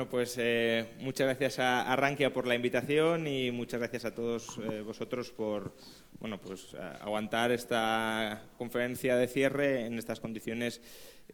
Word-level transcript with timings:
Bueno, 0.00 0.12
pues 0.12 0.36
eh, 0.38 0.86
muchas 1.00 1.26
gracias 1.26 1.58
a, 1.58 1.94
Rankia 1.94 2.32
por 2.32 2.46
la 2.46 2.54
invitación 2.54 3.26
y 3.26 3.50
muchas 3.50 3.80
gracias 3.80 4.06
a 4.06 4.14
todos 4.14 4.58
eh, 4.58 4.80
vosotros 4.80 5.30
por 5.30 5.74
bueno, 6.18 6.40
pues, 6.40 6.74
aguantar 7.02 7.52
esta 7.52 8.46
conferencia 8.56 9.16
de 9.16 9.28
cierre 9.28 9.84
en 9.84 9.98
estas 9.98 10.18
condiciones 10.18 10.80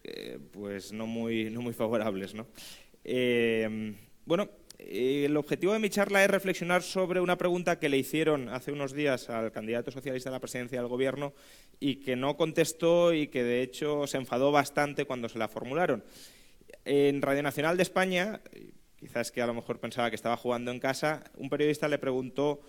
eh, 0.02 0.40
pues 0.50 0.92
no 0.92 1.06
muy, 1.06 1.48
no 1.48 1.62
muy 1.62 1.74
favorables. 1.74 2.34
¿no? 2.34 2.48
bueno, 4.24 4.50
el 4.80 5.36
objetivo 5.36 5.72
de 5.72 5.78
mi 5.78 5.88
charla 5.88 6.24
es 6.24 6.30
reflexionar 6.30 6.82
sobre 6.82 7.20
una 7.20 7.38
pregunta 7.38 7.78
que 7.78 7.88
le 7.88 7.98
hicieron 7.98 8.48
hace 8.48 8.72
unos 8.72 8.92
días 8.92 9.30
al 9.30 9.52
candidato 9.52 9.92
socialista 9.92 10.30
a 10.30 10.32
la 10.32 10.40
presidencia 10.40 10.80
del 10.80 10.88
Gobierno 10.88 11.34
y 11.78 12.00
que 12.00 12.16
no 12.16 12.36
contestó 12.36 13.12
y 13.12 13.28
que 13.28 13.44
de 13.44 13.62
hecho 13.62 14.08
se 14.08 14.16
enfadó 14.16 14.50
bastante 14.50 15.04
cuando 15.04 15.28
se 15.28 15.38
la 15.38 15.46
formularon. 15.46 16.02
En 16.88 17.20
Radio 17.20 17.42
Nacional 17.42 17.76
de 17.76 17.82
España, 17.82 18.40
quizás 18.94 19.32
que 19.32 19.42
a 19.42 19.46
lo 19.48 19.54
mejor 19.54 19.80
pensaba 19.80 20.08
que 20.08 20.14
estaba 20.14 20.36
jugando 20.36 20.70
en 20.70 20.78
casa, 20.78 21.24
un 21.36 21.50
periodista 21.50 21.88
le 21.88 21.98
preguntó 21.98 22.60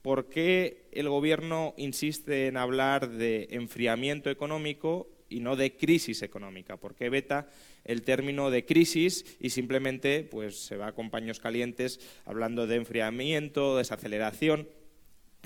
por 0.00 0.30
qué 0.30 0.88
el 0.92 1.10
Gobierno 1.10 1.74
insiste 1.76 2.46
en 2.46 2.56
hablar 2.56 3.10
de 3.10 3.48
enfriamiento 3.50 4.30
económico 4.30 5.10
y 5.28 5.40
no 5.40 5.56
de 5.56 5.76
crisis 5.76 6.22
económica, 6.22 6.78
por 6.78 6.94
qué 6.94 7.10
veta 7.10 7.50
el 7.84 8.00
término 8.00 8.50
de 8.50 8.64
crisis 8.64 9.36
y 9.40 9.50
simplemente 9.50 10.22
pues, 10.22 10.56
se 10.56 10.78
va 10.78 10.92
con 10.92 11.10
paños 11.10 11.38
calientes 11.38 12.00
hablando 12.24 12.66
de 12.66 12.76
enfriamiento, 12.76 13.76
desaceleración. 13.76 14.70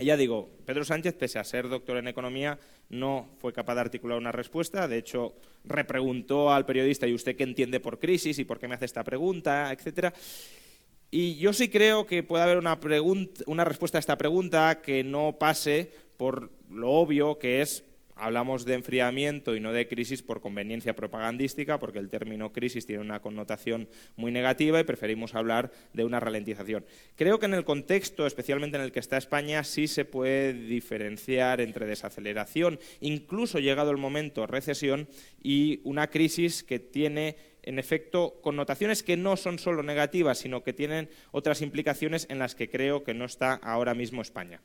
Ya 0.02 0.16
digo, 0.16 0.50
Pedro 0.64 0.84
Sánchez, 0.84 1.14
pese 1.14 1.38
a 1.38 1.44
ser 1.44 1.68
doctor 1.68 1.96
en 1.96 2.08
economía, 2.08 2.58
no 2.88 3.28
fue 3.38 3.52
capaz 3.52 3.74
de 3.74 3.80
articular 3.82 4.18
una 4.18 4.32
respuesta. 4.32 4.88
De 4.88 4.98
hecho, 4.98 5.34
repreguntó 5.64 6.52
al 6.52 6.66
periodista, 6.66 7.06
¿y 7.06 7.14
usted 7.14 7.36
qué 7.36 7.44
entiende 7.44 7.80
por 7.80 7.98
crisis 7.98 8.38
y 8.38 8.44
por 8.44 8.58
qué 8.58 8.68
me 8.68 8.74
hace 8.74 8.84
esta 8.86 9.04
pregunta? 9.04 9.72
etcétera. 9.72 10.12
Y 11.10 11.36
yo 11.36 11.52
sí 11.52 11.68
creo 11.68 12.06
que 12.06 12.22
puede 12.22 12.44
haber 12.44 12.58
una 12.58 13.64
respuesta 13.64 13.98
a 13.98 14.00
esta 14.00 14.16
pregunta 14.16 14.80
que 14.80 15.02
no 15.02 15.36
pase 15.38 15.92
por 16.16 16.50
lo 16.70 16.90
obvio 16.92 17.38
que 17.38 17.62
es 17.62 17.84
hablamos 18.20 18.64
de 18.64 18.74
enfriamiento 18.74 19.56
y 19.56 19.60
no 19.60 19.72
de 19.72 19.88
crisis 19.88 20.22
por 20.22 20.40
conveniencia 20.40 20.94
propagandística, 20.94 21.78
porque 21.78 21.98
el 21.98 22.08
término 22.08 22.52
crisis 22.52 22.86
tiene 22.86 23.02
una 23.02 23.20
connotación 23.20 23.88
muy 24.16 24.30
negativa 24.30 24.80
y 24.80 24.84
preferimos 24.84 25.34
hablar 25.34 25.72
de 25.92 26.04
una 26.04 26.20
ralentización. 26.20 26.84
Creo 27.16 27.38
que 27.38 27.46
en 27.46 27.54
el 27.54 27.64
contexto, 27.64 28.26
especialmente 28.26 28.76
en 28.76 28.82
el 28.82 28.92
que 28.92 29.00
está 29.00 29.16
España, 29.16 29.64
sí 29.64 29.88
se 29.88 30.04
puede 30.04 30.52
diferenciar 30.52 31.60
entre 31.60 31.86
desaceleración, 31.86 32.78
incluso 33.00 33.58
llegado 33.58 33.90
el 33.90 33.96
momento 33.96 34.46
recesión, 34.46 35.08
y 35.42 35.80
una 35.84 36.08
crisis 36.08 36.62
que 36.62 36.78
tiene 36.78 37.36
en 37.62 37.78
efecto, 37.78 38.40
connotaciones 38.42 39.02
que 39.02 39.16
no 39.16 39.36
son 39.36 39.58
solo 39.58 39.82
negativas, 39.82 40.38
sino 40.38 40.62
que 40.62 40.72
tienen 40.72 41.10
otras 41.30 41.60
implicaciones 41.62 42.26
en 42.30 42.38
las 42.38 42.54
que 42.54 42.70
creo 42.70 43.04
que 43.04 43.14
no 43.14 43.24
está 43.24 43.54
ahora 43.54 43.94
mismo 43.94 44.22
España. 44.22 44.60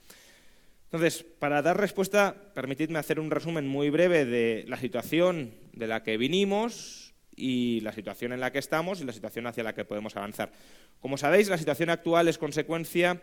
Entonces, 0.85 1.23
para 1.39 1.61
dar 1.61 1.79
respuesta, 1.79 2.35
permitidme 2.53 2.99
hacer 2.99 3.19
un 3.19 3.31
resumen 3.31 3.67
muy 3.67 3.89
breve 3.89 4.25
de 4.25 4.65
la 4.67 4.77
situación 4.77 5.53
de 5.73 5.87
la 5.87 6.03
que 6.03 6.17
vinimos 6.17 7.13
y 7.35 7.81
la 7.81 7.91
situación 7.91 8.31
en 8.31 8.39
la 8.39 8.51
que 8.51 8.59
estamos 8.59 9.01
y 9.01 9.03
la 9.03 9.13
situación 9.13 9.47
hacia 9.47 9.63
la 9.63 9.73
que 9.73 9.85
podemos 9.85 10.15
avanzar. 10.15 10.51
Como 10.99 11.17
sabéis, 11.17 11.49
la 11.49 11.57
situación 11.57 11.89
actual 11.89 12.27
es 12.27 12.37
consecuencia 12.37 13.21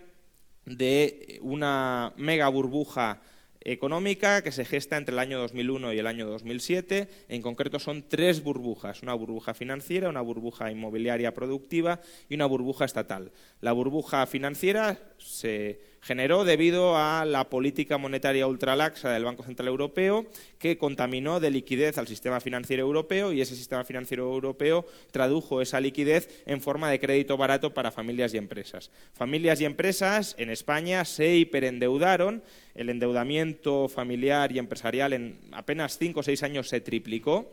de 0.66 1.38
una 1.42 2.12
mega 2.16 2.48
burbuja 2.48 3.22
económica 3.64 4.42
que 4.42 4.52
se 4.52 4.64
gesta 4.64 4.96
entre 4.96 5.12
el 5.12 5.18
año 5.18 5.38
2001 5.38 5.92
y 5.92 5.98
el 5.98 6.06
año 6.06 6.26
2007. 6.26 7.08
En 7.28 7.42
concreto 7.42 7.78
son 7.78 8.08
tres 8.08 8.42
burbujas, 8.42 9.02
una 9.02 9.14
burbuja 9.14 9.54
financiera, 9.54 10.08
una 10.08 10.20
burbuja 10.20 10.70
inmobiliaria 10.70 11.32
productiva 11.32 12.00
y 12.28 12.34
una 12.34 12.46
burbuja 12.46 12.84
estatal. 12.84 13.32
La 13.60 13.72
burbuja 13.72 14.26
financiera 14.26 14.98
se 15.18 15.91
generó 16.02 16.44
debido 16.44 16.96
a 16.96 17.24
la 17.24 17.48
política 17.48 17.96
monetaria 17.96 18.48
ultralaxa 18.48 19.10
del 19.10 19.24
Banco 19.24 19.44
Central 19.44 19.68
Europeo, 19.68 20.26
que 20.58 20.76
contaminó 20.76 21.38
de 21.38 21.50
liquidez 21.50 21.96
al 21.96 22.08
sistema 22.08 22.40
financiero 22.40 22.82
europeo 22.82 23.32
y 23.32 23.40
ese 23.40 23.54
sistema 23.54 23.84
financiero 23.84 24.24
europeo 24.24 24.84
tradujo 25.12 25.62
esa 25.62 25.80
liquidez 25.80 26.42
en 26.44 26.60
forma 26.60 26.90
de 26.90 26.98
crédito 26.98 27.36
barato 27.36 27.72
para 27.72 27.92
familias 27.92 28.34
y 28.34 28.38
empresas. 28.38 28.90
Familias 29.12 29.60
y 29.60 29.64
empresas 29.64 30.34
en 30.38 30.50
España 30.50 31.04
se 31.04 31.36
hiperendeudaron, 31.36 32.42
el 32.74 32.90
endeudamiento 32.90 33.88
familiar 33.88 34.50
y 34.50 34.58
empresarial 34.58 35.12
en 35.12 35.38
apenas 35.52 35.98
cinco 35.98 36.20
o 36.20 36.22
seis 36.24 36.42
años 36.42 36.68
se 36.68 36.80
triplicó 36.80 37.52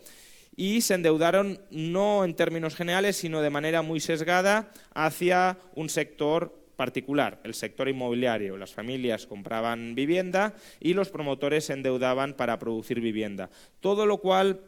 y 0.55 0.81
se 0.81 0.95
endeudaron 0.95 1.61
no 1.69 2.25
en 2.25 2.33
términos 2.33 2.75
generales, 2.75 3.15
sino 3.15 3.41
de 3.41 3.49
manera 3.49 3.81
muy 3.81 3.99
sesgada 3.99 4.71
hacia 4.93 5.57
un 5.75 5.89
sector 5.89 6.58
particular, 6.79 7.41
el 7.43 7.55
sector 7.55 7.89
inmobiliario. 7.89 8.55
Las 8.55 8.73
familias 8.73 9.27
compraban 9.27 9.95
vivienda 9.95 10.53
y 10.79 10.93
los 10.93 11.09
promotores 11.09 11.65
se 11.65 11.73
endeudaban 11.73 12.35
para 12.35 12.57
producir 12.57 13.01
vivienda. 13.01 13.49
Todo 13.81 14.05
lo 14.05 14.19
cual 14.19 14.61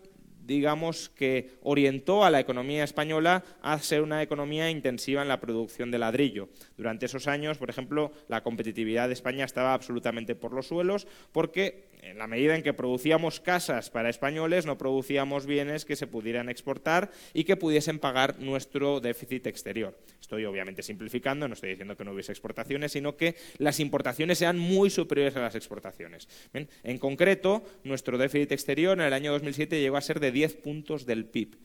digamos 0.45 1.07
que 1.07 1.51
orientó 1.61 2.25
a 2.25 2.29
la 2.29 2.41
economía 2.41 2.83
española 2.83 3.45
a 3.61 3.79
ser 3.79 4.01
una 4.01 4.21
economía 4.21 4.69
intensiva 4.69 5.21
en 5.21 5.29
la 5.29 5.39
producción 5.39 5.89
de 5.89 5.99
ladrillo. 5.99 6.49
Durante 6.75 7.05
esos 7.05 7.29
años, 7.29 7.57
por 7.57 7.69
ejemplo, 7.69 8.11
la 8.27 8.43
competitividad 8.43 9.07
de 9.07 9.13
España 9.13 9.45
estaba 9.45 9.73
absolutamente 9.73 10.35
por 10.35 10.51
los 10.51 10.67
suelos 10.67 11.07
porque 11.31 11.90
en 12.01 12.17
la 12.17 12.27
medida 12.27 12.55
en 12.55 12.63
que 12.63 12.73
producíamos 12.73 13.39
casas 13.39 13.89
para 13.89 14.09
españoles, 14.09 14.65
no 14.65 14.77
producíamos 14.77 15.45
bienes 15.45 15.85
que 15.85 15.95
se 15.95 16.07
pudieran 16.07 16.49
exportar 16.49 17.11
y 17.33 17.43
que 17.43 17.57
pudiesen 17.57 17.99
pagar 17.99 18.39
nuestro 18.39 18.99
déficit 18.99 19.47
exterior. 19.47 19.97
Estoy 20.19 20.45
obviamente 20.45 20.83
simplificando, 20.83 21.47
no 21.47 21.53
estoy 21.53 21.71
diciendo 21.71 21.95
que 21.95 22.03
no 22.03 22.13
hubiese 22.13 22.31
exportaciones, 22.31 22.93
sino 22.93 23.17
que 23.17 23.35
las 23.57 23.79
importaciones 23.79 24.37
sean 24.37 24.57
muy 24.57 24.89
superiores 24.89 25.35
a 25.35 25.41
las 25.41 25.55
exportaciones. 25.55 26.27
En 26.83 26.97
concreto, 26.97 27.63
nuestro 27.83 28.17
déficit 28.17 28.51
exterior 28.51 28.97
en 28.99 29.05
el 29.05 29.13
año 29.13 29.31
2007 29.31 29.79
llegó 29.79 29.97
a 29.97 30.01
ser 30.01 30.19
de 30.19 30.31
10 30.31 30.55
puntos 30.55 31.05
del 31.05 31.25
PIB. 31.25 31.57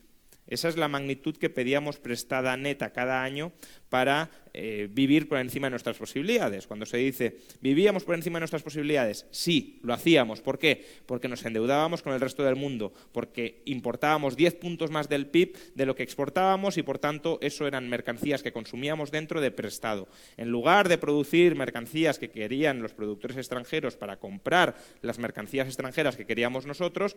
Esa 0.47 0.69
es 0.69 0.77
la 0.77 0.87
magnitud 0.87 1.35
que 1.35 1.49
pedíamos 1.49 1.99
prestada 1.99 2.55
neta 2.55 2.93
cada 2.93 3.23
año 3.23 3.51
para 3.89 4.29
eh, 4.53 4.87
vivir 4.91 5.29
por 5.29 5.37
encima 5.37 5.67
de 5.67 5.71
nuestras 5.71 5.97
posibilidades. 5.97 6.65
Cuando 6.65 6.85
se 6.85 6.97
dice, 6.97 7.37
¿vivíamos 7.61 8.03
por 8.03 8.15
encima 8.15 8.37
de 8.37 8.41
nuestras 8.41 8.63
posibilidades? 8.63 9.27
Sí, 9.31 9.79
lo 9.83 9.93
hacíamos. 9.93 10.41
¿Por 10.41 10.57
qué? 10.57 10.83
Porque 11.05 11.27
nos 11.27 11.45
endeudábamos 11.45 12.01
con 12.01 12.13
el 12.13 12.19
resto 12.19 12.43
del 12.43 12.55
mundo, 12.55 12.91
porque 13.11 13.61
importábamos 13.65 14.35
10 14.35 14.55
puntos 14.55 14.89
más 14.89 15.09
del 15.09 15.27
PIB 15.27 15.55
de 15.75 15.85
lo 15.85 15.95
que 15.95 16.03
exportábamos 16.03 16.77
y, 16.77 16.83
por 16.83 16.97
tanto, 16.97 17.37
eso 17.41 17.67
eran 17.67 17.87
mercancías 17.87 18.41
que 18.41 18.51
consumíamos 18.51 19.11
dentro 19.11 19.41
de 19.41 19.51
prestado. 19.51 20.07
En 20.37 20.49
lugar 20.49 20.89
de 20.89 20.97
producir 20.97 21.55
mercancías 21.55 22.17
que 22.17 22.31
querían 22.31 22.81
los 22.81 22.93
productores 22.93 23.37
extranjeros 23.37 23.95
para 23.95 24.17
comprar 24.17 24.75
las 25.01 25.19
mercancías 25.19 25.67
extranjeras 25.67 26.17
que 26.17 26.25
queríamos 26.25 26.65
nosotros, 26.65 27.15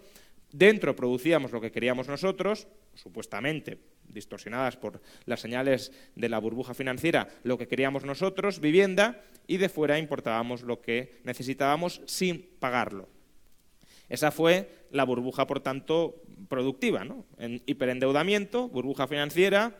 dentro 0.52 0.94
producíamos 0.94 1.52
lo 1.52 1.60
que 1.60 1.72
queríamos 1.72 2.06
nosotros, 2.06 2.68
supuestamente 2.94 3.78
distorsionadas 4.12 4.76
por 4.76 5.00
las 5.24 5.40
señales 5.40 5.92
de 6.16 6.28
la 6.28 6.38
burbuja 6.38 6.74
financiera, 6.74 7.28
lo 7.42 7.58
que 7.58 7.68
queríamos 7.68 8.04
nosotros, 8.04 8.60
vivienda, 8.60 9.22
y 9.46 9.56
de 9.56 9.68
fuera 9.68 9.98
importábamos 9.98 10.62
lo 10.62 10.80
que 10.80 11.20
necesitábamos 11.24 12.02
sin 12.06 12.48
pagarlo. 12.58 13.08
Esa 14.08 14.30
fue 14.32 14.86
la 14.90 15.04
burbuja, 15.04 15.46
por 15.46 15.60
tanto, 15.60 16.22
productiva. 16.48 17.04
¿no? 17.04 17.24
En 17.38 17.62
hiperendeudamiento, 17.66 18.68
burbuja 18.68 19.06
financiera, 19.06 19.78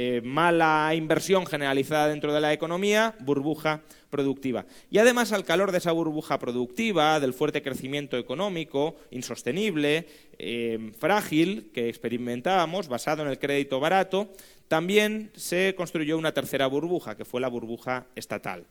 eh, 0.00 0.20
mala 0.22 0.94
inversión 0.94 1.44
generalizada 1.44 2.06
dentro 2.06 2.32
de 2.32 2.40
la 2.40 2.52
economía, 2.52 3.16
burbuja 3.18 3.82
productiva. 4.10 4.64
Y 4.92 4.98
además, 4.98 5.32
al 5.32 5.44
calor 5.44 5.72
de 5.72 5.78
esa 5.78 5.90
burbuja 5.90 6.38
productiva, 6.38 7.18
del 7.18 7.34
fuerte 7.34 7.62
crecimiento 7.62 8.16
económico, 8.16 8.94
insostenible, 9.10 10.06
eh, 10.38 10.92
frágil, 10.96 11.72
que 11.74 11.88
experimentábamos, 11.88 12.86
basado 12.86 13.24
en 13.24 13.28
el 13.28 13.40
crédito 13.40 13.80
barato, 13.80 14.30
también 14.68 15.32
se 15.34 15.74
construyó 15.76 16.16
una 16.16 16.32
tercera 16.32 16.68
burbuja, 16.68 17.16
que 17.16 17.24
fue 17.24 17.40
la 17.40 17.48
burbuja 17.48 18.06
estatal. 18.14 18.66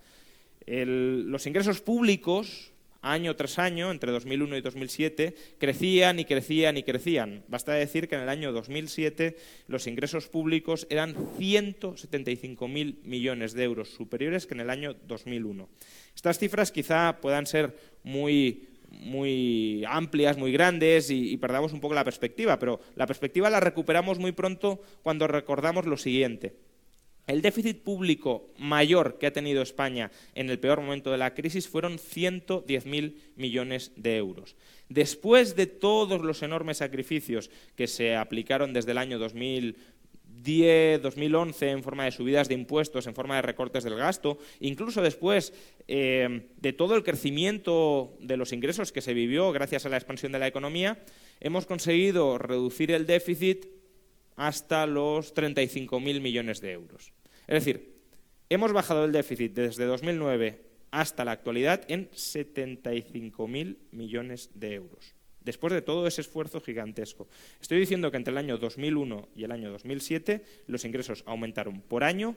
los 0.66 1.46
ingresos 1.46 1.82
públicos 1.82 2.72
año 3.02 3.36
tras 3.36 3.60
año, 3.60 3.92
entre 3.92 4.12
2001 4.12 4.58
y 4.58 4.62
2007, 4.62 5.36
crecían 5.58 6.20
y 6.20 6.26
crecían 6.26 6.78
y 6.78 6.84
crecían. 6.84 7.44
Basta 7.48 7.74
decir 7.74 8.08
que 8.08 8.16
en 8.16 8.22
el 8.22 8.30
año 8.30 8.52
2007 8.52 9.38
los 9.68 9.88
ingresos 9.88 10.28
públicos 10.28 10.88
eran 10.90 11.16
175.000 11.16 13.04
millones 13.04 13.54
de 13.54 13.64
euros, 13.64 13.90
superiores 13.90 14.46
que 14.46 14.54
en 14.54 14.62
el 14.62 14.70
año 14.70 14.96
2001. 15.08 15.70
Estas 16.16 16.40
cifras 16.40 16.72
quizá 16.72 17.20
puedan 17.22 17.46
ser 17.46 17.76
muy, 18.04 18.68
muy 18.90 19.84
amplias, 19.88 20.38
muy 20.38 20.52
grandes 20.52 21.10
y, 21.10 21.32
y, 21.32 21.38
perdamos 21.38 21.74
un 21.74 21.80
poco 21.80 21.94
la 21.94 22.04
perspectiva, 22.04 22.58
pero 22.60 22.80
la 22.96 23.08
perspectiva 23.08 23.50
la 23.50 23.60
recuperamos 23.60 24.20
muy 24.20 24.32
pronto 24.32 24.82
cuando 25.04 25.28
recordamos 25.28 25.86
lo 25.86 25.98
siguiente. 25.98 26.56
El 27.28 27.42
déficit 27.42 27.84
público 27.84 28.48
mayor 28.58 29.18
que 29.20 29.28
ha 29.28 29.34
tenido 29.34 29.62
España 29.62 30.12
en 30.34 30.50
el 30.50 30.60
peor 30.60 30.82
momento 30.82 31.12
de 31.12 31.18
la 31.18 31.34
crisis 31.34 31.68
fueron 31.68 32.00
110.000 32.00 33.16
millones 33.36 33.92
de 33.96 34.18
euros. 34.18 34.56
Después 34.90 35.56
de 35.56 35.68
todos 35.68 36.22
los 36.22 36.42
enormes 36.42 36.78
sacrificios 36.78 37.52
que 37.76 37.88
se 37.88 38.16
aplicaron 38.16 38.74
desde 38.74 38.92
el 38.92 38.98
año 38.98 39.20
2010 39.20 39.98
2010, 40.48 41.02
2011 41.02 41.70
en 41.70 41.84
forma 41.84 42.06
de 42.06 42.12
subidas 42.12 42.48
de 42.48 42.56
impuestos, 42.56 43.08
en 43.08 43.16
forma 43.16 43.36
de 43.36 43.42
recortes 43.42 43.84
del 43.84 43.96
gasto, 43.96 44.38
incluso 44.60 45.02
después 45.02 45.54
eh, 45.88 46.48
de 46.58 46.74
todo 46.74 46.96
el 46.96 47.04
crecimiento 47.04 48.16
de 48.20 48.38
los 48.38 48.54
ingresos 48.54 48.92
que 48.92 49.02
se 49.02 49.14
vivió 49.14 49.52
gracias 49.52 49.86
a 49.86 49.90
la 49.90 49.98
expansión 49.98 50.32
de 50.32 50.40
la 50.40 50.48
economía, 50.48 51.04
hemos 51.40 51.66
conseguido 51.66 52.38
reducir 52.38 52.92
el 52.92 53.06
déficit 53.06 53.66
hasta 54.36 54.86
los 54.86 55.34
35.000 55.34 56.22
millones 56.22 56.62
de 56.62 56.72
euros. 56.72 57.12
Es 57.48 57.66
decir, 57.66 57.96
hemos 58.50 58.74
bajado 58.74 59.06
el 59.06 59.12
déficit 59.12 59.54
desde 59.54 59.86
2009 59.86 60.62
hasta 60.92 61.26
la 61.26 61.32
actualidad 61.32 61.82
en 61.88 62.10
75.000 62.12 63.78
millones 63.92 64.52
de 64.54 64.76
euros 64.76 65.18
después 65.48 65.74
de 65.74 65.82
todo 65.82 66.06
ese 66.08 66.22
esfuerzo 66.22 66.60
gigantesco. 66.60 67.30
Estoy 67.62 67.80
diciendo 67.80 68.12
que 68.12 68.18
entre 68.18 68.34
el 68.34 68.38
año 68.38 68.58
2001 68.58 69.30
y 69.34 69.46
el 69.46 69.54
año 69.54 69.72
2007 69.72 70.44
los 70.68 70.84
ingresos 70.84 71.24
aumentaron 71.26 71.80
por 71.80 72.04
año 72.04 72.36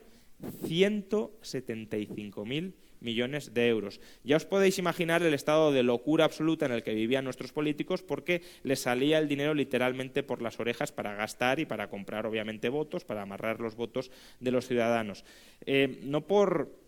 175.000 0.63 2.73
millones 3.01 3.53
de 3.53 3.67
euros. 3.67 3.99
Ya 4.23 4.37
os 4.37 4.45
podéis 4.45 4.79
imaginar 4.79 5.21
el 5.23 5.33
estado 5.33 5.71
de 5.71 5.83
locura 5.83 6.25
absoluta 6.25 6.65
en 6.65 6.71
el 6.71 6.83
que 6.83 6.93
vivían 6.93 7.25
nuestros 7.25 7.51
políticos 7.51 8.01
porque 8.01 8.41
les 8.63 8.79
salía 8.79 9.17
el 9.17 9.27
dinero 9.27 9.53
literalmente 9.53 10.23
por 10.23 10.41
las 10.41 10.59
orejas 10.59 10.91
para 10.91 11.15
gastar 11.15 11.59
y 11.59 11.65
para 11.65 11.89
comprar, 11.89 12.25
obviamente, 12.25 12.69
votos, 12.69 13.03
para 13.03 13.23
amarrar 13.23 13.59
los 13.59 13.75
votos 13.75 14.11
de 14.39 14.51
los 14.51 14.67
ciudadanos. 14.67 15.25
Eh, 15.65 15.99
no 16.03 16.21
por 16.25 16.79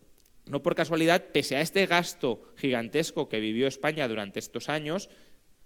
no 0.46 0.62
por 0.62 0.76
casualidad, 0.76 1.28
pese 1.32 1.56
a 1.56 1.62
este 1.62 1.86
gasto 1.86 2.54
gigantesco 2.58 3.30
que 3.30 3.40
vivió 3.40 3.66
España 3.66 4.08
durante 4.10 4.40
estos 4.40 4.68
años, 4.68 5.10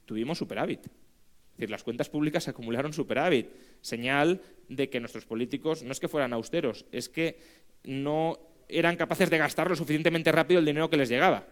tuvimos 0.05 0.37
superávit. 0.37 0.85
Es 0.85 1.61
decir, 1.61 1.71
las 1.71 1.83
cuentas 1.83 2.09
públicas 2.09 2.47
acumularon 2.47 2.93
superávit, 2.93 3.49
señal 3.81 4.41
de 4.69 4.89
que 4.89 4.99
nuestros 4.99 5.25
políticos 5.25 5.81
no 5.81 5.91
es 5.91 5.99
que 5.99 6.07
fueran 6.07 6.33
austeros, 6.33 6.85
es 6.91 7.09
que 7.09 7.39
no 7.83 8.37
eran 8.69 8.95
capaces 8.95 9.29
de 9.29 9.37
gastar 9.37 9.69
lo 9.69 9.75
suficientemente 9.75 10.31
rápido 10.31 10.59
el 10.59 10.65
dinero 10.65 10.89
que 10.89 10.97
les 10.97 11.09
llegaba. 11.09 11.45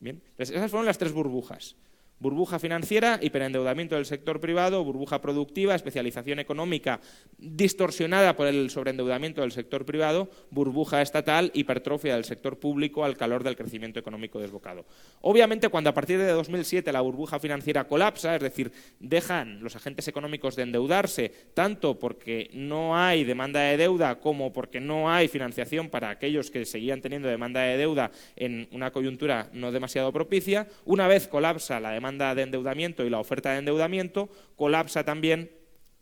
Bien, 0.00 0.20
esas 0.38 0.70
fueron 0.70 0.86
las 0.86 0.98
tres 0.98 1.12
burbujas 1.12 1.76
burbuja 2.22 2.60
financiera, 2.60 3.18
hiperendeudamiento 3.20 3.96
del 3.96 4.06
sector 4.06 4.38
privado, 4.38 4.84
burbuja 4.84 5.20
productiva, 5.20 5.74
especialización 5.74 6.38
económica 6.38 7.00
distorsionada 7.36 8.36
por 8.36 8.46
el 8.46 8.70
sobreendeudamiento 8.70 9.40
del 9.40 9.50
sector 9.50 9.84
privado, 9.84 10.30
burbuja 10.50 11.02
estatal, 11.02 11.50
hipertrofia 11.52 12.14
del 12.14 12.24
sector 12.24 12.60
público 12.60 13.04
al 13.04 13.16
calor 13.16 13.42
del 13.42 13.56
crecimiento 13.56 13.98
económico 13.98 14.38
desbocado. 14.38 14.86
Obviamente, 15.20 15.68
cuando 15.68 15.90
a 15.90 15.94
partir 15.94 16.18
de 16.18 16.30
2007 16.30 16.92
la 16.92 17.00
burbuja 17.00 17.40
financiera 17.40 17.88
colapsa, 17.88 18.36
es 18.36 18.42
decir, 18.42 18.70
dejan 19.00 19.60
los 19.60 19.74
agentes 19.74 20.06
económicos 20.06 20.54
de 20.54 20.62
endeudarse, 20.62 21.32
tanto 21.54 21.98
porque 21.98 22.50
no 22.52 22.96
hay 22.96 23.24
demanda 23.24 23.60
de 23.60 23.76
deuda 23.76 24.20
como 24.20 24.52
porque 24.52 24.80
no 24.80 25.10
hay 25.10 25.26
financiación 25.26 25.90
para 25.90 26.10
aquellos 26.10 26.52
que 26.52 26.64
seguían 26.66 27.00
teniendo 27.00 27.26
demanda 27.26 27.62
de 27.62 27.76
deuda 27.76 28.12
en 28.36 28.68
una 28.70 28.92
coyuntura 28.92 29.50
no 29.52 29.72
demasiado 29.72 30.12
propicia, 30.12 30.68
una 30.84 31.08
vez 31.08 31.26
colapsa 31.26 31.80
la 31.80 31.90
demanda 31.90 32.11
de 32.18 32.42
endeudamiento 32.42 33.04
y 33.04 33.10
la 33.10 33.18
oferta 33.18 33.52
de 33.52 33.58
endeudamiento, 33.58 34.30
colapsa 34.56 35.04
también 35.04 35.50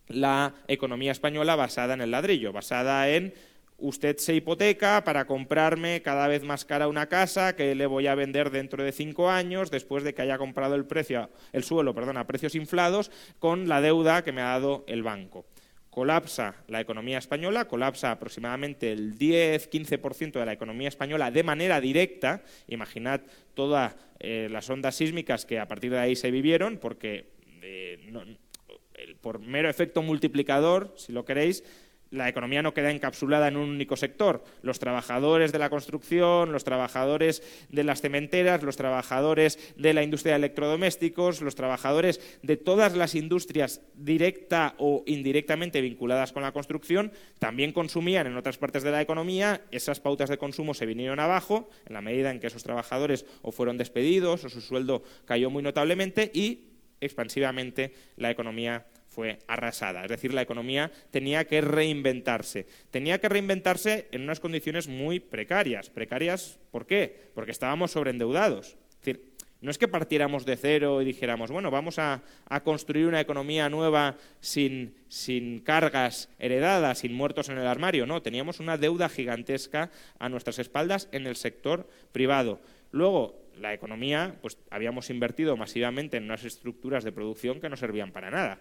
la 0.08 0.54
economía 0.68 1.12
española 1.12 1.56
basada 1.56 1.94
en 1.94 2.00
el 2.00 2.10
ladrillo, 2.10 2.52
basada 2.52 3.08
en 3.08 3.32
usted 3.80 4.18
se 4.18 4.34
hipoteca 4.34 5.02
para 5.04 5.26
comprarme 5.26 6.02
cada 6.02 6.28
vez 6.28 6.42
más 6.42 6.64
cara 6.64 6.88
una 6.88 7.08
casa 7.08 7.56
que 7.56 7.74
le 7.74 7.86
voy 7.86 8.06
a 8.06 8.14
vender 8.14 8.50
dentro 8.50 8.84
de 8.84 8.92
cinco 8.92 9.30
años 9.30 9.70
después 9.70 10.04
de 10.04 10.14
que 10.14 10.22
haya 10.22 10.38
comprado 10.38 10.74
el, 10.74 10.84
precio, 10.84 11.30
el 11.52 11.64
suelo 11.64 11.94
perdón, 11.94 12.18
a 12.18 12.26
precios 12.26 12.54
inflados 12.54 13.10
con 13.38 13.68
la 13.68 13.80
deuda 13.80 14.22
que 14.22 14.32
me 14.32 14.42
ha 14.42 14.46
dado 14.46 14.84
el 14.86 15.02
banco 15.02 15.46
colapsa 15.90 16.54
la 16.68 16.80
economía 16.80 17.18
española, 17.18 17.66
colapsa 17.66 18.12
aproximadamente 18.12 18.92
el 18.92 19.18
10-15% 19.18 20.38
de 20.38 20.46
la 20.46 20.52
economía 20.52 20.88
española 20.88 21.30
de 21.30 21.42
manera 21.42 21.80
directa. 21.80 22.42
Imaginad 22.68 23.20
todas 23.54 23.96
eh, 24.20 24.48
las 24.50 24.70
ondas 24.70 24.94
sísmicas 24.94 25.44
que 25.44 25.58
a 25.58 25.66
partir 25.66 25.90
de 25.90 25.98
ahí 25.98 26.16
se 26.16 26.30
vivieron, 26.30 26.78
porque 26.78 27.26
eh, 27.62 27.98
por 29.20 29.40
mero 29.40 29.68
efecto 29.68 30.02
multiplicador, 30.02 30.94
si 30.96 31.12
lo 31.12 31.24
queréis, 31.24 31.64
la 32.10 32.28
economía 32.28 32.62
no 32.62 32.74
queda 32.74 32.90
encapsulada 32.90 33.48
en 33.48 33.56
un 33.56 33.70
único 33.70 33.96
sector. 33.96 34.44
Los 34.62 34.78
trabajadores 34.78 35.52
de 35.52 35.58
la 35.58 35.70
construcción, 35.70 36.52
los 36.52 36.64
trabajadores 36.64 37.42
de 37.68 37.84
las 37.84 38.00
cementeras, 38.00 38.62
los 38.62 38.76
trabajadores 38.76 39.74
de 39.76 39.94
la 39.94 40.02
industria 40.02 40.32
de 40.32 40.38
electrodomésticos, 40.38 41.40
los 41.40 41.54
trabajadores 41.54 42.20
de 42.42 42.56
todas 42.56 42.96
las 42.96 43.14
industrias 43.14 43.82
directa 43.94 44.74
o 44.78 45.04
indirectamente 45.06 45.80
vinculadas 45.80 46.32
con 46.32 46.42
la 46.42 46.52
construcción, 46.52 47.12
también 47.38 47.72
consumían 47.72 48.26
en 48.26 48.36
otras 48.36 48.58
partes 48.58 48.82
de 48.82 48.90
la 48.90 49.00
economía. 49.00 49.62
Esas 49.70 50.00
pautas 50.00 50.28
de 50.28 50.38
consumo 50.38 50.74
se 50.74 50.86
vinieron 50.86 51.20
abajo 51.20 51.70
en 51.86 51.94
la 51.94 52.00
medida 52.00 52.30
en 52.30 52.40
que 52.40 52.48
esos 52.48 52.64
trabajadores 52.64 53.24
o 53.42 53.52
fueron 53.52 53.78
despedidos 53.78 54.44
o 54.44 54.48
su 54.48 54.60
sueldo 54.60 55.04
cayó 55.26 55.48
muy 55.50 55.62
notablemente 55.62 56.30
y 56.34 56.66
expansivamente 57.00 57.94
la 58.16 58.30
economía 58.30 58.86
fue 59.10 59.40
arrasada. 59.48 60.04
Es 60.04 60.08
decir, 60.08 60.32
la 60.32 60.42
economía 60.42 60.90
tenía 61.10 61.44
que 61.44 61.60
reinventarse. 61.60 62.66
Tenía 62.90 63.20
que 63.20 63.28
reinventarse 63.28 64.08
en 64.12 64.22
unas 64.22 64.40
condiciones 64.40 64.86
muy 64.86 65.18
precarias. 65.18 65.90
¿Precarias 65.90 66.58
por 66.70 66.86
qué? 66.86 67.30
Porque 67.34 67.50
estábamos 67.50 67.90
sobreendeudados. 67.90 68.76
Es 68.90 68.98
decir, 68.98 69.30
no 69.60 69.70
es 69.70 69.78
que 69.78 69.88
partiéramos 69.88 70.46
de 70.46 70.56
cero 70.56 71.02
y 71.02 71.04
dijéramos, 71.04 71.50
bueno, 71.50 71.70
vamos 71.70 71.98
a, 71.98 72.22
construir 72.62 73.06
una 73.06 73.20
economía 73.20 73.68
nueva 73.68 74.16
sin, 74.40 74.94
sin, 75.08 75.58
cargas 75.58 76.30
heredadas, 76.38 77.00
sin 77.00 77.12
muertos 77.12 77.48
en 77.48 77.58
el 77.58 77.66
armario. 77.66 78.06
No, 78.06 78.22
teníamos 78.22 78.60
una 78.60 78.78
deuda 78.78 79.08
gigantesca 79.08 79.90
a 80.20 80.28
nuestras 80.28 80.60
espaldas 80.60 81.08
en 81.10 81.26
el 81.26 81.34
sector 81.34 81.90
privado. 82.12 82.60
Luego, 82.92 83.38
la 83.58 83.74
economía, 83.74 84.36
pues 84.40 84.56
habíamos 84.70 85.10
invertido 85.10 85.56
masivamente 85.56 86.16
en 86.16 86.24
unas 86.24 86.44
estructuras 86.44 87.04
de 87.04 87.12
producción 87.12 87.60
que 87.60 87.68
no 87.68 87.76
servían 87.76 88.12
para 88.12 88.30
nada 88.30 88.60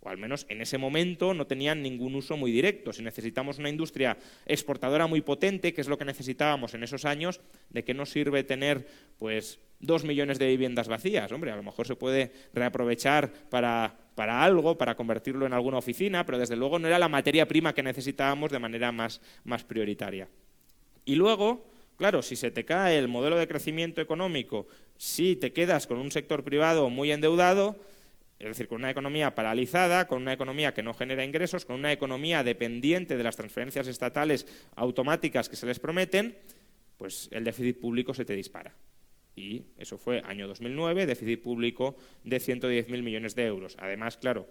o 0.00 0.08
al 0.08 0.18
menos 0.18 0.46
en 0.48 0.60
ese 0.60 0.78
momento 0.78 1.34
no 1.34 1.46
tenían 1.46 1.82
ningún 1.82 2.14
uso 2.14 2.36
muy 2.36 2.52
directo. 2.52 2.92
Si 2.92 3.02
necesitamos 3.02 3.58
una 3.58 3.68
industria 3.68 4.16
exportadora 4.46 5.06
muy 5.06 5.20
potente, 5.20 5.72
que 5.72 5.80
es 5.80 5.88
lo 5.88 5.98
que 5.98 6.04
necesitábamos 6.04 6.74
en 6.74 6.82
esos 6.82 7.04
años, 7.04 7.40
¿de 7.70 7.84
qué 7.84 7.94
nos 7.94 8.10
sirve 8.10 8.44
tener 8.44 8.86
pues 9.18 9.58
dos 9.80 10.04
millones 10.04 10.38
de 10.38 10.46
viviendas 10.46 10.88
vacías? 10.88 11.32
Hombre, 11.32 11.50
a 11.50 11.56
lo 11.56 11.62
mejor 11.62 11.86
se 11.86 11.96
puede 11.96 12.32
reaprovechar 12.54 13.32
para, 13.50 13.96
para 14.14 14.44
algo, 14.44 14.78
para 14.78 14.94
convertirlo 14.94 15.46
en 15.46 15.52
alguna 15.52 15.78
oficina, 15.78 16.24
pero 16.24 16.38
desde 16.38 16.56
luego 16.56 16.78
no 16.78 16.86
era 16.86 16.98
la 16.98 17.08
materia 17.08 17.48
prima 17.48 17.74
que 17.74 17.82
necesitábamos 17.82 18.52
de 18.52 18.58
manera 18.60 18.92
más, 18.92 19.20
más 19.44 19.64
prioritaria. 19.64 20.28
Y 21.04 21.16
luego, 21.16 21.66
claro, 21.96 22.22
si 22.22 22.36
se 22.36 22.50
te 22.52 22.64
cae 22.64 22.98
el 22.98 23.08
modelo 23.08 23.36
de 23.36 23.48
crecimiento 23.48 24.00
económico, 24.00 24.68
si 24.96 25.36
te 25.36 25.52
quedas 25.52 25.86
con 25.86 25.98
un 25.98 26.12
sector 26.12 26.44
privado 26.44 26.88
muy 26.90 27.10
endeudado, 27.10 27.76
es 28.38 28.46
decir, 28.46 28.68
con 28.68 28.78
una 28.78 28.90
economía 28.90 29.34
paralizada, 29.34 30.06
con 30.06 30.22
una 30.22 30.32
economía 30.32 30.72
que 30.72 30.82
no 30.82 30.94
genera 30.94 31.24
ingresos, 31.24 31.64
con 31.64 31.76
una 31.76 31.92
economía 31.92 32.44
dependiente 32.44 33.16
de 33.16 33.24
las 33.24 33.36
transferencias 33.36 33.88
estatales 33.88 34.46
automáticas 34.76 35.48
que 35.48 35.56
se 35.56 35.66
les 35.66 35.80
prometen, 35.80 36.36
pues 36.96 37.28
el 37.32 37.44
déficit 37.44 37.80
público 37.80 38.14
se 38.14 38.24
te 38.24 38.34
dispara. 38.34 38.74
Y 39.38 39.62
eso 39.78 39.98
fue 39.98 40.20
año 40.26 40.48
2009, 40.48 41.06
déficit 41.06 41.40
público 41.40 41.94
de 42.24 42.38
110.000 42.38 43.02
millones 43.02 43.36
de 43.36 43.46
euros. 43.46 43.76
Además, 43.78 44.16
claro, 44.16 44.48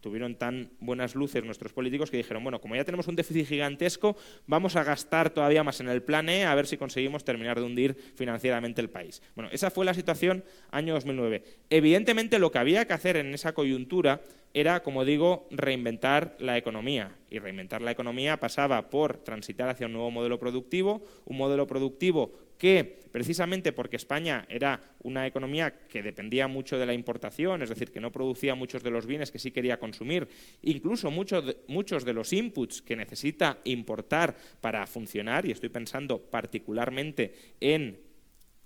tuvieron 0.00 0.34
tan 0.34 0.70
buenas 0.80 1.14
luces 1.14 1.44
nuestros 1.44 1.72
políticos 1.72 2.10
que 2.10 2.16
dijeron, 2.16 2.42
bueno, 2.42 2.60
como 2.60 2.74
ya 2.74 2.84
tenemos 2.84 3.06
un 3.06 3.14
déficit 3.14 3.46
gigantesco, 3.46 4.16
vamos 4.48 4.74
a 4.74 4.82
gastar 4.82 5.30
todavía 5.30 5.62
más 5.62 5.78
en 5.80 5.88
el 5.88 6.02
plan 6.02 6.28
E 6.28 6.44
a 6.44 6.54
ver 6.56 6.66
si 6.66 6.76
conseguimos 6.76 7.24
terminar 7.24 7.60
de 7.60 7.66
hundir 7.66 7.96
financieramente 8.16 8.80
el 8.80 8.90
país. 8.90 9.22
Bueno, 9.36 9.50
esa 9.52 9.70
fue 9.70 9.84
la 9.84 9.94
situación 9.94 10.42
año 10.72 10.94
2009. 10.94 11.44
Evidentemente 11.70 12.40
lo 12.40 12.50
que 12.50 12.58
había 12.58 12.86
que 12.86 12.92
hacer 12.92 13.16
en 13.16 13.32
esa 13.34 13.54
coyuntura 13.54 14.22
era, 14.52 14.82
como 14.82 15.04
digo, 15.04 15.48
reinventar 15.50 16.36
la 16.38 16.56
economía. 16.56 17.16
Y 17.28 17.40
reinventar 17.40 17.82
la 17.82 17.90
economía 17.90 18.38
pasaba 18.38 18.88
por 18.88 19.18
transitar 19.18 19.68
hacia 19.68 19.86
un 19.86 19.92
nuevo 19.92 20.12
modelo 20.12 20.38
productivo, 20.38 21.04
un 21.24 21.36
modelo 21.36 21.66
productivo 21.66 22.43
que, 22.64 22.98
precisamente 23.12 23.72
porque 23.72 23.96
España 23.96 24.46
era 24.48 24.80
una 25.02 25.26
economía 25.26 25.86
que 25.86 26.02
dependía 26.02 26.48
mucho 26.48 26.78
de 26.78 26.86
la 26.86 26.94
importación, 26.94 27.60
es 27.60 27.68
decir, 27.68 27.92
que 27.92 28.00
no 28.00 28.10
producía 28.10 28.54
muchos 28.54 28.82
de 28.82 28.90
los 28.90 29.04
bienes 29.04 29.30
que 29.30 29.38
sí 29.38 29.50
quería 29.50 29.78
consumir, 29.78 30.26
incluso 30.62 31.10
muchos 31.10 31.44
de, 31.44 31.58
muchos 31.68 32.06
de 32.06 32.14
los 32.14 32.32
inputs 32.32 32.80
que 32.80 32.96
necesita 32.96 33.58
importar 33.64 34.34
para 34.62 34.86
funcionar, 34.86 35.44
y 35.44 35.50
estoy 35.50 35.68
pensando 35.68 36.18
particularmente 36.18 37.34
en 37.60 38.00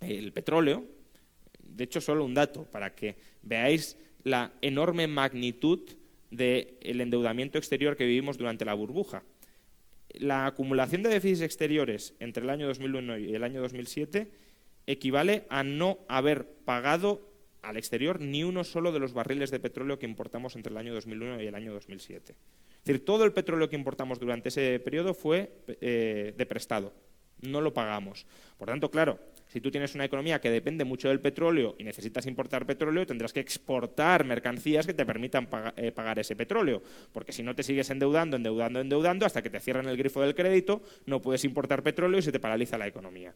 el 0.00 0.32
petróleo, 0.32 0.86
de 1.58 1.82
hecho, 1.82 2.00
solo 2.00 2.24
un 2.24 2.34
dato 2.34 2.66
para 2.70 2.94
que 2.94 3.16
veáis 3.42 3.98
la 4.22 4.52
enorme 4.62 5.08
magnitud 5.08 5.80
del 6.30 7.00
endeudamiento 7.00 7.58
exterior 7.58 7.96
que 7.96 8.06
vivimos 8.06 8.38
durante 8.38 8.64
la 8.64 8.74
burbuja 8.74 9.24
la 10.14 10.46
acumulación 10.46 11.02
de 11.02 11.10
déficits 11.10 11.42
exteriores 11.42 12.14
entre 12.20 12.42
el 12.42 12.50
año 12.50 12.66
2001 12.66 13.18
y 13.18 13.34
el 13.34 13.44
año 13.44 13.60
2007 13.60 14.30
equivale 14.86 15.44
a 15.50 15.62
no 15.64 15.98
haber 16.08 16.46
pagado 16.64 17.28
al 17.62 17.76
exterior 17.76 18.20
ni 18.20 18.44
uno 18.44 18.64
solo 18.64 18.92
de 18.92 19.00
los 19.00 19.12
barriles 19.12 19.50
de 19.50 19.60
petróleo 19.60 19.98
que 19.98 20.06
importamos 20.06 20.56
entre 20.56 20.70
el 20.70 20.78
año 20.78 20.94
2001 20.94 21.42
y 21.42 21.46
el 21.46 21.54
año 21.54 21.72
2007. 21.72 22.32
Es 22.32 22.84
decir, 22.84 23.04
todo 23.04 23.24
el 23.24 23.32
petróleo 23.32 23.68
que 23.68 23.76
importamos 23.76 24.18
durante 24.18 24.48
ese 24.48 24.80
periodo 24.80 25.12
fue 25.12 25.52
eh, 25.80 26.32
de 26.36 26.46
prestado, 26.46 26.94
no 27.42 27.60
lo 27.60 27.74
pagamos. 27.74 28.26
Por 28.56 28.68
tanto, 28.68 28.90
claro, 28.90 29.18
si 29.48 29.60
tú 29.60 29.70
tienes 29.70 29.94
una 29.94 30.04
economía 30.04 30.40
que 30.40 30.50
depende 30.50 30.84
mucho 30.84 31.08
del 31.08 31.20
petróleo 31.20 31.74
y 31.78 31.84
necesitas 31.84 32.26
importar 32.26 32.66
petróleo, 32.66 33.06
tendrás 33.06 33.32
que 33.32 33.40
exportar 33.40 34.24
mercancías 34.24 34.86
que 34.86 34.94
te 34.94 35.06
permitan 35.06 35.48
eh, 35.76 35.90
pagar 35.90 36.18
ese 36.18 36.36
petróleo, 36.36 36.82
porque 37.12 37.32
si 37.32 37.42
no 37.42 37.54
te 37.54 37.62
sigues 37.62 37.88
endeudando, 37.90 38.36
endeudando, 38.36 38.80
endeudando, 38.80 39.24
hasta 39.24 39.42
que 39.42 39.50
te 39.50 39.60
cierran 39.60 39.88
el 39.88 39.96
grifo 39.96 40.20
del 40.20 40.34
crédito, 40.34 40.82
no 41.06 41.22
puedes 41.22 41.44
importar 41.44 41.82
petróleo 41.82 42.18
y 42.18 42.22
se 42.22 42.32
te 42.32 42.40
paraliza 42.40 42.76
la 42.76 42.86
economía. 42.86 43.34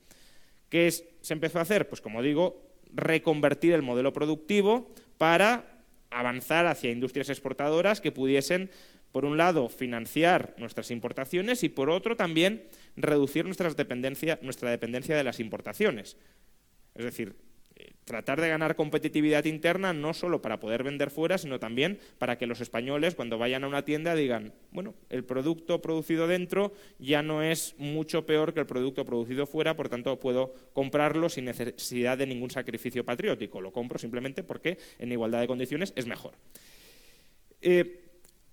¿Qué 0.68 0.90
se 0.90 1.32
empezó 1.32 1.58
a 1.58 1.62
hacer? 1.62 1.88
Pues 1.88 2.00
como 2.00 2.22
digo, 2.22 2.62
reconvertir 2.94 3.72
el 3.72 3.82
modelo 3.82 4.12
productivo 4.12 4.90
para 5.18 5.80
avanzar 6.10 6.66
hacia 6.66 6.90
industrias 6.90 7.30
exportadoras 7.30 8.00
que 8.00 8.12
pudiesen, 8.12 8.70
por 9.12 9.24
un 9.24 9.36
lado, 9.36 9.68
financiar 9.68 10.54
nuestras 10.58 10.90
importaciones 10.90 11.62
y, 11.64 11.68
por 11.68 11.90
otro, 11.90 12.16
también 12.16 12.64
reducir 12.96 13.44
nuestra 13.44 13.70
dependencia, 13.70 14.38
nuestra 14.42 14.70
dependencia 14.70 15.16
de 15.16 15.24
las 15.24 15.40
importaciones. 15.40 16.16
Es 16.94 17.04
decir, 17.04 17.34
eh, 17.74 17.92
tratar 18.04 18.40
de 18.40 18.48
ganar 18.48 18.76
competitividad 18.76 19.44
interna 19.44 19.92
no 19.92 20.12
solo 20.12 20.42
para 20.42 20.60
poder 20.60 20.82
vender 20.82 21.10
fuera, 21.10 21.38
sino 21.38 21.58
también 21.58 21.98
para 22.18 22.36
que 22.36 22.46
los 22.46 22.60
españoles 22.60 23.14
cuando 23.14 23.38
vayan 23.38 23.64
a 23.64 23.68
una 23.68 23.84
tienda 23.84 24.14
digan, 24.14 24.52
bueno, 24.70 24.94
el 25.08 25.24
producto 25.24 25.80
producido 25.80 26.26
dentro 26.26 26.72
ya 26.98 27.22
no 27.22 27.42
es 27.42 27.74
mucho 27.78 28.26
peor 28.26 28.52
que 28.52 28.60
el 28.60 28.66
producto 28.66 29.06
producido 29.06 29.46
fuera, 29.46 29.74
por 29.74 29.88
tanto 29.88 30.20
puedo 30.20 30.54
comprarlo 30.74 31.28
sin 31.28 31.46
necesidad 31.46 32.18
de 32.18 32.26
ningún 32.26 32.50
sacrificio 32.50 33.04
patriótico, 33.04 33.60
lo 33.60 33.72
compro 33.72 33.98
simplemente 33.98 34.42
porque 34.42 34.78
en 34.98 35.12
igualdad 35.12 35.40
de 35.40 35.46
condiciones 35.46 35.92
es 35.96 36.06
mejor. 36.06 36.34
Eh, 37.62 38.01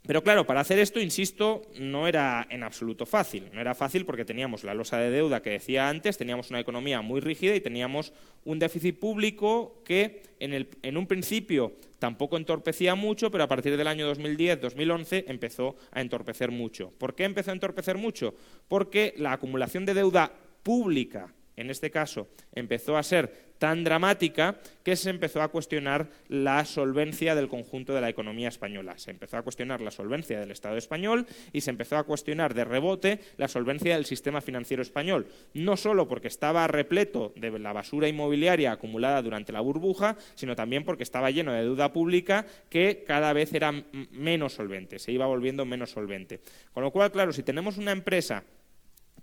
pero 0.07 0.23
claro, 0.23 0.45
para 0.47 0.61
hacer 0.61 0.79
esto, 0.79 0.99
insisto, 0.99 1.61
no 1.77 2.07
era 2.07 2.47
en 2.49 2.63
absoluto 2.63 3.05
fácil. 3.05 3.49
No 3.53 3.61
era 3.61 3.75
fácil 3.75 4.05
porque 4.05 4.25
teníamos 4.25 4.63
la 4.63 4.73
losa 4.73 4.97
de 4.97 5.11
deuda 5.11 5.41
que 5.41 5.51
decía 5.51 5.89
antes, 5.89 6.17
teníamos 6.17 6.49
una 6.49 6.59
economía 6.59 7.01
muy 7.01 7.19
rígida 7.19 7.55
y 7.55 7.61
teníamos 7.61 8.13
un 8.45 8.59
déficit 8.59 8.97
público 8.97 9.83
que 9.85 10.23
en, 10.39 10.97
un 10.97 11.05
principio 11.05 11.73
tampoco 11.99 12.37
entorpecía 12.37 12.95
mucho, 12.95 13.29
pero 13.29 13.43
a 13.43 13.47
partir 13.47 13.75
del 13.75 13.87
año 13.87 14.11
2010-2011 14.15 15.25
empezó 15.27 15.75
a 15.91 16.01
entorpecer 16.01 16.49
mucho. 16.49 16.91
¿Por 16.97 17.13
qué 17.13 17.25
empezó 17.25 17.51
a 17.51 17.53
entorpecer 17.53 17.97
mucho? 17.97 18.33
Porque 18.67 19.13
la 19.17 19.33
acumulación 19.33 19.85
de 19.85 19.93
deuda 19.93 20.31
pública 20.63 21.33
en 21.59 21.69
este 21.69 21.91
caso, 21.91 22.27
empezó 22.53 22.97
a 22.97 23.03
ser 23.03 23.49
tan 23.59 23.83
dramática 23.83 24.57
que 24.83 24.95
se 24.95 25.09
empezó 25.09 25.41
a 25.41 25.49
cuestionar 25.49 26.09
la 26.29 26.63
solvencia 26.65 27.35
del 27.35 27.49
conjunto 27.49 27.93
de 27.93 28.01
la 28.01 28.09
economía 28.09 28.47
española. 28.47 28.97
Se 28.97 29.11
empezó 29.11 29.37
a 29.37 29.41
cuestionar 29.43 29.81
la 29.81 29.91
solvencia 29.91 30.39
del 30.39 30.51
Estado 30.51 30.77
español 30.77 31.27
y 31.51 31.61
se 31.61 31.69
empezó 31.69 31.97
a 31.97 32.05
cuestionar 32.05 32.53
de 32.53 32.63
rebote 32.63 33.19
la 33.37 33.47
solvencia 33.47 33.95
del 33.95 34.05
sistema 34.05 34.41
financiero 34.41 34.81
español, 34.81 35.27
no 35.53 35.75
solo 35.75 36.07
porque 36.07 36.29
estaba 36.29 36.65
repleto 36.67 37.33
de 37.35 37.59
la 37.59 37.73
basura 37.73 38.07
inmobiliaria 38.07 38.71
acumulada 38.71 39.21
durante 39.21 39.51
la 39.51 39.59
burbuja, 39.59 40.17
sino 40.35 40.55
también 40.55 40.85
porque 40.85 41.03
estaba 41.03 41.29
lleno 41.29 41.51
de 41.51 41.63
deuda 41.63 41.91
pública 41.91 42.45
que 42.69 43.03
cada 43.05 43.33
vez 43.33 43.53
era 43.53 43.73
menos 44.11 44.53
solvente, 44.53 44.99
se 44.99 45.11
iba 45.11 45.25
volviendo 45.27 45.65
menos 45.65 45.91
solvente. 45.91 46.39
Con 46.73 46.83
lo 46.83 46.91
cual, 46.91 47.11
claro, 47.11 47.33
si 47.33 47.43
tenemos 47.43 47.77
una 47.77 47.91
empresa 47.91 48.45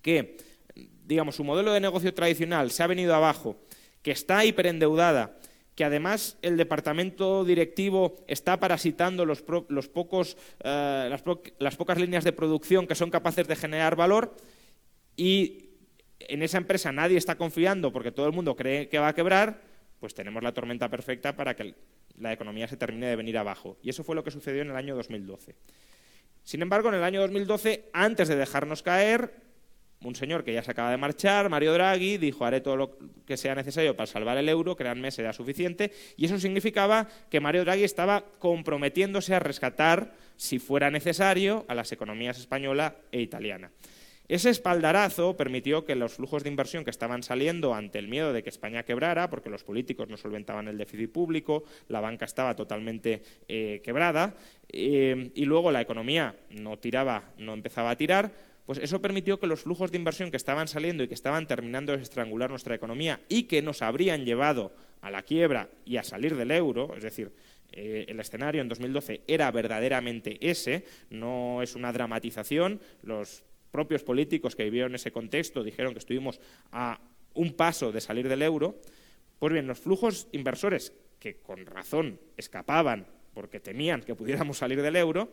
que 0.02 0.36
digamos, 1.06 1.36
su 1.36 1.44
modelo 1.44 1.72
de 1.72 1.80
negocio 1.80 2.12
tradicional 2.12 2.70
se 2.70 2.82
ha 2.82 2.86
venido 2.86 3.14
abajo, 3.14 3.56
que 4.02 4.10
está 4.10 4.44
hiperendeudada, 4.44 5.38
que 5.74 5.84
además 5.84 6.38
el 6.42 6.56
departamento 6.56 7.44
directivo 7.44 8.24
está 8.26 8.58
parasitando 8.58 9.24
los, 9.24 9.42
pocos, 9.42 10.36
eh, 10.64 11.08
las, 11.10 11.22
las 11.58 11.76
pocas 11.76 11.98
líneas 11.98 12.24
de 12.24 12.32
producción 12.32 12.86
que 12.86 12.94
son 12.94 13.10
capaces 13.10 13.46
de 13.46 13.56
generar 13.56 13.94
valor 13.94 14.36
y 15.16 15.70
en 16.18 16.42
esa 16.42 16.58
empresa 16.58 16.92
nadie 16.92 17.18
está 17.18 17.36
confiando 17.36 17.92
porque 17.92 18.10
todo 18.10 18.26
el 18.26 18.32
mundo 18.32 18.56
cree 18.56 18.88
que 18.88 18.98
va 18.98 19.08
a 19.08 19.14
quebrar, 19.14 19.60
pues 20.00 20.14
tenemos 20.14 20.42
la 20.42 20.52
tormenta 20.52 20.88
perfecta 20.88 21.36
para 21.36 21.54
que 21.54 21.74
la 22.18 22.32
economía 22.32 22.68
se 22.68 22.76
termine 22.76 23.06
de 23.06 23.16
venir 23.16 23.36
abajo. 23.38 23.76
Y 23.82 23.90
eso 23.90 24.02
fue 24.02 24.14
lo 24.14 24.24
que 24.24 24.30
sucedió 24.30 24.62
en 24.62 24.70
el 24.70 24.76
año 24.76 24.96
2012. 24.96 25.54
Sin 26.42 26.62
embargo, 26.62 26.88
en 26.88 26.94
el 26.94 27.04
año 27.04 27.20
2012, 27.20 27.90
antes 27.92 28.28
de 28.28 28.36
dejarnos 28.36 28.82
caer, 28.82 29.45
un 30.02 30.14
señor 30.14 30.44
que 30.44 30.52
ya 30.52 30.62
se 30.62 30.70
acaba 30.70 30.90
de 30.90 30.96
marchar, 30.96 31.48
Mario 31.48 31.72
Draghi, 31.72 32.18
dijo 32.18 32.44
haré 32.44 32.60
todo 32.60 32.76
lo 32.76 32.98
que 33.26 33.36
sea 33.36 33.54
necesario 33.54 33.96
para 33.96 34.06
salvar 34.06 34.38
el 34.38 34.48
euro, 34.48 34.76
créanme, 34.76 35.10
será 35.10 35.32
suficiente, 35.32 35.92
y 36.16 36.26
eso 36.26 36.38
significaba 36.38 37.08
que 37.30 37.40
Mario 37.40 37.64
Draghi 37.64 37.84
estaba 37.84 38.24
comprometiéndose 38.38 39.34
a 39.34 39.38
rescatar, 39.38 40.14
si 40.36 40.58
fuera 40.58 40.90
necesario, 40.90 41.64
a 41.68 41.74
las 41.74 41.92
economías 41.92 42.38
española 42.38 42.96
e 43.10 43.20
italiana. 43.20 43.70
Ese 44.28 44.50
espaldarazo 44.50 45.36
permitió 45.36 45.84
que 45.84 45.94
los 45.94 46.14
flujos 46.14 46.42
de 46.42 46.48
inversión 46.48 46.82
que 46.82 46.90
estaban 46.90 47.22
saliendo 47.22 47.74
ante 47.74 48.00
el 48.00 48.08
miedo 48.08 48.32
de 48.32 48.42
que 48.42 48.50
España 48.50 48.82
quebrara, 48.82 49.30
porque 49.30 49.50
los 49.50 49.62
políticos 49.62 50.08
no 50.08 50.16
solventaban 50.16 50.66
el 50.66 50.78
déficit 50.78 51.12
público, 51.12 51.62
la 51.88 52.00
banca 52.00 52.24
estaba 52.24 52.56
totalmente 52.56 53.22
eh, 53.46 53.80
quebrada, 53.84 54.34
eh, 54.68 55.30
y 55.32 55.44
luego 55.44 55.70
la 55.70 55.80
economía 55.80 56.34
no 56.50 56.76
tiraba, 56.76 57.30
no 57.38 57.54
empezaba 57.54 57.90
a 57.90 57.96
tirar, 57.96 58.32
pues 58.66 58.78
eso 58.78 59.00
permitió 59.00 59.38
que 59.38 59.46
los 59.46 59.60
flujos 59.60 59.92
de 59.92 59.96
inversión 59.96 60.30
que 60.30 60.36
estaban 60.36 60.66
saliendo 60.66 61.04
y 61.04 61.08
que 61.08 61.14
estaban 61.14 61.46
terminando 61.46 61.96
de 61.96 62.02
estrangular 62.02 62.50
nuestra 62.50 62.74
economía 62.74 63.20
y 63.28 63.44
que 63.44 63.62
nos 63.62 63.80
habrían 63.80 64.24
llevado 64.24 64.72
a 65.00 65.10
la 65.10 65.22
quiebra 65.22 65.70
y 65.84 65.98
a 65.98 66.02
salir 66.02 66.36
del 66.36 66.50
euro, 66.50 66.92
es 66.96 67.04
decir, 67.04 67.32
eh, 67.72 68.06
el 68.08 68.18
escenario 68.18 68.60
en 68.60 68.68
2012 68.68 69.22
era 69.28 69.50
verdaderamente 69.52 70.38
ese, 70.40 70.84
no 71.10 71.62
es 71.62 71.76
una 71.76 71.92
dramatización, 71.92 72.80
los 73.02 73.44
propios 73.70 74.02
políticos 74.02 74.56
que 74.56 74.64
vivieron 74.64 74.94
ese 74.94 75.12
contexto 75.12 75.62
dijeron 75.62 75.92
que 75.92 76.00
estuvimos 76.00 76.40
a 76.72 77.00
un 77.34 77.52
paso 77.52 77.92
de 77.92 78.00
salir 78.00 78.28
del 78.28 78.42
euro, 78.42 78.80
pues 79.38 79.52
bien, 79.52 79.66
los 79.66 79.78
flujos 79.78 80.28
inversores 80.32 80.92
que 81.20 81.36
con 81.36 81.66
razón 81.66 82.18
escapaban 82.36 83.06
porque 83.36 83.60
temían 83.60 84.00
que 84.00 84.14
pudiéramos 84.14 84.56
salir 84.56 84.80
del 84.80 84.96
euro, 84.96 85.28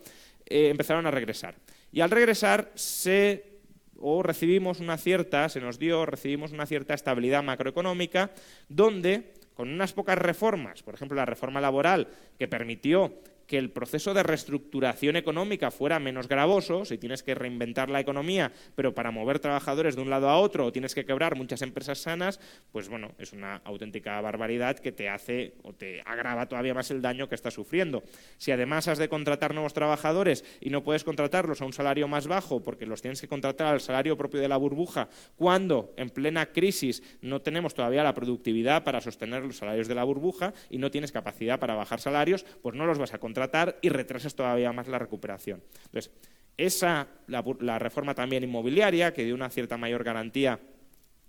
eh, 0.46 0.68
empezaron 0.68 1.08
a 1.08 1.12
regresar. 1.12 1.56
Y 1.94 2.02
al 2.02 2.12
regresar 2.12 2.70
se 2.76 3.62
o 3.98 4.22
recibimos 4.22 4.82
una 4.82 4.98
cierta, 4.98 5.48
se 5.48 5.62
nos 5.62 5.80
dio, 5.80 6.06
recibimos 6.06 6.52
una 6.52 6.66
cierta 6.66 6.94
estabilidad 6.94 7.44
macroeconómica, 7.44 8.32
donde 8.68 9.36
con 9.54 9.70
unas 9.70 9.94
pocas 9.94 10.18
reformas, 10.18 10.84
por 10.84 10.96
ejemplo 10.96 11.16
la 11.16 11.26
reforma 11.26 11.62
laboral, 11.62 12.10
que 12.38 12.50
permitió 12.50 13.14
que 13.48 13.58
el 13.58 13.72
proceso 13.72 14.14
de 14.14 14.24
reestructuración 14.24 15.16
económica 15.16 15.72
fuera 15.72 16.00
menos 16.00 16.28
gravoso, 16.28 16.86
si 16.86 16.98
tienes 16.98 17.24
que 17.24 17.36
reinventar 17.36 17.90
la 17.90 18.00
economía, 18.00 18.52
pero 18.76 18.94
para 18.94 19.12
mover 19.12 19.40
trabajadores 19.40 19.96
de 19.96 20.02
un 20.02 20.10
lado 20.10 20.30
a 20.30 20.40
otro 20.40 20.66
o 20.66 20.72
tienes 20.72 20.96
que 20.96 21.06
quebrar 21.06 21.36
muchas 21.36 21.62
empresas 21.62 22.00
sanas, 22.00 22.40
pues 22.72 22.90
bueno, 22.90 23.12
es 23.18 23.34
una 23.34 23.58
auténtica 23.66 24.20
barbaridad 24.22 24.80
que 24.80 24.92
te 24.92 25.10
hace 25.10 25.56
o 25.64 25.74
te 25.74 26.02
agrava 26.06 26.48
todavía 26.48 26.74
más 26.74 26.92
el 26.92 27.02
daño 27.02 27.28
que 27.28 27.36
estás 27.36 27.54
sufriendo. 27.54 28.04
Si 28.38 28.52
además 28.52 28.88
has 28.88 28.98
de 28.98 29.10
contratar 29.10 29.54
nuevos 29.54 29.74
trabajadores 29.74 30.46
y 30.62 30.70
no 30.70 30.84
puedes 30.84 31.04
contratarlos 31.04 31.62
a 31.62 31.66
un 31.66 31.74
salario 31.74 32.08
más 32.08 32.28
bajo 32.28 32.62
porque 32.62 32.86
los 32.86 33.02
tienes 33.02 33.22
que 33.22 33.28
contratar 33.28 33.68
al 33.68 33.82
salario 33.82 34.18
propio 34.18 34.42
de 34.42 34.48
la 34.48 34.58
burbuja, 34.58 35.10
cuando 35.36 35.94
en 35.98 36.10
plena 36.10 36.48
crisis 36.48 37.04
no 37.22 37.42
tenemos 37.42 37.74
todavía 37.74 38.04
la 38.04 38.14
productividad 38.14 38.84
para 38.84 39.02
sostener 39.02 39.44
los 39.44 39.58
salarios 39.58 39.88
de 39.88 39.96
la 39.96 40.04
burbuja 40.04 40.54
y 40.70 40.78
no 40.78 40.92
tienes 40.92 41.12
capacidad 41.12 41.60
para 41.60 41.76
bajar 41.76 42.00
salarios, 42.00 42.46
pues 42.62 42.76
no 42.76 42.86
los 42.86 42.98
vas 42.98 43.14
a 43.14 43.20
contratar 43.20 43.33
tratar 43.34 43.80
y 43.82 43.90
retrasas 43.90 44.36
todavía 44.36 44.72
más 44.72 44.88
la 44.88 45.00
recuperación. 45.00 45.62
Entonces, 45.86 46.12
esa, 46.58 47.08
la, 47.28 47.80
reforma 47.80 48.14
también 48.14 48.44
inmobiliaria, 48.44 49.14
que 49.14 49.24
dio 49.24 49.36
una 49.36 49.50
cierta 49.50 49.78
mayor 49.78 50.04
garantía 50.04 50.60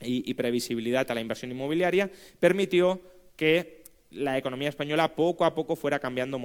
y, 0.00 0.34
previsibilidad 0.34 1.11
a 1.11 1.14
la 1.14 1.20
inversión 1.20 1.50
inmobiliaria, 1.50 2.11
permitió 2.38 3.00
que 3.37 3.82
la 4.11 4.38
economía 4.38 4.68
española 4.68 5.14
poco 5.14 5.44
a 5.44 5.54
poco 5.54 5.76
fuera 5.76 5.99
cambiando 5.99 6.38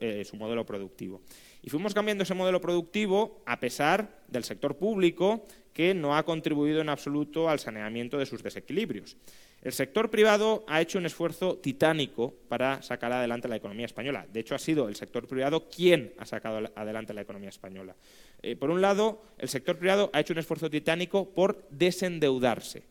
eh, 0.00 0.24
su 0.24 0.36
modelo 0.36 0.66
productivo. 0.66 1.22
Y 1.62 1.70
fuimos 1.70 1.94
cambiando 1.94 2.24
ese 2.24 2.34
modelo 2.34 2.60
productivo 2.60 3.42
a 3.46 3.58
pesar 3.58 4.22
del 4.28 4.44
sector 4.44 4.76
público 4.76 5.46
que 5.72 5.94
no 5.94 6.16
ha 6.16 6.24
contribuido 6.24 6.80
en 6.80 6.88
absoluto 6.88 7.48
al 7.48 7.58
saneamiento 7.58 8.18
de 8.18 8.26
sus 8.26 8.42
desequilibrios. 8.42 9.16
El 9.62 9.72
sector 9.72 10.10
privado 10.10 10.64
ha 10.68 10.80
hecho 10.80 10.98
un 10.98 11.06
esfuerzo 11.06 11.56
titánico 11.56 12.34
para 12.48 12.82
sacar 12.82 13.12
adelante 13.12 13.48
la 13.48 13.56
economía 13.56 13.86
española. 13.86 14.26
De 14.32 14.40
hecho, 14.40 14.54
ha 14.54 14.58
sido 14.58 14.88
el 14.88 14.94
sector 14.94 15.26
privado 15.26 15.68
quien 15.68 16.12
ha 16.18 16.24
sacado 16.24 16.70
adelante 16.76 17.14
la 17.14 17.22
economía 17.22 17.48
española. 17.48 17.96
Eh, 18.42 18.54
por 18.54 18.70
un 18.70 18.80
lado, 18.80 19.22
el 19.38 19.48
sector 19.48 19.76
privado 19.76 20.10
ha 20.12 20.20
hecho 20.20 20.34
un 20.34 20.38
esfuerzo 20.38 20.70
titánico 20.70 21.30
por 21.30 21.66
desendeudarse. 21.70 22.84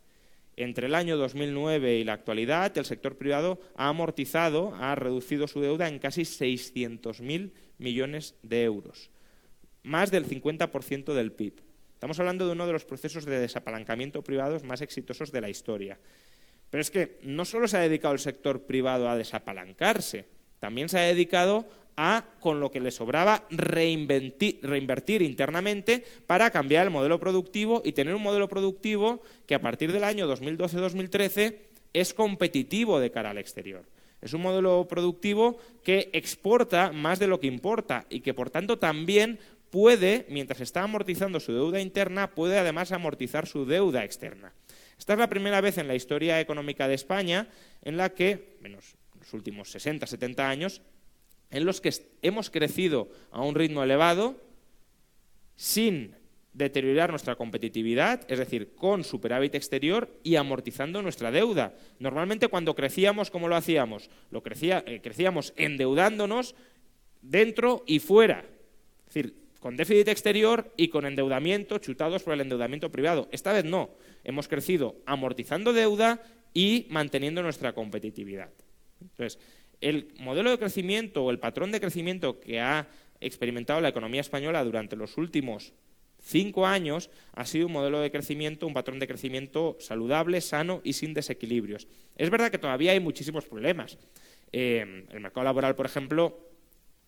Entre 0.57 0.87
el 0.87 0.95
año 0.95 1.17
2009 1.17 1.97
y 1.97 2.03
la 2.03 2.13
actualidad, 2.13 2.77
el 2.77 2.85
sector 2.85 3.17
privado 3.17 3.59
ha 3.75 3.89
amortizado, 3.89 4.73
ha 4.75 4.95
reducido 4.95 5.47
su 5.47 5.59
deuda 5.59 5.87
en 5.89 5.99
casi 5.99 6.21
600.000 6.21 7.51
millones 7.77 8.35
de 8.41 8.63
euros, 8.63 9.11
más 9.83 10.11
del 10.11 10.25
50% 10.25 11.13
del 11.13 11.33
PIB. 11.33 11.61
Estamos 11.93 12.19
hablando 12.19 12.45
de 12.45 12.53
uno 12.53 12.67
de 12.67 12.73
los 12.73 12.85
procesos 12.85 13.25
de 13.25 13.39
desapalancamiento 13.39 14.23
privados 14.23 14.63
más 14.63 14.81
exitosos 14.81 15.31
de 15.31 15.41
la 15.41 15.49
historia. 15.49 15.99
Pero 16.75 16.81
es 16.81 16.91
que 16.91 17.19
no 17.21 17.45
solo 17.45 17.69
se 17.69 17.77
ha 17.77 17.79
dedicado 17.79 18.13
el 18.13 18.19
sector 18.19 18.63
privado 18.63 19.07
a 19.07 19.15
desapalancarse, 19.15 20.25
también 20.59 20.89
se 20.89 20.99
ha 20.99 21.03
dedicado 21.03 21.65
a, 21.95 22.25
con 22.41 22.59
lo 22.59 22.69
que 22.69 22.81
le 22.81 22.91
sobraba, 22.91 23.45
reinvertir 23.49 25.21
internamente 25.21 26.03
para 26.27 26.51
cambiar 26.51 26.83
el 26.83 26.91
modelo 26.91 27.17
productivo 27.17 27.81
y 27.85 27.93
tener 27.93 28.13
un 28.13 28.23
modelo 28.23 28.49
productivo 28.49 29.21
que 29.45 29.55
a 29.55 29.61
partir 29.61 29.93
del 29.93 30.03
año 30.03 30.27
2012-2013 30.27 31.55
es 31.93 32.13
competitivo 32.13 32.99
de 32.99 33.09
cara 33.09 33.29
al 33.29 33.37
exterior. 33.37 33.85
Es 34.21 34.33
un 34.33 34.41
modelo 34.41 34.85
productivo 34.85 35.57
que 35.81 36.09
exporta 36.11 36.91
más 36.91 37.19
de 37.19 37.27
lo 37.27 37.39
que 37.39 37.47
importa 37.47 38.05
y 38.09 38.19
que, 38.19 38.33
por 38.33 38.49
tanto, 38.49 38.79
también 38.79 39.39
puede, 39.69 40.25
mientras 40.27 40.59
está 40.59 40.83
amortizando 40.83 41.39
su 41.39 41.53
deuda 41.53 41.79
interna, 41.79 42.31
puede 42.31 42.59
además 42.59 42.91
amortizar 42.91 43.47
su 43.47 43.65
deuda 43.65 44.03
externa. 44.03 44.51
Esta 44.97 45.13
es 45.13 45.19
la 45.19 45.29
primera 45.29 45.61
vez 45.61 45.77
en 45.77 45.87
la 45.87 45.95
historia 45.95 46.39
económica 46.39 46.87
de 46.87 46.95
España 46.95 47.47
en 47.81 47.97
la 47.97 48.13
que, 48.13 48.57
menos 48.61 48.95
los 49.19 49.33
últimos 49.33 49.69
60, 49.71 50.07
70 50.07 50.49
años, 50.49 50.81
en 51.51 51.65
los 51.65 51.81
que 51.81 51.93
hemos 52.21 52.49
crecido 52.49 53.09
a 53.31 53.41
un 53.41 53.55
ritmo 53.55 53.83
elevado 53.83 54.41
sin 55.55 56.15
deteriorar 56.53 57.09
nuestra 57.09 57.35
competitividad, 57.35 58.21
es 58.31 58.39
decir, 58.39 58.75
con 58.75 59.03
superávit 59.03 59.55
exterior 59.55 60.09
y 60.23 60.37
amortizando 60.37 61.01
nuestra 61.01 61.29
deuda. 61.29 61.73
Normalmente 61.99 62.47
cuando 62.47 62.75
crecíamos, 62.75 63.29
¿cómo 63.29 63.49
lo 63.49 63.57
hacíamos? 63.57 64.09
Lo 64.31 64.41
crecía, 64.41 64.83
eh, 64.87 65.01
crecíamos 65.01 65.53
endeudándonos 65.57 66.55
dentro 67.21 67.83
y 67.85 67.99
fuera. 67.99 68.45
Es 69.07 69.13
decir, 69.13 69.35
con 69.59 69.75
déficit 69.75 70.07
exterior 70.07 70.71
y 70.77 70.87
con 70.87 71.05
endeudamiento, 71.05 71.79
chutados 71.79 72.23
por 72.23 72.33
el 72.33 72.41
endeudamiento 72.41 72.89
privado. 72.91 73.27
Esta 73.31 73.51
vez 73.51 73.65
no. 73.65 73.89
Hemos 74.25 74.47
crecido 74.47 74.97
amortizando 75.05 75.71
deuda 75.71 76.21
y 76.53 76.87
manteniendo 76.89 77.41
nuestra 77.41 77.73
competitividad. 77.73 78.49
Entonces, 79.01 79.39
el 79.81 80.13
modelo 80.19 80.51
de 80.51 80.57
crecimiento 80.57 81.23
o 81.23 81.31
el 81.31 81.39
patrón 81.39 81.71
de 81.71 81.79
crecimiento 81.79 82.39
que 82.39 82.59
ha 82.59 82.87
experimentado 83.21 83.81
la 83.81 83.89
economía 83.89 84.21
española 84.21 84.63
durante 84.63 84.95
los 84.95 85.17
últimos 85.17 85.73
cinco 86.19 86.65
años 86.65 87.09
ha 87.33 87.45
sido 87.45 87.67
un 87.67 87.73
modelo 87.73 87.99
de 87.99 88.11
crecimiento, 88.11 88.65
un 88.67 88.73
patrón 88.73 88.99
de 88.99 89.07
crecimiento 89.07 89.77
saludable, 89.79 90.41
sano 90.41 90.81
y 90.83 90.93
sin 90.93 91.13
desequilibrios. 91.13 91.87
Es 92.15 92.29
verdad 92.29 92.51
que 92.51 92.57
todavía 92.57 92.91
hay 92.91 92.99
muchísimos 92.99 93.45
problemas. 93.45 93.97
Eh, 94.51 95.05
el 95.09 95.19
mercado 95.19 95.43
laboral, 95.43 95.75
por 95.75 95.85
ejemplo, 95.85 96.39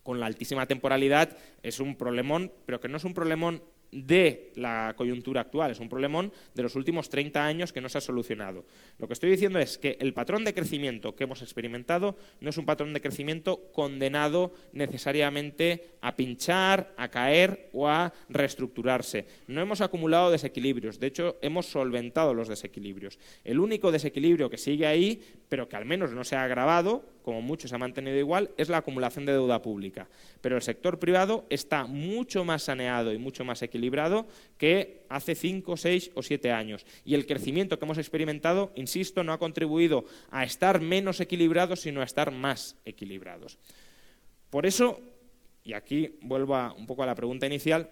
con 0.02 0.20
la 0.20 0.26
altísima 0.26 0.66
temporalidad, 0.66 1.36
es 1.62 1.80
un 1.80 1.96
problemón, 1.96 2.52
pero 2.64 2.80
que 2.80 2.88
no 2.88 2.96
es 2.96 3.04
un 3.04 3.14
problemón 3.14 3.62
de 3.90 4.52
la 4.56 4.94
coyuntura 4.96 5.42
actual, 5.42 5.70
es 5.70 5.80
un 5.80 5.88
problemón 5.88 6.32
de 6.54 6.62
los 6.62 6.76
últimos 6.76 7.08
30 7.08 7.44
años 7.44 7.72
que 7.72 7.80
no 7.80 7.88
se 7.88 7.98
ha 7.98 8.02
solucionado. 8.02 8.64
Lo 8.98 9.06
que 9.06 9.14
estoy 9.14 9.30
diciendo 9.30 9.58
es 9.58 9.78
que 9.78 9.96
el 10.00 10.12
patrón 10.12 10.44
de 10.44 10.54
crecimiento 10.54 11.14
que 11.14 11.24
hemos 11.24 11.42
experimentado 11.42 12.16
no 12.40 12.50
es 12.50 12.58
un 12.58 12.66
patrón 12.66 12.92
de 12.92 13.00
crecimiento 13.00 13.70
condenado 13.72 14.52
necesariamente 14.72 15.92
a 16.00 16.16
pinchar, 16.16 16.92
a 16.96 17.08
caer 17.08 17.70
o 17.72 17.88
a 17.88 18.12
reestructurarse. 18.28 19.26
No 19.46 19.60
hemos 19.60 19.80
acumulado 19.80 20.30
desequilibrios, 20.30 21.00
de 21.00 21.06
hecho 21.06 21.38
hemos 21.40 21.66
solventado 21.66 22.34
los 22.34 22.48
desequilibrios. 22.48 23.18
El 23.44 23.58
único 23.58 23.90
desequilibrio 23.90 24.50
que 24.50 24.58
sigue 24.58 24.86
ahí, 24.86 25.22
pero 25.48 25.68
que 25.68 25.76
al 25.76 25.84
menos 25.84 26.12
no 26.12 26.24
se 26.24 26.36
ha 26.36 26.44
agravado, 26.44 27.04
como 27.28 27.42
mucho 27.42 27.68
se 27.68 27.74
ha 27.74 27.78
mantenido 27.78 28.16
igual, 28.16 28.52
es 28.56 28.70
la 28.70 28.78
acumulación 28.78 29.26
de 29.26 29.32
deuda 29.32 29.60
pública. 29.60 30.08
Pero 30.40 30.56
el 30.56 30.62
sector 30.62 30.98
privado 30.98 31.44
está 31.50 31.84
mucho 31.84 32.42
más 32.42 32.62
saneado 32.62 33.12
y 33.12 33.18
mucho 33.18 33.44
más 33.44 33.60
equilibrado 33.60 34.26
que 34.56 35.04
hace 35.10 35.34
cinco, 35.34 35.76
seis 35.76 36.10
o 36.14 36.22
siete 36.22 36.52
años. 36.52 36.86
Y 37.04 37.14
el 37.14 37.26
crecimiento 37.26 37.78
que 37.78 37.84
hemos 37.84 37.98
experimentado, 37.98 38.72
insisto, 38.76 39.22
no 39.24 39.34
ha 39.34 39.38
contribuido 39.38 40.06
a 40.30 40.42
estar 40.42 40.80
menos 40.80 41.20
equilibrados, 41.20 41.80
sino 41.80 42.00
a 42.00 42.04
estar 42.04 42.30
más 42.30 42.76
equilibrados. 42.86 43.58
Por 44.48 44.64
eso, 44.64 44.98
y 45.64 45.74
aquí 45.74 46.16
vuelvo 46.22 46.56
un 46.78 46.86
poco 46.86 47.02
a 47.02 47.06
la 47.06 47.14
pregunta 47.14 47.44
inicial, 47.44 47.90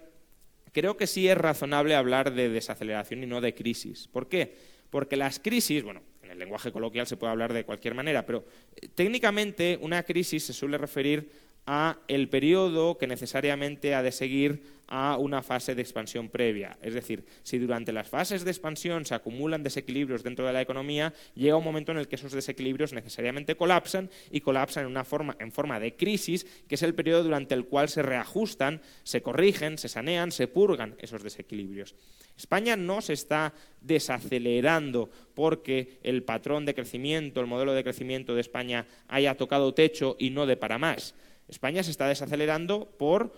creo 0.73 0.97
que 0.97 1.05
sí 1.05 1.27
es 1.27 1.37
razonable 1.37 1.93
hablar 1.93 2.33
de 2.33 2.49
desaceleración 2.49 3.21
y 3.21 3.27
no 3.27 3.39
de 3.39 3.53
crisis. 3.53 4.07
¿Por 4.07 4.29
qué? 4.29 4.55
Porque 4.89 5.15
las 5.15 5.37
crisis, 5.37 5.83
bueno, 5.83 6.01
en 6.27 6.31
el 6.33 6.39
lenguaje 6.39 6.71
coloquial 6.73 7.07
se 7.07 7.15
puede 7.15 7.31
hablar 7.31 7.53
de 7.53 7.63
cualquier 7.63 7.93
manera, 7.93 8.25
pero 8.25 8.45
eh, 8.75 8.89
técnicamente 8.93 9.79
una 9.81 10.03
crisis 10.03 10.45
se 10.45 10.53
suele 10.53 10.77
referir 10.77 11.46
a 11.67 11.99
el 12.07 12.29
periodo 12.29 12.97
que 12.97 13.07
necesariamente 13.07 13.93
ha 13.93 14.01
de 14.01 14.13
seguir 14.13 14.77
a 14.87 15.17
una 15.17 15.43
fase 15.43 15.75
de 15.75 15.81
expansión 15.81 16.29
previa. 16.29 16.77
Es 16.81 16.93
decir, 16.93 17.25
si 17.43 17.57
durante 17.57 17.91
las 17.91 18.07
fases 18.07 18.45
de 18.45 18.51
expansión 18.51 19.05
se 19.05 19.15
acumulan 19.15 19.63
desequilibrios 19.63 20.23
dentro 20.23 20.47
de 20.47 20.53
la 20.53 20.61
economía, 20.61 21.13
llega 21.35 21.57
un 21.57 21.65
momento 21.65 21.91
en 21.91 21.97
el 21.97 22.07
que 22.07 22.15
esos 22.15 22.31
desequilibrios 22.31 22.93
necesariamente 22.93 23.57
colapsan 23.57 24.09
y 24.31 24.39
colapsan 24.39 24.85
en, 24.85 24.91
una 24.91 25.03
forma, 25.03 25.35
en 25.39 25.51
forma 25.51 25.77
de 25.81 25.97
crisis, 25.97 26.47
que 26.69 26.75
es 26.75 26.83
el 26.83 26.95
periodo 26.95 27.23
durante 27.23 27.53
el 27.53 27.65
cual 27.65 27.89
se 27.89 28.01
reajustan, 28.01 28.81
se 29.03 29.21
corrigen, 29.21 29.77
se 29.77 29.89
sanean, 29.89 30.31
se 30.31 30.47
purgan 30.47 30.95
esos 30.99 31.21
desequilibrios. 31.21 31.93
España 32.37 32.77
no 32.77 33.01
se 33.01 33.13
está 33.13 33.53
desacelerando 33.81 35.09
porque 35.33 35.99
el 36.03 36.23
patrón 36.23 36.65
de 36.65 36.75
crecimiento, 36.75 37.41
el 37.41 37.47
modelo 37.47 37.73
de 37.73 37.83
crecimiento 37.83 38.35
de 38.35 38.41
España 38.41 38.85
haya 39.09 39.35
tocado 39.35 39.73
techo 39.73 40.15
y 40.17 40.29
no 40.29 40.45
de 40.45 40.55
para 40.55 40.77
más. 40.77 41.13
España 41.47 41.83
se 41.83 41.91
está 41.91 42.07
desacelerando 42.07 42.89
por 42.97 43.31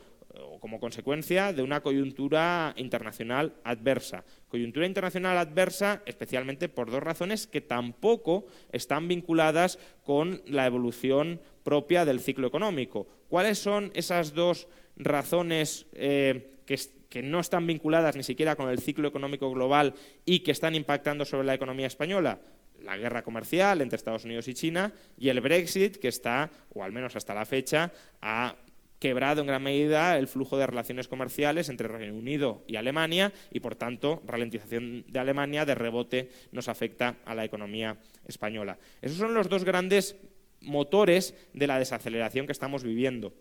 como 0.60 0.80
consecuencia 0.80 1.54
de 1.54 1.63
una 1.63 1.82
coyuntura 1.82 2.74
internacional 2.78 3.54
adversa. 3.63 4.24
Coyuntura 4.48 4.86
internacional 4.86 5.38
adversa 5.38 6.02
especialmente 6.06 6.69
por 6.69 6.91
dos 6.91 7.02
razones 7.02 7.48
que 7.48 7.62
tampoco 7.62 8.45
están 8.72 9.08
vinculadas 9.08 9.80
con 10.04 10.41
la 10.45 10.65
evolución 10.65 11.41
propia 11.63 12.06
del 12.06 12.19
ciclo 12.19 12.48
económico. 12.48 13.08
¿Cuáles 13.28 13.60
son 13.60 13.91
esas 13.95 14.34
dos 14.34 14.67
razones 14.98 15.88
eh, 15.93 16.58
que, 16.65 17.24
no 17.24 17.39
están 17.39 17.65
vinculadas 17.65 18.15
ni 18.15 18.24
siquiera 18.24 18.56
con 18.56 18.69
el 18.69 18.80
ciclo 18.80 19.08
económico 19.08 19.52
global 19.52 19.95
y 20.26 20.41
que 20.41 20.52
están 20.52 20.76
impactando 20.76 21.26
sobre 21.26 21.48
la 21.48 21.56
economía 21.56 21.88
española? 21.88 22.39
La 22.84 22.98
guerra 22.98 23.24
comercial 23.24 23.82
entre 23.82 23.98
Estados 23.98 24.26
Unidos 24.26 24.48
y 24.48 24.54
China 24.54 24.94
y 25.18 25.30
el 25.30 25.42
Brexit, 25.42 25.98
que 25.98 26.08
está, 26.08 26.50
o 26.74 26.84
al 26.84 26.92
menos 26.92 27.15
hasta 27.15 27.34
la 27.34 27.46
fecha, 27.46 27.92
ha 28.22 28.56
quebrado 29.00 29.42
en 29.42 29.48
gran 29.48 29.63
medida 29.63 30.18
el 30.18 30.28
flujo 30.28 30.58
de 30.58 30.68
relaciones 30.68 31.08
comerciales 31.08 31.70
entre 31.70 31.88
Reino 31.88 32.15
Unido 32.15 32.63
y 32.68 32.76
Alemania 32.76 33.32
y, 33.50 33.62
por 33.62 33.76
tanto, 33.76 34.22
ralentización 34.26 35.06
de 35.08 35.20
Alemania 35.20 35.65
de 35.65 35.76
rebote 35.76 36.30
nos 36.52 36.68
afecta 36.68 37.15
a 37.26 37.34
la 37.34 37.46
economía 37.46 37.98
española. 38.28 38.78
Esos 39.02 39.18
son 39.18 39.34
los 39.34 39.48
dos 39.48 39.63
grandes 39.63 40.18
motores 40.62 41.34
de 41.54 41.68
la 41.68 41.80
desaceleración 41.80 42.46
que 42.46 42.52
estamos 42.52 42.84
viviendo. 42.84 43.34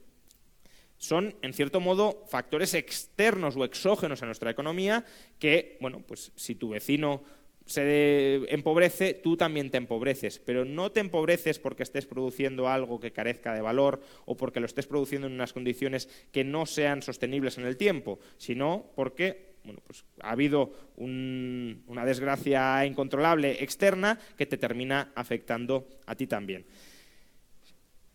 Son, 0.97 1.37
en 1.43 1.53
cierto 1.53 1.81
modo, 1.81 2.25
factores 2.29 2.75
externos 2.75 3.57
o 3.57 3.65
exógenos 3.65 4.23
a 4.23 4.27
nuestra 4.27 4.51
economía 4.51 5.05
que, 5.39 5.77
bueno, 5.81 6.03
pues 6.07 6.33
si 6.35 6.57
tu 6.57 6.71
vecino 6.71 7.23
se 7.69 8.53
empobrece, 8.53 9.13
tú 9.13 9.37
también 9.37 9.71
te 9.71 9.77
empobreces, 9.77 10.39
pero 10.39 10.65
no 10.65 10.91
te 10.91 11.01
empobreces 11.01 11.59
porque 11.59 11.83
estés 11.83 12.07
produciendo 12.07 12.67
algo 12.67 12.99
que 12.99 13.13
carezca 13.13 13.53
de 13.53 13.61
valor 13.61 14.01
o 14.25 14.37
porque 14.37 14.59
lo 14.59 14.67
estés 14.67 14.87
produciendo 14.87 15.27
en 15.27 15.35
unas 15.35 15.53
condiciones 15.53 16.09
que 16.33 16.45
no 16.45 16.65
sean 16.65 17.03
sostenibles 17.03 17.59
en 17.59 17.67
el 17.67 17.77
tiempo, 17.77 18.21
sino 18.39 18.87
porque 18.97 19.49
bueno, 19.65 19.83
pues 19.87 20.07
ha 20.23 20.31
habido 20.31 20.73
una 20.97 22.07
desgracia 22.07 22.87
incontrolable 22.87 23.63
externa 23.63 24.19
que 24.39 24.47
te 24.47 24.57
termina 24.57 25.13
afectando 25.15 25.89
a 26.07 26.15
ti 26.15 26.27
también. 26.27 26.65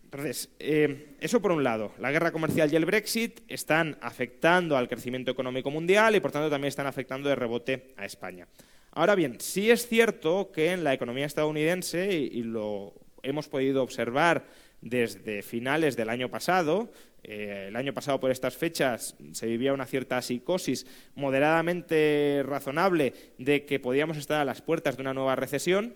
Entonces, 0.05 0.49
eh, 0.57 1.15
eso 1.19 1.41
por 1.41 1.51
un 1.51 1.63
lado, 1.63 1.93
la 1.99 2.11
guerra 2.11 2.31
comercial 2.31 2.73
y 2.73 2.75
el 2.75 2.85
Brexit 2.85 3.41
están 3.47 3.97
afectando 4.01 4.77
al 4.77 4.89
crecimiento 4.89 5.29
económico 5.29 5.69
mundial 5.69 6.15
y 6.15 6.19
por 6.19 6.31
tanto 6.31 6.49
también 6.49 6.69
están 6.69 6.87
afectando 6.87 7.29
de 7.29 7.35
rebote 7.35 7.93
a 7.97 8.05
España. 8.05 8.47
Ahora 8.95 9.15
bien, 9.15 9.39
sí 9.39 9.71
es 9.71 9.87
cierto 9.87 10.51
que 10.51 10.71
en 10.71 10.83
la 10.83 10.93
economía 10.93 11.25
estadounidense, 11.25 12.13
y, 12.13 12.43
lo 12.43 12.93
hemos 13.23 13.47
podido 13.47 13.81
observar 13.81 14.45
desde 14.81 15.41
finales 15.41 15.95
del 15.95 16.09
año 16.09 16.29
pasado, 16.29 16.91
eh, 17.23 17.65
el 17.69 17.75
año 17.75 17.93
pasado 17.95 18.19
por 18.19 18.29
estas 18.29 18.55
fechas 18.55 19.15
se 19.31 19.47
vivía 19.47 19.73
una 19.73 19.87
cierta 19.87 20.21
psicosis 20.21 20.85
moderadamente 21.15 22.43
razonable 22.45 23.13
de 23.39 23.65
que 23.65 23.79
podíamos 23.79 24.17
estar 24.17 24.39
a 24.39 24.45
las 24.45 24.61
puertas 24.61 24.95
de 24.95 25.01
una 25.01 25.15
nueva 25.15 25.35
recesión. 25.35 25.95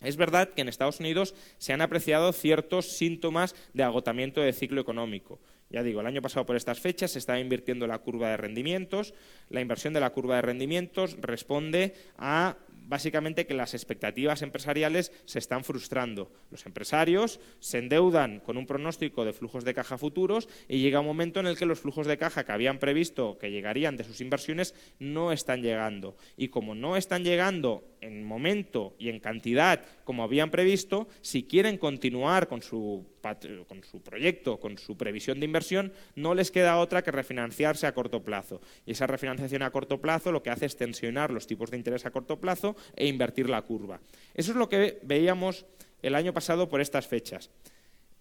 Es 0.00 0.16
verdad 0.16 0.48
que 0.48 0.62
en 0.62 0.70
Estados 0.70 1.00
Unidos 1.00 1.34
se 1.58 1.74
han 1.74 1.82
apreciado 1.82 2.32
ciertos 2.32 2.96
síntomas 2.96 3.54
de 3.74 3.82
agotamiento 3.82 4.40
del 4.40 4.54
ciclo 4.54 4.80
económico. 4.80 5.38
Ya 5.72 5.82
digo, 5.82 6.00
el 6.00 6.06
año 6.06 6.20
pasado 6.20 6.44
por 6.44 6.56
estas 6.56 6.80
fechas 6.80 7.12
se 7.12 7.18
estaba 7.18 7.40
invirtiendo 7.40 7.86
la 7.86 7.98
curva 7.98 8.28
de 8.28 8.36
rendimientos. 8.36 9.14
La 9.48 9.62
inversión 9.62 9.94
de 9.94 10.00
la 10.00 10.10
curva 10.10 10.36
de 10.36 10.42
rendimientos 10.42 11.16
responde 11.20 11.94
a 12.18 12.56
básicamente 12.86 13.46
que 13.46 13.54
las 13.54 13.72
expectativas 13.72 14.42
empresariales 14.42 15.12
se 15.24 15.38
están 15.38 15.64
frustrando. 15.64 16.30
Los 16.50 16.66
empresarios 16.66 17.40
se 17.58 17.78
endeudan 17.78 18.40
con 18.40 18.58
un 18.58 18.66
pronóstico 18.66 19.24
de 19.24 19.32
flujos 19.32 19.64
de 19.64 19.72
caja 19.72 19.96
futuros 19.96 20.46
y 20.68 20.80
llega 20.80 21.00
un 21.00 21.06
momento 21.06 21.40
en 21.40 21.46
el 21.46 21.56
que 21.56 21.64
los 21.64 21.80
flujos 21.80 22.06
de 22.06 22.18
caja 22.18 22.44
que 22.44 22.52
habían 22.52 22.78
previsto 22.78 23.38
que 23.38 23.50
llegarían 23.50 23.96
de 23.96 24.04
sus 24.04 24.20
inversiones 24.20 24.74
no 24.98 25.32
están 25.32 25.62
llegando. 25.62 26.16
Y 26.36 26.48
como 26.48 26.74
no 26.74 26.98
están 26.98 27.24
llegando 27.24 27.82
en 28.02 28.24
momento 28.24 28.94
y 28.98 29.08
en 29.08 29.20
cantidad 29.20 29.80
como 30.04 30.22
habían 30.22 30.50
previsto, 30.50 31.08
si 31.22 31.44
quieren 31.44 31.78
continuar 31.78 32.48
con 32.48 32.60
su, 32.60 33.06
con 33.68 33.82
su, 33.84 34.02
proyecto, 34.02 34.60
con 34.60 34.76
su 34.76 34.96
previsión 34.96 35.40
de 35.40 35.46
inversión, 35.46 35.92
no 36.14 36.34
les 36.34 36.50
queda 36.50 36.78
otra 36.78 37.02
que 37.02 37.10
refinanciarse 37.10 37.86
a 37.86 37.94
corto 37.94 38.22
plazo. 38.22 38.60
Y 38.84 38.92
esa 38.92 39.06
refinanciación 39.06 39.62
a 39.62 39.70
corto 39.70 40.00
plazo 40.00 40.32
lo 40.32 40.42
que 40.42 40.50
hace 40.50 40.66
es 40.66 40.76
tensionar 40.76 41.30
los 41.30 41.46
tipos 41.46 41.70
de 41.70 41.78
interés 41.78 42.04
a 42.04 42.10
corto 42.10 42.40
plazo 42.40 42.76
e 42.94 43.06
invertir 43.06 43.48
la 43.48 43.62
curva. 43.62 44.00
Eso 44.34 44.50
es 44.52 44.56
lo 44.56 44.68
que 44.68 44.98
veíamos 45.02 45.64
el 46.02 46.14
año 46.14 46.32
pasado 46.34 46.68
por 46.68 46.80
estas 46.80 47.06
fechas. 47.06 47.50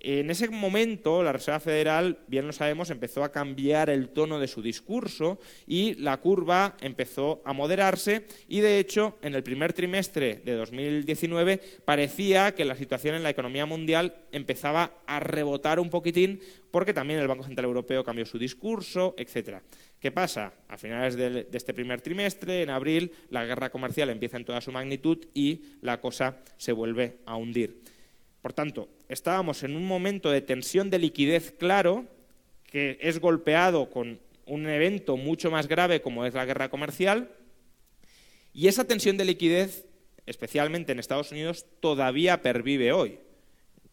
En 0.03 0.31
ese 0.31 0.49
momento, 0.49 1.21
la 1.21 1.31
Reserva 1.31 1.59
Federal, 1.59 2.17
bien 2.25 2.47
lo 2.47 2.53
sabemos, 2.53 2.89
empezó 2.89 3.23
a 3.23 3.31
cambiar 3.31 3.91
el 3.91 4.09
tono 4.09 4.39
de 4.39 4.47
su 4.47 4.63
discurso 4.63 5.39
y 5.67 5.93
la 5.93 6.17
curva 6.17 6.75
empezó 6.81 7.43
a 7.45 7.53
moderarse 7.53 8.25
y, 8.47 8.61
de 8.61 8.79
hecho, 8.79 9.19
en 9.21 9.35
el 9.35 9.43
primer 9.43 9.73
trimestre 9.73 10.41
de 10.43 10.53
2019 10.53 11.61
parecía 11.85 12.55
que 12.55 12.65
la 12.65 12.75
situación 12.75 13.13
en 13.13 13.21
la 13.21 13.29
economía 13.29 13.67
mundial 13.67 14.15
empezaba 14.31 14.91
a 15.05 15.19
rebotar 15.19 15.79
un 15.79 15.91
poquitín 15.91 16.39
porque 16.71 16.95
también 16.95 17.19
el 17.19 17.27
Banco 17.27 17.43
Central 17.43 17.65
Europeo 17.65 18.03
cambió 18.03 18.25
su 18.25 18.39
discurso, 18.39 19.13
etc. 19.19 19.59
¿Qué 19.99 20.11
pasa? 20.11 20.51
A 20.67 20.77
finales 20.77 21.15
de 21.15 21.45
este 21.51 21.75
primer 21.75 22.01
trimestre, 22.01 22.63
en 22.63 22.71
abril, 22.71 23.11
la 23.29 23.45
guerra 23.45 23.69
comercial 23.69 24.09
empieza 24.09 24.37
en 24.37 24.45
toda 24.45 24.61
su 24.61 24.71
magnitud 24.71 25.27
y 25.35 25.61
la 25.81 26.01
cosa 26.01 26.39
se 26.57 26.71
vuelve 26.71 27.19
a 27.27 27.35
hundir. 27.35 27.83
Por 28.41 28.53
tanto, 28.53 28.89
estábamos 29.07 29.63
en 29.63 29.75
un 29.75 29.85
momento 29.85 30.31
de 30.31 30.41
tensión 30.41 30.89
de 30.89 30.99
liquidez 30.99 31.53
claro, 31.57 32.05
que 32.65 32.97
es 33.01 33.19
golpeado 33.19 33.89
con 33.89 34.19
un 34.45 34.67
evento 34.67 35.15
mucho 35.15 35.51
más 35.51 35.67
grave 35.67 36.01
como 36.01 36.25
es 36.25 36.33
la 36.33 36.45
guerra 36.45 36.69
comercial, 36.69 37.29
y 38.53 38.67
esa 38.67 38.85
tensión 38.85 39.17
de 39.17 39.25
liquidez, 39.25 39.85
especialmente 40.25 40.91
en 40.91 40.99
Estados 40.99 41.31
Unidos, 41.31 41.65
todavía 41.79 42.41
pervive 42.41 42.91
hoy. 42.91 43.19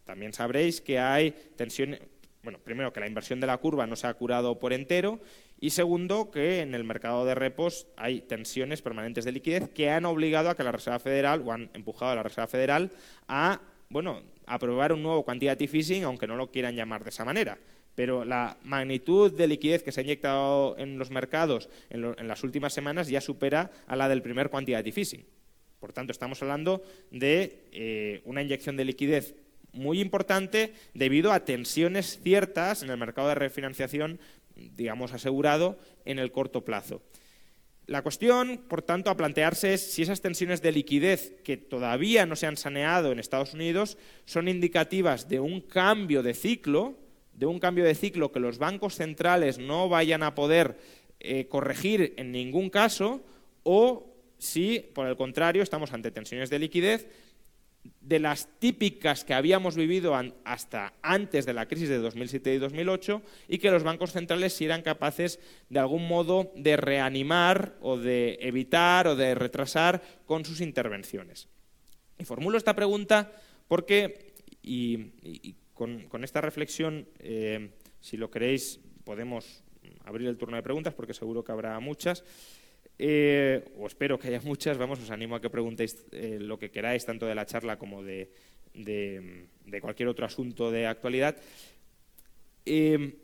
También 0.05 0.33
sabréis 0.33 0.81
que 0.81 0.99
hay 0.99 1.33
tensión, 1.57 1.99
bueno, 2.43 2.59
primero 2.59 2.93
que 2.93 3.01
la 3.01 3.07
inversión 3.07 3.41
de 3.41 3.47
la 3.47 3.59
curva 3.59 3.87
no 3.87 3.95
se 3.95 4.07
ha 4.07 4.15
curado 4.15 4.59
por 4.59 4.73
entero 4.73 5.21
y 5.61 5.71
segundo 5.71 6.31
que 6.31 6.61
en 6.61 6.75
el 6.75 6.85
mercado 6.85 7.27
de 7.27 7.35
repos 7.35 7.87
hay 7.97 8.23
tensiones 8.23 8.81
permanentes 8.81 9.27
de 9.27 9.33
liquidez 9.33 9.69
que 9.69 9.91
han 9.91 10.07
obligado 10.07 10.49
a 10.49 10.57
que 10.57 10.65
la 10.65 10.73
Reserva 10.73 10.99
Federal 10.99 11.43
o 11.45 11.53
han 11.53 11.71
empujado 11.75 12.13
a 12.13 12.15
la 12.15 12.23
Reserva 12.23 12.47
Federal 12.47 12.91
a 13.29 13.61
bueno, 13.91 14.23
aprobar 14.49 14.93
un 14.93 15.03
nuevo 15.03 15.25
quantitative 15.25 15.79
easing, 15.79 16.05
aunque 16.05 16.27
no 16.27 16.37
lo 16.37 16.51
quieran 16.51 16.75
llamar 16.75 17.05
de 17.05 17.11
esa 17.11 17.25
manera. 17.25 17.59
Pero 17.95 18.25
la 18.25 18.57
magnitud 18.63 19.33
de 19.33 19.49
liquidez 19.49 19.83
que 19.83 19.93
se 19.93 20.01
ha 20.01 20.05
inyectado 20.05 20.77
en 20.79 20.99
los 20.99 21.11
mercados 21.11 21.69
en, 21.91 22.29
las 22.29 22.45
últimas 22.45 22.73
semanas 22.73 23.09
ya 23.09 23.21
supera 23.21 23.71
a 23.87 23.97
la 23.97 24.09
del 24.09 24.23
primer 24.23 24.51
quantitative 24.51 25.01
easing. 25.01 25.25
Por 25.81 25.93
tanto, 25.93 26.13
estamos 26.13 26.41
hablando 26.43 26.83
de 27.11 27.65
eh, 27.73 28.23
una 28.25 28.43
inyección 28.43 28.77
de 28.77 28.85
liquidez 28.85 29.35
muy 29.73 30.01
importante 30.01 30.73
debido 30.95 31.33
a 31.33 31.45
tensiones 31.45 32.21
ciertas 32.23 32.83
en 32.83 32.91
el 32.91 32.97
mercado 32.97 33.29
de 33.29 33.35
refinanciación, 33.35 34.19
digamos, 34.55 35.13
asegurado 35.13 35.79
en 36.05 36.19
el 36.19 36.33
corto 36.33 36.65
plazo. 36.65 37.03
La 37.89 38.03
cuestión, 38.03 38.61
por 38.69 38.83
tanto, 38.83 39.09
a 39.09 39.17
plantearse 39.17 39.73
es 39.73 39.81
si 39.81 40.03
esas 40.03 40.21
tensiones 40.21 40.61
de 40.61 40.73
liquidez 40.73 41.35
que 41.43 41.57
todavía 41.57 42.27
no 42.27 42.37
se 42.37 42.47
han 42.47 42.59
saneado 42.59 43.13
en 43.13 43.19
Estados 43.19 43.55
Unidos 43.55 43.97
son 44.27 44.47
indicativas 44.47 45.27
de 45.31 45.41
un 45.41 45.63
cambio 45.63 46.23
de 46.23 46.35
ciclo, 46.35 46.99
de 47.33 47.47
un 47.47 47.59
cambio 47.59 47.87
de 47.87 47.95
ciclo 47.95 48.31
que 48.31 48.41
los 48.41 48.59
bancos 48.59 48.97
centrales 48.97 49.59
no 49.59 49.89
vayan 49.89 50.23
a 50.23 50.35
poder 50.35 50.77
eh, 51.19 51.49
corregir 51.49 52.13
en 52.19 52.31
ningún 52.31 52.69
caso, 52.69 53.23
o 53.63 54.15
si, 54.37 54.81
por 54.95 55.07
el 55.07 55.17
contrario, 55.17 55.63
estamos 55.63 55.95
ante 55.95 56.11
tensiones 56.11 56.51
de 56.51 56.59
liquidez 56.59 57.09
de 58.01 58.19
las 58.19 58.49
típicas 58.59 59.25
que 59.25 59.35
habíamos 59.35 59.77
vivido 59.77 60.19
hasta 60.45 60.95
antes 61.03 61.45
de 61.45 61.53
la 61.53 61.67
crisis 61.67 61.89
de 61.89 61.99
2007 61.99 62.55
y 62.55 62.59
2008 62.59 63.23
y 63.49 63.59
que 63.59 63.71
los 63.71 63.83
bancos 63.83 64.13
centrales 64.13 64.55
sí 64.55 64.65
eran 64.65 64.83
capaces 64.83 65.39
de 65.69 65.79
algún 65.79 66.09
modo 66.09 66.51
de 66.57 66.77
reanimar 66.79 67.77
o 67.81 67.99
de 67.99 68.39
evitar 68.41 69.09
o 69.09 69.17
de 69.17 69.35
retrasar 69.35 70.03
con 70.25 70.45
sus 70.45 70.61
intervenciones. 70.61 71.49
Y 72.19 72.25
formulo 72.25 72.57
esta 72.57 72.75
pregunta 72.75 73.31
porque, 73.69 74.33
y, 74.63 75.55
con, 75.75 76.25
esta 76.25 76.41
reflexión, 76.41 77.07
eh, 77.19 77.71
si 78.01 78.17
lo 78.17 78.31
queréis, 78.31 78.81
podemos 79.05 79.63
abrir 80.05 80.29
el 80.29 80.39
turno 80.39 80.57
de 80.57 80.63
preguntas 80.63 80.95
porque 80.95 81.15
seguro 81.15 81.45
que 81.45 81.53
habrá 81.53 81.79
muchas. 81.79 82.25
Eh, 83.01 83.63
o 83.79 83.87
espero 83.87 84.19
que 84.19 84.27
haya 84.27 84.41
muchas, 84.43 84.77
vamos, 84.77 84.99
os 84.99 85.11
animo 85.15 85.39
a 85.39 85.41
que 85.41 85.47
preguntéis 85.47 85.95
eh, 86.11 86.43
lo 86.43 86.59
que 86.59 86.75
queráis, 86.75 87.07
tanto 87.07 87.31
de 87.31 87.35
la 87.39 87.47
charla 87.47 87.79
como 87.79 88.03
de, 88.03 88.35
cualquier 89.81 90.09
otro 90.09 90.27
asunto 90.27 90.71
de 90.75 90.87
actualidad. 90.87 91.39
Eh, 92.67 93.15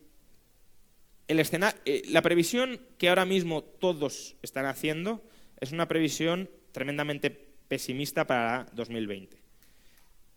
la 1.26 2.22
previsión 2.22 2.78
que 2.98 3.08
ahora 3.08 3.24
mismo 3.24 3.64
todos 3.64 4.36
están 4.42 4.66
haciendo 4.66 5.26
es 5.58 5.72
una 5.72 5.88
previsión 5.88 6.48
tremendamente 6.70 7.30
pesimista 7.30 8.26
para 8.26 8.70
2020. 8.74 9.42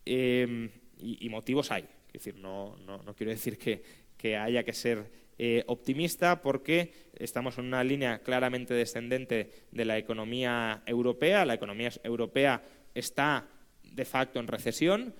Y, 0.06 1.30
motivos 1.30 1.70
hay. 1.72 1.86
Es 2.08 2.24
decir, 2.24 2.36
no, 2.36 2.76
quiero 3.16 3.32
decir 3.32 3.60
que 3.60 4.36
haya 4.36 4.64
que 4.64 4.74
ser 4.74 5.27
eh, 5.40 5.64
optimista 5.68 6.42
porque 6.42 6.92
estamos 7.16 7.58
en 7.58 7.66
una 7.66 7.84
línea 7.84 8.20
claramente 8.20 8.74
descendente 8.74 9.52
de 9.72 9.86
la 9.86 9.98
economía 9.98 10.82
europea. 10.86 11.46
La 11.46 11.54
economía 11.54 11.92
europea 12.04 12.62
está 12.94 13.48
de 13.84 14.06
facto 14.06 14.40
en 14.40 14.48
recesión. 14.48 15.14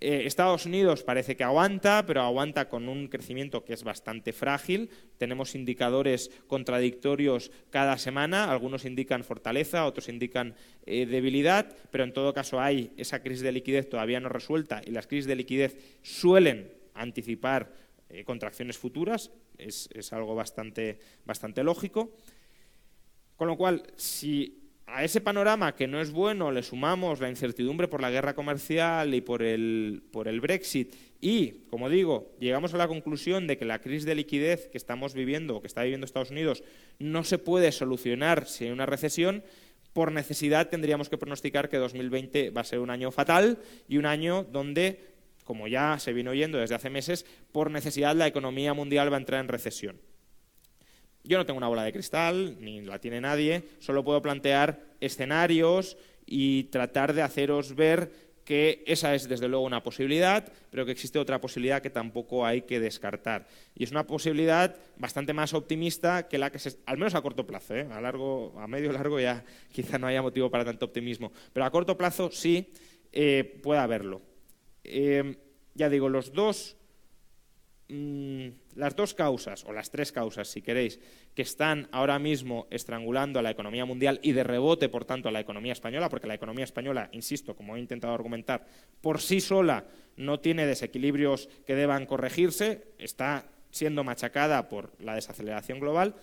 Eh, 0.00 0.22
Estados 0.26 0.64
Unidos 0.64 1.02
parece 1.02 1.36
que 1.36 1.42
aguanta, 1.42 2.04
pero 2.06 2.22
aguanta 2.22 2.68
con 2.68 2.88
un 2.88 3.08
crecimiento 3.08 3.64
que 3.64 3.72
es 3.72 3.82
bastante 3.82 4.32
frágil. 4.32 4.90
Tenemos 5.18 5.54
indicadores 5.54 6.30
contradictorios 6.46 7.50
cada 7.70 7.98
semana. 7.98 8.50
Algunos 8.50 8.84
indican 8.84 9.24
fortaleza, 9.24 9.86
otros 9.86 10.08
indican 10.08 10.54
eh, 10.86 11.04
debilidad, 11.06 11.74
pero 11.90 12.04
en 12.04 12.12
todo 12.12 12.32
caso 12.32 12.60
hay 12.60 12.92
esa 12.96 13.22
crisis 13.22 13.42
de 13.42 13.52
liquidez 13.52 13.88
todavía 13.88 14.20
no 14.20 14.28
resuelta 14.28 14.82
y 14.84 14.92
las 14.92 15.08
crisis 15.08 15.26
de 15.26 15.36
liquidez 15.36 15.76
suelen 16.02 16.70
anticipar 16.94 17.72
eh, 18.10 18.24
contracciones 18.24 18.78
futuras, 18.78 19.30
es, 19.58 20.12
algo 20.12 20.34
bastante, 20.34 20.98
bastante 21.24 21.62
lógico. 21.62 22.14
Con 23.36 23.48
lo 23.48 23.56
cual, 23.56 23.82
si 23.96 24.68
a 24.86 25.04
ese 25.04 25.20
panorama 25.20 25.74
que 25.74 25.86
no 25.86 26.00
es 26.00 26.10
bueno 26.10 26.50
le 26.50 26.62
sumamos 26.62 27.20
la 27.20 27.28
incertidumbre 27.28 27.88
por 27.88 28.00
la 28.00 28.10
guerra 28.10 28.34
comercial 28.34 29.14
y 29.14 29.20
por 29.20 29.42
el, 29.42 30.02
por 30.10 30.28
el 30.28 30.40
Brexit 30.40 30.94
y, 31.20 31.66
como 31.68 31.90
digo, 31.90 32.34
llegamos 32.40 32.72
a 32.74 32.78
la 32.78 32.88
conclusión 32.88 33.46
de 33.46 33.58
que 33.58 33.64
la 33.64 33.80
crisis 33.80 34.06
de 34.06 34.14
liquidez 34.14 34.68
que 34.68 34.78
estamos 34.78 35.14
viviendo 35.14 35.56
o 35.56 35.60
que 35.60 35.66
está 35.66 35.82
viviendo 35.82 36.06
Estados 36.06 36.30
Unidos 36.30 36.64
no 36.98 37.24
se 37.24 37.38
puede 37.38 37.72
solucionar 37.72 38.46
sin 38.46 38.72
una 38.72 38.86
recesión, 38.86 39.44
por 39.92 40.12
necesidad 40.12 40.68
tendríamos 40.68 41.08
que 41.08 41.18
pronosticar 41.18 41.68
que 41.68 41.76
2020 41.76 42.50
va 42.50 42.60
a 42.60 42.64
ser 42.64 42.78
un 42.78 42.90
año 42.90 43.10
fatal 43.10 43.58
y 43.88 43.98
un 43.98 44.06
año 44.06 44.44
donde 44.44 45.17
como 45.48 45.66
ya 45.66 45.98
se 45.98 46.12
vino 46.12 46.32
oyendo 46.32 46.58
desde 46.58 46.74
hace 46.74 46.90
meses, 46.90 47.24
por 47.52 47.70
necesidad 47.70 48.14
la 48.14 48.26
economía 48.26 48.74
mundial 48.74 49.10
va 49.10 49.16
a 49.16 49.20
entrar 49.20 49.40
en 49.40 49.48
recesión. 49.48 49.98
Yo 51.24 51.38
no 51.38 51.46
tengo 51.46 51.56
una 51.56 51.68
bola 51.68 51.84
de 51.84 51.92
cristal, 51.94 52.58
ni 52.60 52.82
la 52.82 52.98
tiene 52.98 53.22
nadie, 53.22 53.64
solo 53.78 54.04
puedo 54.04 54.20
plantear 54.20 54.78
escenarios 55.00 55.96
y 56.26 56.64
tratar 56.64 57.14
de 57.14 57.22
haceros 57.22 57.74
ver 57.74 58.12
que 58.44 58.84
esa 58.86 59.14
es 59.14 59.26
desde 59.26 59.48
luego 59.48 59.64
una 59.64 59.82
posibilidad, 59.82 60.52
pero 60.70 60.84
que 60.84 60.92
existe 60.92 61.18
otra 61.18 61.40
posibilidad 61.40 61.80
que 61.80 61.88
tampoco 61.88 62.44
hay 62.44 62.62
que 62.62 62.78
descartar. 62.78 63.46
Y 63.74 63.84
es 63.84 63.90
una 63.90 64.06
posibilidad 64.06 64.76
bastante 64.98 65.32
más 65.32 65.54
optimista 65.54 66.28
que 66.28 66.36
la 66.36 66.52
que 66.52 66.58
se, 66.58 66.76
al 66.84 66.98
menos 66.98 67.14
a 67.14 67.22
corto 67.22 67.46
plazo, 67.46 67.74
¿eh? 67.74 67.88
a 67.90 68.02
largo, 68.02 68.52
a 68.58 68.66
medio 68.66 68.92
largo 68.92 69.18
ya 69.18 69.46
quizá 69.72 69.96
no 69.96 70.08
haya 70.08 70.20
motivo 70.20 70.50
para 70.50 70.66
tanto 70.66 70.84
optimismo, 70.84 71.32
pero 71.54 71.64
a 71.64 71.70
corto 71.70 71.96
plazo 71.96 72.30
sí 72.30 72.70
eh, 73.12 73.58
puede 73.62 73.80
haberlo. 73.80 74.27
Eh, 74.90 75.36
ya 75.74 75.88
digo, 75.88 76.08
los 76.08 76.32
dos, 76.32 76.76
mm, 77.88 78.48
las 78.74 78.96
dos 78.96 79.14
causas, 79.14 79.64
o 79.64 79.72
las 79.72 79.90
tres 79.90 80.12
causas, 80.12 80.48
si 80.48 80.62
queréis, 80.62 80.98
que 81.34 81.42
están 81.42 81.88
ahora 81.92 82.18
mismo 82.18 82.66
estrangulando 82.70 83.38
a 83.38 83.42
la 83.42 83.50
economía 83.50 83.84
mundial 83.84 84.18
y 84.22 84.32
de 84.32 84.42
rebote, 84.44 84.88
por 84.88 85.04
tanto, 85.04 85.28
a 85.28 85.32
la 85.32 85.40
economía 85.40 85.72
española, 85.72 86.08
porque 86.08 86.26
la 86.26 86.34
economía 86.34 86.64
española, 86.64 87.08
insisto, 87.12 87.54
como 87.54 87.76
he 87.76 87.80
intentado 87.80 88.12
argumentar, 88.12 88.66
por 89.00 89.20
sí 89.20 89.40
sola 89.40 89.84
no 90.16 90.40
tiene 90.40 90.66
desequilibrios 90.66 91.48
que 91.66 91.76
deban 91.76 92.06
corregirse, 92.06 92.88
está 92.98 93.46
siendo 93.70 94.02
machacada 94.02 94.68
por 94.68 94.92
la 95.00 95.14
desaceleración 95.14 95.78
global. 95.78 96.16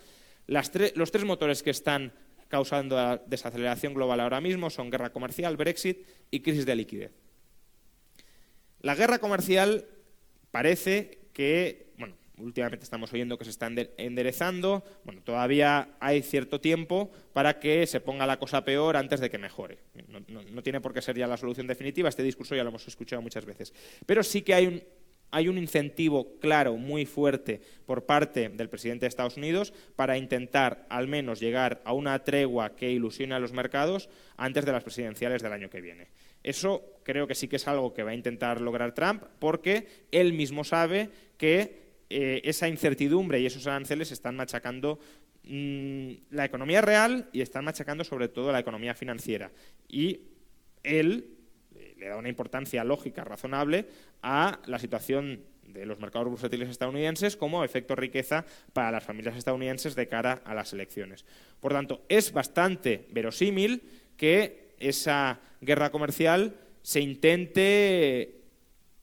los 0.47 0.71
tres 1.11 1.23
motores 1.23 1.63
que 1.63 1.69
están 1.69 2.11
causando 2.47 2.95
la 2.95 3.21
desaceleración 3.25 3.93
global 3.93 4.19
ahora 4.19 4.41
mismo 4.41 4.69
son 4.69 4.89
guerra 4.89 5.11
comercial, 5.11 5.57
Brexit 5.57 6.05
y 6.29 6.41
crisis 6.41 6.65
de 6.65 6.75
liquidez. 6.75 7.24
La 8.85 8.93
guerra 8.93 9.17
comercial 9.17 9.87
parece 10.51 11.17
que, 11.33 11.87
bueno, 11.97 12.13
últimamente 12.37 12.83
estamos 12.83 13.11
oyendo 13.11 13.35
que 13.35 13.43
se 13.43 13.49
está 13.49 13.67
enderezando. 13.97 14.83
Bueno, 15.03 15.23
todavía 15.23 15.95
hay 15.99 16.21
cierto 16.21 16.61
tiempo 16.61 17.09
para 17.33 17.59
que 17.59 17.87
se 17.87 17.99
ponga 17.99 18.27
la 18.27 18.37
cosa 18.37 18.63
peor 18.63 18.95
antes 18.95 19.19
de 19.19 19.31
que 19.31 19.39
mejore. 19.39 19.79
No, 20.27 20.61
tiene 20.61 20.81
por 20.81 20.93
qué 20.93 21.01
ser 21.01 21.17
ya 21.17 21.25
la 21.25 21.35
solución 21.35 21.65
definitiva, 21.65 22.09
este 22.09 22.21
discurso 22.21 22.55
ya 22.55 22.63
lo 22.63 22.69
hemos 22.69 22.87
escuchado 22.87 23.23
muchas 23.23 23.43
veces. 23.43 23.73
Pero 24.05 24.21
sí 24.21 24.43
que 24.43 24.53
hay 24.53 24.67
un, 24.67 24.83
hay 25.31 25.47
un 25.47 25.57
incentivo 25.57 26.37
claro, 26.39 26.77
muy 26.77 27.07
fuerte, 27.07 27.61
por 27.87 28.05
parte 28.05 28.49
del 28.49 28.69
presidente 28.69 29.05
de 29.05 29.07
Estados 29.07 29.35
Unidos 29.35 29.73
para 29.95 30.15
intentar 30.15 30.85
al 30.89 31.07
menos 31.07 31.39
llegar 31.39 31.81
a 31.85 31.93
una 31.93 32.23
tregua 32.23 32.75
que 32.75 32.91
ilusione 32.91 33.33
a 33.33 33.39
los 33.39 33.51
mercados 33.51 34.09
antes 34.37 34.63
de 34.63 34.71
las 34.73 34.83
presidenciales 34.83 35.41
del 35.41 35.53
año 35.53 35.71
que 35.71 35.81
viene. 35.81 36.09
Eso 36.45 36.99
creo 37.01 37.25
que 37.25 37.33
sí 37.33 37.47
que 37.47 37.55
es 37.55 37.67
algo 37.67 37.91
que 37.91 38.03
va 38.03 38.11
a 38.11 38.13
intentar 38.13 38.61
lograr 38.61 38.93
Trump 38.93 39.23
porque 39.39 39.87
él 40.11 40.31
mismo 40.33 40.63
sabe 40.63 41.09
que 41.39 41.95
eh, 42.07 42.41
esa 42.43 42.67
incertidumbre 42.67 43.39
y 43.39 43.47
esos 43.47 43.65
aranceles 43.65 44.11
están 44.11 44.35
machacando 44.35 44.99
mm, 45.43 46.11
la 46.29 46.45
economía 46.45 46.81
real 46.81 47.29
y 47.33 47.41
están 47.41 47.65
machacando 47.65 48.03
sobre 48.03 48.27
todo 48.27 48.51
la 48.51 48.59
economía 48.59 48.93
financiera. 48.93 49.49
Y 49.87 50.19
él 50.83 51.35
eh, 51.75 51.95
le 51.97 52.09
da 52.09 52.17
una 52.17 52.29
importancia 52.29 52.83
lógica, 52.83 53.23
razonable, 53.23 53.87
a 54.21 54.59
la 54.67 54.77
situación 54.77 55.41
de 55.63 55.87
los 55.87 55.99
mercados 55.99 56.29
bursátiles 56.29 56.69
estadounidenses 56.69 57.35
como 57.35 57.63
efecto 57.63 57.95
riqueza 57.95 58.45
para 58.71 58.91
las 58.91 59.03
familias 59.03 59.35
estadounidenses 59.35 59.95
de 59.95 60.07
cara 60.07 60.43
a 60.45 60.53
las 60.53 60.73
elecciones. 60.73 61.25
Por 61.59 61.73
tanto, 61.73 62.05
es 62.07 62.31
bastante 62.31 63.07
verosímil 63.09 63.81
que 64.15 64.64
esa 64.79 65.39
guerra 65.61 65.91
comercial 65.91 66.55
se 66.81 67.01
intente 67.01 68.41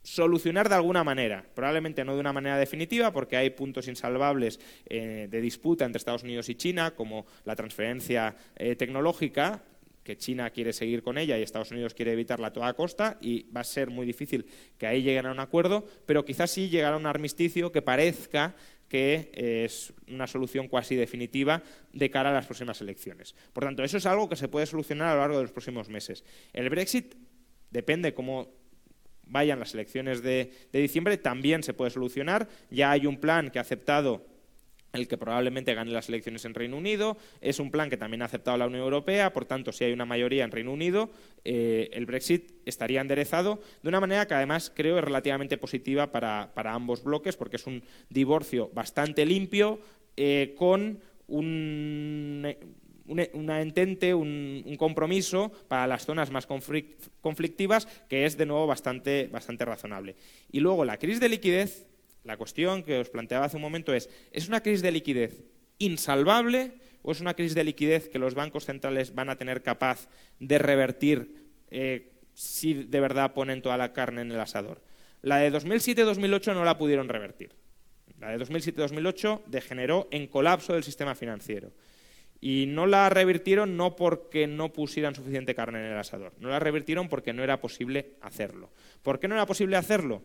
solucionar 0.03 0.69
de 0.69 0.75
alguna 0.75 1.05
manera, 1.05 1.45
probablemente 1.55 2.05
no 2.05 2.15
de 2.15 2.21
una 2.21 2.33
manera 2.33 2.59
definitiva, 2.59 3.13
porque 3.13 3.37
hay 3.37 3.51
puntos 3.51 3.89
insalvables 3.89 4.61
eh, 4.87 5.29
de 5.31 5.41
disputa 5.41 5.85
entre 5.85 5.99
Estados 5.99 6.25
Unidos 6.25 6.49
y 6.49 6.57
China, 6.57 6.93
como 6.95 7.27
la 7.45 7.57
transferencia 7.57 8.37
eh, 8.57 8.75
tecnológica, 8.77 9.63
que 10.03 10.17
China 10.17 10.51
quiere 10.51 10.73
seguir 10.73 11.05
con 11.05 11.17
ella 11.17 11.39
y 11.39 11.43
Estados 11.43 11.71
Unidos 11.71 11.95
quiere 11.95 12.13
evitarla 12.13 12.49
a 12.49 12.53
toda 12.53 12.75
costa, 12.75 13.19
y 13.21 13.45
va 13.53 13.61
a 13.61 13.65
ser 13.65 13.91
muy 13.91 14.05
difícil 14.05 14.47
que 14.77 14.89
ahí 14.89 15.03
lleguen 15.03 15.27
a 15.27 15.33
un 15.33 15.39
acuerdo, 15.39 15.87
pero 16.07 16.25
quizás 16.25 16.51
sí 16.51 16.69
llegar 16.69 16.95
a 16.95 16.97
un 16.97 17.07
armisticio 17.07 17.71
que 17.71 17.83
parezca 17.83 18.57
que 18.93 19.31
es 19.65 19.95
una 20.07 20.27
solución 20.27 20.69
cuasi 20.69 20.97
definitiva 20.97 21.63
de 21.95 22.11
cara 22.11 22.29
a 22.29 22.35
las 22.35 22.45
próximas 22.45 22.79
elecciones. 22.83 23.35
Por 23.55 23.65
tanto, 23.65 23.83
eso 23.83 23.97
es 23.97 24.05
algo 24.05 24.29
que 24.29 24.37
se 24.37 24.49
puede 24.49 24.67
solucionar 24.67 25.09
a 25.09 25.15
lo 25.15 25.21
largo 25.21 25.37
de 25.39 25.45
los 25.45 25.51
próximos 25.51 25.89
meses. 25.89 26.25
El 26.53 26.69
Brexit 26.69 27.15
depende 27.71 28.13
cómo 28.13 28.51
vayan 29.25 29.61
las 29.61 29.73
elecciones 29.73 30.23
de, 30.23 30.53
diciembre, 30.75 31.17
también 31.17 31.63
se 31.63 31.73
puede 31.73 31.91
solucionar. 31.91 32.47
Ya 32.71 32.91
hay 32.91 33.07
un 33.07 33.17
plan 33.17 33.51
que 33.51 33.59
ha 33.59 33.63
aceptado 33.63 34.27
el 34.93 35.09
que 35.09 35.17
probablemente 35.17 35.75
gane 35.75 35.91
las 35.91 36.09
elecciones 36.09 36.45
en 36.45 36.55
Reino 36.55 36.77
Unido. 36.77 37.17
Es 37.41 37.59
un 37.59 37.71
plan 37.71 37.91
que 37.91 37.97
también 37.97 38.23
ha 38.23 38.27
aceptado 38.27 38.57
la 38.57 38.67
Unión 38.67 38.83
Europea, 38.83 39.33
por 39.33 39.45
tanto, 39.45 39.73
si 39.73 39.85
hay 39.85 39.93
una 39.93 40.05
mayoría 40.05 40.45
en 40.45 40.51
Reino 40.51 40.73
Unido, 40.73 41.11
eh, 41.45 41.91
el 41.93 42.07
Brexit 42.07 42.53
estaría 42.67 43.01
enderezado 43.01 43.61
de 43.83 43.89
una 43.89 44.01
manera 44.01 44.27
que 44.27 44.35
además 44.35 44.73
creo 44.75 44.99
es 44.99 45.05
relativamente 45.05 45.57
positiva 45.59 46.13
para, 46.13 46.51
ambos 46.73 47.03
bloques, 47.03 47.37
porque 47.37 47.57
es 47.57 47.67
un 47.67 47.83
divorcio 48.09 48.71
bastante 48.75 49.27
limpio, 49.27 49.81
eh, 50.17 50.55
con 50.59 51.01
un, 51.27 52.47
una 53.07 53.61
entente, 53.61 54.15
un, 54.15 54.77
compromiso 54.79 55.53
para 55.69 55.87
las 55.87 56.05
zonas 56.05 56.31
más 56.31 56.47
conflictivas 56.47 57.87
que 58.09 58.27
es 58.27 58.37
de 58.37 58.47
nuevo 58.47 58.67
bastante, 58.67 59.29
bastante 59.31 59.65
razonable. 59.65 60.17
Y 60.51 60.61
luego 60.61 60.85
la 60.85 60.99
crisis 60.99 61.21
de 61.21 61.29
liquidez, 61.29 61.87
la 62.25 62.37
cuestión 62.37 62.83
que 62.83 62.99
os 62.99 63.11
planteaba 63.11 63.47
hace 63.47 63.57
un 63.57 63.63
momento 63.63 63.93
es, 63.95 64.09
¿es 64.31 64.49
una 64.49 64.63
crisis 64.63 64.83
de 64.83 64.93
liquidez 64.93 65.43
insalvable 65.79 66.73
o 67.03 67.13
es 67.13 67.21
una 67.21 67.35
crisis 67.35 67.55
de 67.55 67.65
liquidez 67.65 68.09
que 68.09 68.19
los 68.19 68.35
bancos 68.35 68.65
centrales 68.65 69.15
van 69.15 69.29
a 69.29 69.37
tener 69.37 69.63
capaz 69.63 70.09
de 70.39 70.59
revertir 70.59 71.51
eh, 71.71 72.13
si 72.35 72.75
de 72.75 73.01
verdad 73.01 73.35
ponen 73.35 73.63
toda 73.63 73.77
la 73.77 73.93
carne 73.93 74.23
en 74.23 74.31
el 74.31 74.41
asador? 74.41 74.83
La 75.21 75.39
de 75.39 75.53
2007-2008 75.53 76.55
no 76.55 76.65
la 76.65 76.79
pudieron 76.79 77.09
revertir. 77.09 77.55
La 78.19 78.31
de 78.31 78.45
2007-2008 78.45 79.45
degeneró 79.47 80.09
en 80.11 80.29
colapso 80.29 80.75
del 80.75 80.85
sistema 80.85 81.15
financiero. 81.15 81.73
Y 82.41 82.67
no 82.67 82.87
la 82.87 83.09
revirtieron 83.09 83.77
no 83.77 83.95
porque 83.95 84.49
no 84.49 84.73
pusieran 84.73 85.15
suficiente 85.15 85.55
carne 85.55 85.79
en 85.79 85.93
el 85.93 85.99
asador, 85.99 86.33
no 86.41 86.49
la 86.49 86.59
revirtieron 86.59 87.09
porque 87.09 87.33
no 87.33 87.45
era 87.45 87.61
posible 87.61 88.15
hacerlo. 88.21 88.73
¿Por 89.03 89.21
qué 89.21 89.29
no 89.29 89.37
era 89.37 89.47
posible 89.47 89.77
hacerlo? 89.77 90.23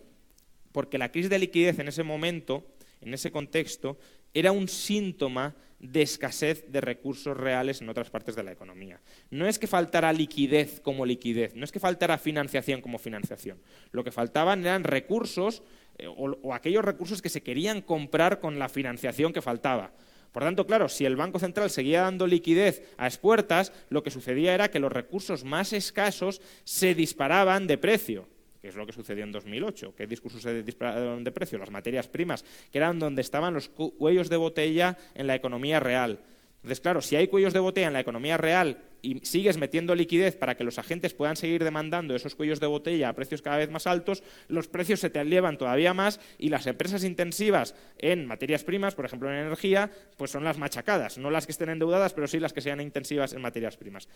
Porque 0.77 0.99
la 0.99 1.11
crisis 1.11 1.31
de 1.31 1.39
liquidez 1.39 1.79
en 1.79 1.87
ese 1.87 2.03
momento, 2.03 2.63
en 3.01 3.11
ese 3.11 3.31
contexto, 3.31 3.97
era 4.31 4.51
un 4.51 4.67
síntoma 4.67 5.55
de 5.79 6.03
escasez 6.03 6.71
de 6.71 6.81
recursos 6.81 7.35
reales 7.35 7.81
en 7.81 7.89
otras 7.89 8.11
partes 8.11 8.35
de 8.35 8.43
la 8.43 8.51
economía. 8.51 9.01
No 9.31 9.47
es 9.47 9.57
que 9.57 9.65
faltara 9.65 10.13
liquidez 10.13 10.79
como 10.79 11.03
liquidez, 11.03 11.55
no 11.55 11.63
es 11.63 11.71
que 11.71 11.79
faltara 11.79 12.19
financiación 12.19 12.81
como 12.81 12.99
financiación. 12.99 13.59
Lo 13.89 14.03
que 14.03 14.11
faltaban 14.11 14.61
eran 14.61 14.83
recursos 14.83 15.63
eh, 15.97 16.05
o 16.05 16.53
aquellos 16.53 16.85
recursos 16.85 17.23
que 17.23 17.29
se 17.29 17.41
querían 17.41 17.81
comprar 17.81 18.39
con 18.39 18.59
la 18.59 18.69
financiación 18.69 19.33
que 19.33 19.41
faltaba. 19.41 19.93
Por 20.31 20.43
tanto, 20.43 20.67
claro, 20.67 20.89
si 20.89 21.05
el 21.05 21.15
Banco 21.15 21.39
Central 21.39 21.71
seguía 21.71 22.01
dando 22.01 22.27
liquidez 22.27 22.83
a 22.97 23.07
expuertas, 23.07 23.73
lo 23.89 24.03
que 24.03 24.11
sucedía 24.11 24.53
era 24.53 24.69
que 24.69 24.77
los 24.77 24.91
recursos 24.91 25.43
más 25.43 25.73
escasos 25.73 26.39
se 26.65 26.93
disparaban 26.93 27.65
de 27.65 27.79
precio, 27.79 28.27
que 28.61 28.69
es 28.69 28.75
lo 28.75 28.85
que 28.85 28.93
sucedió 28.93 29.23
en 29.23 29.31
2008. 29.31 29.95
¿Qué 29.95 30.07
discursos 30.07 30.41
se 30.41 30.63
dispararon 30.63 31.23
de 31.23 31.31
precio? 31.31 31.57
Las 31.57 31.71
materias 31.71 32.07
primas, 32.07 32.43
que 32.71 32.77
eran 32.77 32.99
donde 32.99 33.21
estaban 33.21 33.53
los 33.53 33.69
cuellos 33.69 34.29
de 34.29 34.37
botella 34.37 34.97
en 35.15 35.27
la 35.27 35.35
economía 35.35 35.79
real. 35.79 36.19
Entonces, 36.67 36.81
claro, 36.81 37.01
si 37.01 37.15
hay 37.15 37.27
cuellos 37.27 37.53
de 37.53 37.59
botella 37.59 37.87
en 37.87 37.93
la 37.93 37.99
economía 37.99 38.35
real 38.35 38.79
y 39.01 39.19
sigues 39.25 39.57
metiendo 39.57 39.95
liquidez 39.95 40.35
para 40.35 40.57
que 40.57 40.63
los 40.63 40.79
agentes 40.79 41.13
puedan 41.13 41.37
seguir 41.37 41.63
demandando 41.63 42.15
esos 42.15 42.35
cuellos 42.35 42.59
de 42.59 42.67
botella 42.67 43.09
a 43.09 43.13
precios 43.13 43.41
cada 43.41 43.57
vez 43.57 43.69
más 43.69 43.87
altos, 43.87 44.23
los 44.49 44.67
precios 44.67 44.99
se 44.99 45.09
te 45.09 45.21
elevan 45.21 45.57
todavía 45.57 45.93
más 45.93 46.19
y 46.37 46.49
las 46.49 46.67
empresas 46.67 47.03
intensivas 47.03 47.75
en 47.99 48.25
materias 48.25 48.63
primas, 48.63 48.95
por 48.95 49.05
ejemplo 49.05 49.31
en 49.31 49.37
energía, 49.37 49.91
pues 50.17 50.31
son 50.31 50.43
las 50.43 50.57
machacadas, 50.57 51.17
no 51.17 51.29
las 51.29 51.45
que 51.45 51.51
estén 51.53 51.69
endeudadas, 51.69 52.13
pero 52.13 52.27
sí 52.27 52.39
las 52.39 52.53
que 52.53 52.61
sean 52.61 52.81
intensivas 52.81 53.33
en 53.33 53.41
materias 53.41 53.77
primas. 53.77 54.09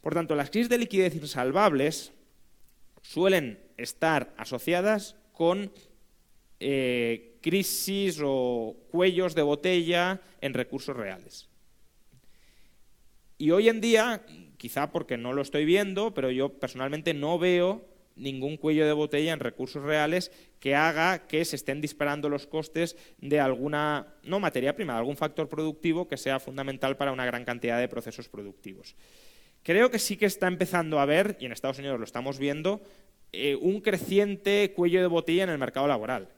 Por 0.00 0.14
tanto, 0.14 0.34
las 0.34 0.50
crisis 0.50 0.68
de 0.68 0.78
liquidez 0.78 1.14
insalvables 1.14 2.12
suelen 3.04 3.60
estar 3.76 4.34
asociadas 4.36 5.14
con 5.32 5.70
eh, 6.58 7.36
crisis 7.42 8.18
o 8.24 8.74
cuellos 8.90 9.34
de 9.34 9.42
botella 9.42 10.20
en 10.40 10.54
recursos 10.54 10.96
reales. 10.96 11.48
Y 13.36 13.50
hoy 13.50 13.68
en 13.68 13.80
día, 13.80 14.24
quizá 14.56 14.90
porque 14.90 15.18
no 15.18 15.34
lo 15.34 15.42
estoy 15.42 15.66
viendo, 15.66 16.14
pero 16.14 16.30
yo 16.30 16.58
personalmente 16.58 17.12
no 17.12 17.38
veo 17.38 17.84
ningún 18.16 18.56
cuello 18.56 18.86
de 18.86 18.92
botella 18.92 19.32
en 19.32 19.40
recursos 19.40 19.82
reales 19.82 20.30
que 20.60 20.74
haga 20.74 21.26
que 21.26 21.44
se 21.44 21.56
estén 21.56 21.80
disparando 21.80 22.28
los 22.28 22.46
costes 22.46 22.96
de 23.18 23.40
alguna, 23.40 24.14
no 24.22 24.40
materia 24.40 24.74
prima, 24.74 24.94
de 24.94 25.00
algún 25.00 25.16
factor 25.16 25.48
productivo 25.48 26.08
que 26.08 26.16
sea 26.16 26.40
fundamental 26.40 26.96
para 26.96 27.12
una 27.12 27.26
gran 27.26 27.44
cantidad 27.44 27.78
de 27.78 27.88
procesos 27.88 28.28
productivos. 28.28 28.94
Creo 29.64 29.90
que 29.90 29.98
sí 29.98 30.16
que 30.16 30.26
está 30.26 30.46
empezando 30.46 31.00
a 31.00 31.02
haber, 31.02 31.36
y 31.40 31.46
en 31.46 31.52
Estados 31.52 31.80
Unidos 31.80 31.98
lo 31.98 32.04
estamos 32.04 32.38
viendo, 32.38 32.80
eh, 33.32 33.56
un 33.56 33.80
creciente 33.80 34.72
cuello 34.76 35.00
de 35.00 35.08
botella 35.08 35.42
en 35.42 35.50
el 35.50 35.58
mercado 35.58 35.88
laboral 35.88 36.28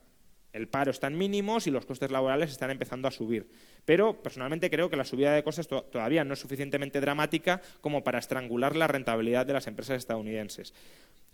el 0.57 0.67
paro 0.67 0.91
está 0.91 1.07
en 1.07 1.17
mínimos 1.17 1.67
y 1.67 1.71
los 1.71 1.85
costes 1.85 2.09
laborales 2.09 2.51
están 2.51 2.71
empezando 2.71 3.07
a 3.07 3.11
subir. 3.11 3.47
Pero 3.85 4.21
personalmente 4.21 4.69
creo 4.69 4.89
que 4.89 4.97
la 4.97 5.05
subida 5.05 5.33
de 5.33 5.43
costes 5.43 5.67
todavía 5.67 6.23
no 6.23 6.33
es 6.33 6.39
suficientemente 6.39 6.99
dramática 6.99 7.61
como 7.79 8.03
para 8.03 8.19
estrangular 8.19 8.75
la 8.75 8.87
rentabilidad 8.87 9.45
de 9.45 9.53
las 9.53 9.67
empresas 9.67 9.97
estadounidenses. 9.97 10.73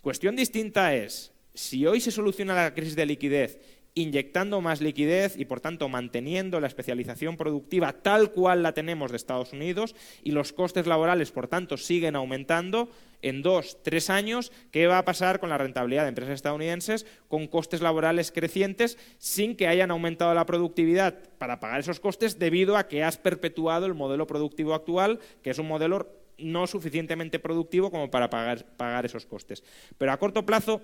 Cuestión 0.01 0.35
distinta 0.35 0.93
es, 0.93 1.31
si 1.53 1.85
hoy 1.87 2.01
se 2.01 2.11
soluciona 2.11 2.53
la 2.53 2.73
crisis 2.73 2.95
de 2.95 3.05
liquidez 3.05 3.59
inyectando 3.95 4.61
más 4.61 4.81
liquidez 4.81 5.37
y, 5.37 5.45
por 5.45 5.59
tanto, 5.59 5.87
manteniendo 5.89 6.59
la 6.59 6.67
especialización 6.67 7.37
productiva 7.37 7.93
tal 7.93 8.31
cual 8.31 8.63
la 8.63 8.73
tenemos 8.73 9.11
de 9.11 9.17
Estados 9.17 9.53
Unidos 9.53 9.95
y 10.23 10.31
los 10.31 10.53
costes 10.53 10.87
laborales, 10.87 11.31
por 11.31 11.47
tanto, 11.47 11.77
siguen 11.77 12.15
aumentando, 12.15 12.89
en 13.23 13.41
dos, 13.41 13.77
tres 13.81 14.09
años, 14.09 14.51
¿qué 14.69 14.85
va 14.85 14.99
a 14.99 15.05
pasar 15.05 15.39
con 15.39 15.49
la 15.49 15.57
rentabilidad 15.57 16.03
de 16.03 16.09
empresas 16.09 16.35
estadounidenses 16.35 17.05
con 17.29 17.47
costes 17.47 17.81
laborales 17.81 18.31
crecientes 18.31 18.97
sin 19.17 19.55
que 19.55 19.67
hayan 19.67 19.91
aumentado 19.91 20.33
la 20.33 20.45
productividad 20.45 21.19
para 21.37 21.59
pagar 21.59 21.79
esos 21.79 21.99
costes 21.99 22.37
debido 22.37 22.77
a 22.77 22.87
que 22.87 23.03
has 23.03 23.17
perpetuado 23.17 23.85
el 23.85 23.93
modelo 23.93 24.27
productivo 24.27 24.73
actual, 24.73 25.19
que 25.41 25.51
es 25.51 25.57
un 25.57 25.67
modelo 25.67 26.09
no 26.37 26.67
suficientemente 26.67 27.39
productivo 27.39 27.91
como 27.91 28.11
para 28.11 28.29
pagar, 28.29 28.65
pagar 28.75 29.05
esos 29.05 29.25
costes? 29.25 29.63
Pero 29.97 30.11
a 30.11 30.17
corto 30.17 30.45
plazo 30.45 30.81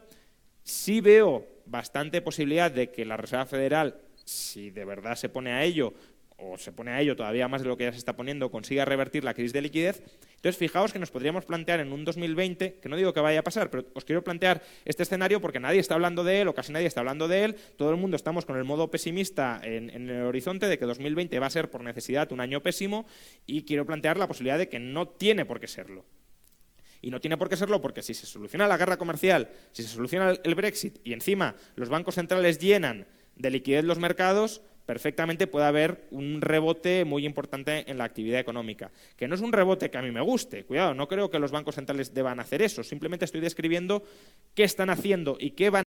sí 0.70 1.02
veo 1.02 1.48
bastante 1.66 2.22
posibilidad 2.22 2.72
de 2.72 2.90
que 2.92 3.06
la 3.06 3.18
Reserva 3.18 3.46
Federal, 3.46 4.00
si 4.24 4.70
de 4.72 4.86
verdad 4.86 5.16
se 5.16 5.30
pone 5.30 5.52
a 5.52 5.64
ello, 5.64 5.94
o 6.42 6.58
se 6.58 6.72
pone 6.72 6.92
a 6.92 7.02
ello 7.02 7.16
todavía 7.16 7.48
más 7.48 7.62
de 7.62 7.68
lo 7.68 7.78
que 7.78 7.84
ya 7.84 7.92
se 7.92 7.98
está 7.98 8.16
poniendo, 8.16 8.50
consiga 8.50 8.86
revertir 8.86 9.24
la 9.24 9.34
crisis 9.34 9.52
de 9.54 9.62
liquidez. 9.62 10.02
Entonces, 10.36 10.58
fijaos 10.58 10.94
que 10.94 11.00
nos 11.00 11.12
podríamos 11.12 11.44
plantear 11.44 11.82
en 11.82 11.92
un 11.92 12.06
2020, 12.06 12.80
que 12.82 12.90
no 12.90 12.96
digo 12.96 13.14
que 13.14 13.20
vaya 13.20 13.42
a 13.42 13.44
pasar, 13.44 13.70
pero 13.70 13.86
os 13.94 14.06
quiero 14.06 14.24
plantear 14.24 14.64
este 14.86 15.04
escenario 15.04 15.42
porque 15.42 15.60
nadie 15.60 15.80
está 15.80 15.96
hablando 15.96 16.24
de 16.24 16.42
él 16.42 16.48
o 16.48 16.54
casi 16.54 16.72
nadie 16.72 16.88
está 16.88 17.02
hablando 17.02 17.28
de 17.28 17.44
él. 17.44 17.56
Todo 17.78 17.92
el 17.92 17.98
mundo 17.98 18.16
estamos 18.16 18.46
con 18.46 18.58
el 18.58 18.64
modo 18.64 18.90
pesimista 18.90 19.60
en, 19.64 19.90
en 19.90 20.10
el 20.10 20.24
horizonte 20.24 20.68
de 20.68 20.78
que 20.78 20.86
2020 20.86 21.38
va 21.40 21.48
a 21.48 21.50
ser 21.50 21.70
por 21.70 21.84
necesidad 21.84 22.32
un 22.32 22.40
año 22.40 22.62
pésimo 22.64 23.06
y 23.46 23.64
quiero 23.64 23.86
plantear 23.86 24.18
la 24.18 24.28
posibilidad 24.28 24.58
de 24.58 24.70
que 24.70 24.80
no 24.80 25.10
tiene 25.10 25.46
por 25.46 25.60
qué 25.60 25.68
serlo. 25.68 26.06
Y 27.02 27.12
no 27.12 27.20
tiene 27.20 27.38
por 27.38 27.50
qué 27.50 27.56
serlo 27.56 27.82
porque 27.82 28.02
si 28.02 28.14
se 28.14 28.26
soluciona 28.26 28.68
la 28.68 28.78
guerra 28.78 28.98
comercial, 28.98 29.50
si 29.72 29.84
se 29.84 29.90
soluciona 29.90 30.34
el 30.44 30.56
Brexit 30.56 31.00
y 31.04 31.14
encima 31.14 31.56
los 31.76 31.90
bancos 31.90 32.16
centrales 32.16 32.60
llenan 32.60 33.08
de 33.36 33.50
liquidez 33.50 33.86
los 33.86 34.00
mercados, 34.00 34.62
perfectamente 34.86 35.46
puede 35.46 35.68
haber 35.68 36.08
un 36.10 36.42
rebote 36.42 37.06
muy 37.06 37.26
importante 37.26 37.90
en 37.90 38.00
la 38.00 38.06
actividad 38.06 38.40
económica. 38.40 38.92
Que 39.16 39.28
no 39.28 39.36
es 39.36 39.42
un 39.42 39.54
rebote 39.54 39.92
que 39.92 39.98
a 39.98 40.02
mí 40.02 40.12
me 40.12 40.20
guste, 40.20 40.66
cuidado, 40.66 40.94
no 40.94 41.08
creo 41.08 41.30
que 41.30 41.40
los 41.40 41.52
bancos 41.52 41.76
centrales 41.76 42.14
deban 42.14 42.40
hacer 42.40 42.62
eso, 42.64 42.84
simplemente 42.84 43.26
estoy 43.26 43.40
describiendo 43.40 44.04
qué 44.56 44.64
están 44.64 44.90
haciendo 44.90 45.38
y 45.40 45.52
qué 45.52 45.70
van 45.70 45.84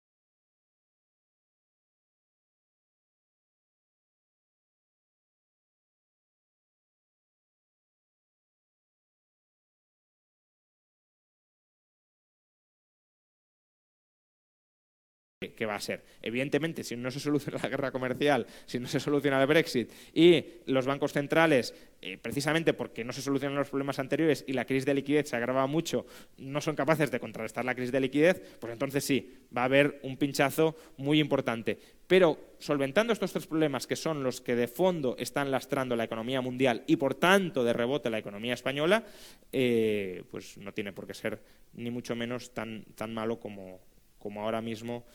que 15.39 15.65
va 15.65 15.75
a 15.75 15.79
ser. 15.79 16.03
Evidentemente, 16.21 16.83
si 16.83 16.97
no 16.97 17.09
se 17.11 17.21
soluciona 17.21 17.59
la 17.63 17.69
guerra 17.69 17.91
comercial, 17.91 18.45
si 18.65 18.77
no 18.77 18.89
se 18.89 18.99
soluciona 18.99 19.39
el 19.39 19.47
Brexit 19.47 19.89
y 20.13 20.43
los 20.65 20.85
bancos 20.85 21.13
centrales, 21.13 21.73
eh, 22.01 22.17
precisamente 22.17 22.73
porque 22.73 23.05
no 23.05 23.13
se 23.13 23.21
solucionan 23.21 23.57
los 23.57 23.69
problemas 23.69 23.99
anteriores 23.99 24.43
y 24.47 24.51
la 24.51 24.65
crisis 24.65 24.85
de 24.85 24.95
liquidez 24.95 25.29
se 25.29 25.37
agrava 25.37 25.65
mucho, 25.65 26.05
no 26.39 26.59
son 26.59 26.75
capaces 26.75 27.09
de 27.09 27.21
contrarrestar 27.21 27.63
la 27.63 27.73
crisis 27.73 27.93
de 27.93 28.01
liquidez, 28.01 28.57
pues 28.59 28.73
entonces 28.73 29.05
sí, 29.05 29.33
va 29.55 29.61
a 29.61 29.65
haber 29.65 30.01
un 30.03 30.17
pinchazo 30.17 30.75
muy 30.97 31.21
importante. 31.21 31.79
Pero 32.05 32.55
solventando 32.59 33.13
estos 33.13 33.31
tres 33.31 33.47
problemas, 33.47 33.87
que 33.87 33.95
son 33.95 34.23
los 34.23 34.41
que 34.41 34.57
de 34.57 34.67
fondo 34.67 35.15
están 35.17 35.51
lastrando 35.51 35.95
la 35.95 36.03
economía 36.03 36.41
mundial 36.41 36.83
y 36.85 36.97
por 36.97 37.15
tanto 37.15 37.63
de 37.63 37.71
rebote 37.71 38.09
la 38.09 38.17
economía 38.17 38.55
española, 38.55 39.05
eh, 39.53 40.21
pues 40.31 40.57
no 40.57 40.73
tiene 40.73 40.91
por 40.91 41.07
qué 41.07 41.13
ser 41.13 41.41
ni 41.75 41.91
mucho 41.91 42.13
menos 42.13 42.53
tan, 42.53 42.83
tan 42.95 43.13
malo 43.13 43.39
como, 43.39 43.79
como 44.17 44.43
ahora 44.43 44.61
mismo 44.61 45.05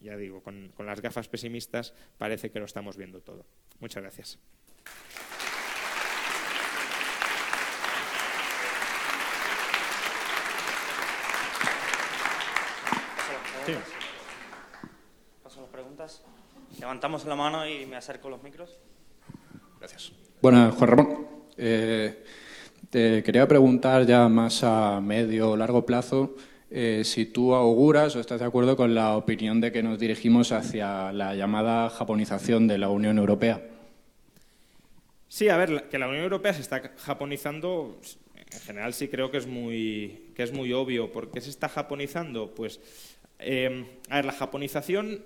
ya 0.00 0.16
digo, 0.16 0.42
con, 0.42 0.72
las 0.78 1.00
gafas 1.00 1.28
pesimistas 1.28 1.94
parece 2.18 2.50
que 2.50 2.58
lo 2.58 2.64
estamos 2.64 2.96
viendo 2.96 3.20
todo. 3.20 3.46
Muchas 3.80 4.02
gracias. 4.02 4.38
Paso 15.42 15.60
las 15.60 15.70
preguntas. 15.70 16.22
Levantamos 16.78 17.24
la 17.24 17.34
mano 17.34 17.68
y 17.68 17.84
me 17.86 17.96
acerco 17.96 18.28
los 18.28 18.42
micros. 18.42 18.78
Gracias. 19.80 20.12
Bueno, 20.40 20.70
Juan 20.72 20.90
Ramón, 20.90 21.26
eh, 21.56 22.24
te 22.90 23.22
quería 23.22 23.48
preguntar 23.48 24.06
ya 24.06 24.28
más 24.28 24.62
a 24.62 25.00
medio 25.00 25.50
o 25.50 25.56
largo 25.56 25.84
plazo 25.84 26.36
eh, 26.70 27.02
si 27.04 27.26
tú 27.26 27.54
auguras 27.54 28.16
o 28.16 28.20
estás 28.20 28.40
de 28.40 28.46
acuerdo 28.46 28.76
con 28.76 28.94
la 28.94 29.16
opinión 29.16 29.60
de 29.60 29.72
que 29.72 29.82
nos 29.82 29.98
dirigimos 29.98 30.52
hacia 30.52 31.12
la 31.12 31.34
llamada 31.34 31.90
japonización 31.90 32.66
de 32.66 32.78
la 32.78 32.88
Unión 32.88 33.18
Europea. 33.18 33.62
Sí, 35.28 35.48
a 35.48 35.56
ver, 35.56 35.88
que 35.88 35.98
la 35.98 36.08
Unión 36.08 36.24
Europea 36.24 36.54
se 36.54 36.62
está 36.62 36.92
japonizando, 36.96 38.00
en 38.34 38.60
general 38.60 38.94
sí 38.94 39.08
creo 39.08 39.30
que 39.30 39.38
es 39.38 39.46
muy, 39.46 40.32
que 40.34 40.42
es 40.42 40.52
muy 40.52 40.72
obvio. 40.72 41.12
¿Por 41.12 41.30
qué 41.30 41.40
se 41.40 41.50
está 41.50 41.68
japonizando? 41.68 42.54
Pues, 42.54 42.80
eh, 43.38 43.84
a 44.08 44.16
ver, 44.16 44.24
la 44.24 44.32
japonización 44.32 45.22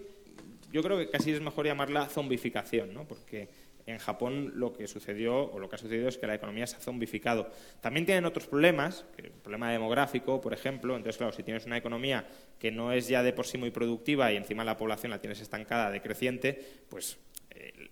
yo 0.73 0.83
creo 0.83 0.99
que 0.99 1.11
casi 1.11 1.33
es 1.33 1.41
mejor 1.41 1.67
llamarla 1.67 2.07
zombificación, 2.07 2.95
¿no? 2.95 3.05
Porque 3.05 3.49
en 3.91 3.99
Japón 3.99 4.53
lo 4.57 4.73
que 4.73 4.87
sucedió 4.87 5.51
o 5.51 5.59
lo 5.59 5.69
que 5.69 5.77
ha 5.77 5.79
sucedido 5.79 6.09
es 6.09 6.19
que 6.19 6.27
la 6.27 6.35
economía 6.35 6.67
se 6.67 6.77
ha 6.77 6.81
zombificado. 6.81 7.51
También 7.81 8.07
tienen 8.07 8.25
otros 8.25 8.47
problemas, 8.47 9.05
el 9.19 9.31
problema 9.31 9.71
demográfico, 9.71 10.41
por 10.41 10.53
ejemplo. 10.53 10.97
Entonces, 10.97 11.19
claro, 11.19 11.33
si 11.33 11.43
tienes 11.43 11.67
una 11.67 11.77
economía 11.77 12.27
que 12.59 12.71
no 12.71 12.93
es 12.93 13.09
ya 13.09 13.23
de 13.23 13.33
por 13.33 13.47
sí 13.47 13.59
muy 13.59 13.71
productiva 13.71 14.33
y 14.33 14.37
encima 14.37 14.65
la 14.65 14.77
población 14.77 15.11
la 15.11 15.21
tienes 15.21 15.41
estancada, 15.41 15.91
decreciente, 15.91 16.63
pues 16.89 17.19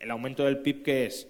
el 0.00 0.10
aumento 0.10 0.44
del 0.44 0.58
PIB 0.58 0.82
que 0.82 1.06
es 1.06 1.28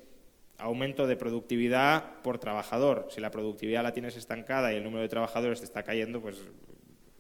aumento 0.59 1.07
de 1.07 1.17
productividad 1.17 2.21
por 2.23 2.39
trabajador. 2.39 3.09
Si 3.11 3.21
la 3.21 3.31
productividad 3.31 3.83
la 3.83 3.93
tienes 3.93 4.17
estancada 4.17 4.73
y 4.73 4.77
el 4.77 4.85
número 4.85 5.03
de 5.03 5.09
trabajadores 5.09 5.61
te 5.61 5.65
está 5.65 5.83
cayendo, 5.83 6.21
pues 6.21 6.37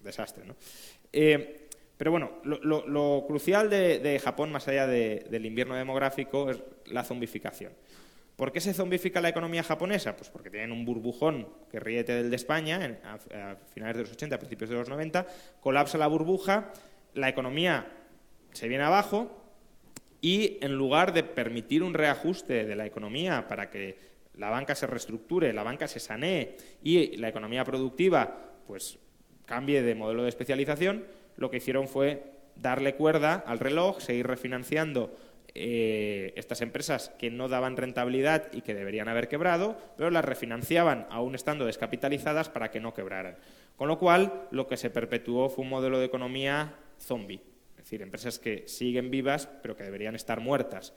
desastre. 0.02 0.44
¿no? 0.44 0.56
Eh, 1.12 1.67
pero 1.98 2.12
bueno, 2.12 2.30
lo, 2.44 3.24
crucial 3.26 3.68
de, 3.68 4.20
Japón, 4.22 4.52
más 4.52 4.68
allá 4.68 4.86
del 4.86 5.44
invierno 5.44 5.74
demográfico, 5.74 6.48
es 6.48 6.62
la 6.86 7.02
zombificación. 7.02 7.72
¿Por 8.36 8.52
qué 8.52 8.60
se 8.60 8.72
zombifica 8.72 9.20
la 9.20 9.30
economía 9.30 9.64
japonesa? 9.64 10.16
Pues 10.16 10.30
porque 10.30 10.48
tienen 10.48 10.70
un 10.70 10.84
burbujón 10.84 11.48
que 11.68 11.80
ríete 11.80 12.14
del 12.14 12.30
de 12.30 12.36
España 12.36 13.00
a, 13.02 13.56
finales 13.74 13.96
de 13.96 14.02
los 14.04 14.12
80, 14.12 14.36
a 14.36 14.38
principios 14.38 14.70
de 14.70 14.76
los 14.76 14.88
90, 14.88 15.26
colapsa 15.60 15.98
la 15.98 16.06
burbuja, 16.06 16.72
la 17.14 17.28
economía 17.28 17.88
se 18.52 18.68
viene 18.68 18.84
abajo 18.84 19.44
y 20.20 20.58
en 20.60 20.76
lugar 20.76 21.12
de 21.12 21.24
permitir 21.24 21.82
un 21.82 21.94
reajuste 21.94 22.64
de 22.64 22.76
la 22.76 22.86
economía 22.86 23.48
para 23.48 23.70
que 23.70 23.98
la 24.36 24.50
banca 24.50 24.76
se 24.76 24.86
reestructure, 24.86 25.52
la 25.52 25.64
banca 25.64 25.88
se 25.88 25.98
sanee 25.98 26.56
y 26.80 27.16
la 27.16 27.28
economía 27.28 27.64
productiva 27.64 28.52
pues 28.68 29.00
cambie 29.46 29.82
de 29.82 29.96
modelo 29.96 30.22
de 30.22 30.28
especialización, 30.28 31.04
lo 31.38 31.50
que 31.50 31.56
hicieron 31.56 31.88
fue 31.88 32.22
darle 32.56 32.94
cuerda 32.96 33.42
al 33.46 33.58
reloj, 33.58 34.00
seguir 34.00 34.26
refinanciando 34.26 35.14
eh, 35.54 36.34
estas 36.36 36.60
empresas 36.60 37.10
que 37.18 37.30
no 37.30 37.48
daban 37.48 37.76
rentabilidad 37.76 38.52
y 38.52 38.60
que 38.60 38.74
deberían 38.74 39.08
haber 39.08 39.28
quebrado, 39.28 39.78
pero 39.96 40.10
las 40.10 40.24
refinanciaban 40.24 41.06
aún 41.10 41.34
estando 41.34 41.64
descapitalizadas 41.64 42.48
para 42.48 42.70
que 42.70 42.80
no 42.80 42.92
quebraran. 42.92 43.38
Con 43.76 43.88
lo 43.88 43.98
cual, 43.98 44.48
lo 44.50 44.66
que 44.66 44.76
se 44.76 44.90
perpetuó 44.90 45.48
fue 45.48 45.64
un 45.64 45.70
modelo 45.70 45.98
de 45.98 46.06
economía 46.06 46.74
zombie, 47.00 47.40
es 47.70 47.84
decir, 47.84 48.02
empresas 48.02 48.38
que 48.38 48.66
siguen 48.66 49.10
vivas 49.10 49.48
pero 49.62 49.76
que 49.76 49.84
deberían 49.84 50.16
estar 50.16 50.40
muertas. 50.40 50.92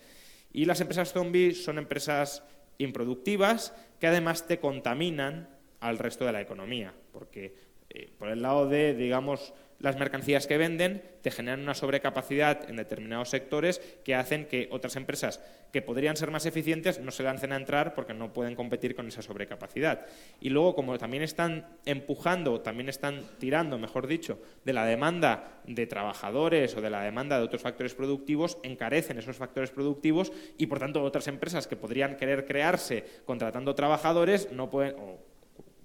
Y 0.51 0.65
las 0.65 0.81
empresas 0.81 1.13
zombie 1.13 1.53
son 1.53 1.77
empresas 1.77 2.43
improductivas 2.77 3.73
que 3.99 4.07
además 4.07 4.47
te 4.47 4.59
contaminan 4.59 5.49
al 5.79 5.97
resto 5.97 6.25
de 6.25 6.33
la 6.33 6.41
economía, 6.41 6.93
porque 7.13 7.55
eh, 7.89 8.11
por 8.17 8.29
el 8.29 8.41
lado 8.41 8.67
de, 8.67 8.93
digamos, 8.93 9.53
las 9.81 9.97
mercancías 9.97 10.47
que 10.47 10.57
venden 10.57 11.01
te 11.21 11.31
generan 11.31 11.61
una 11.61 11.73
sobrecapacidad 11.73 12.69
en 12.69 12.75
determinados 12.75 13.29
sectores 13.29 13.81
que 14.03 14.15
hacen 14.15 14.45
que 14.45 14.67
otras 14.71 14.95
empresas 14.95 15.43
que 15.71 15.81
podrían 15.81 16.17
ser 16.17 16.31
más 16.31 16.45
eficientes 16.45 16.99
no 16.99 17.11
se 17.11 17.23
lancen 17.23 17.51
a 17.51 17.55
entrar 17.55 17.93
porque 17.95 18.13
no 18.13 18.31
pueden 18.31 18.55
competir 18.55 18.95
con 18.95 19.07
esa 19.07 19.21
sobrecapacidad. 19.21 20.05
Y 20.39 20.49
luego, 20.49 20.75
como 20.75 20.97
también 20.97 21.23
están 21.23 21.65
empujando, 21.85 22.61
también 22.61 22.89
están 22.89 23.23
tirando, 23.39 23.77
mejor 23.77 24.07
dicho, 24.07 24.39
de 24.65 24.73
la 24.73 24.85
demanda 24.85 25.61
de 25.65 25.87
trabajadores 25.87 26.75
o 26.75 26.81
de 26.81 26.89
la 26.89 27.01
demanda 27.03 27.37
de 27.37 27.43
otros 27.43 27.61
factores 27.61 27.95
productivos, 27.95 28.57
encarecen 28.63 29.17
esos 29.17 29.37
factores 29.37 29.71
productivos 29.71 30.31
y, 30.57 30.67
por 30.67 30.79
tanto, 30.79 31.03
otras 31.03 31.27
empresas 31.27 31.67
que 31.67 31.75
podrían 31.75 32.17
querer 32.17 32.45
crearse 32.45 33.03
contratando 33.25 33.73
trabajadores 33.73 34.51
no 34.51 34.69
pueden, 34.69 34.95
o 34.99 35.31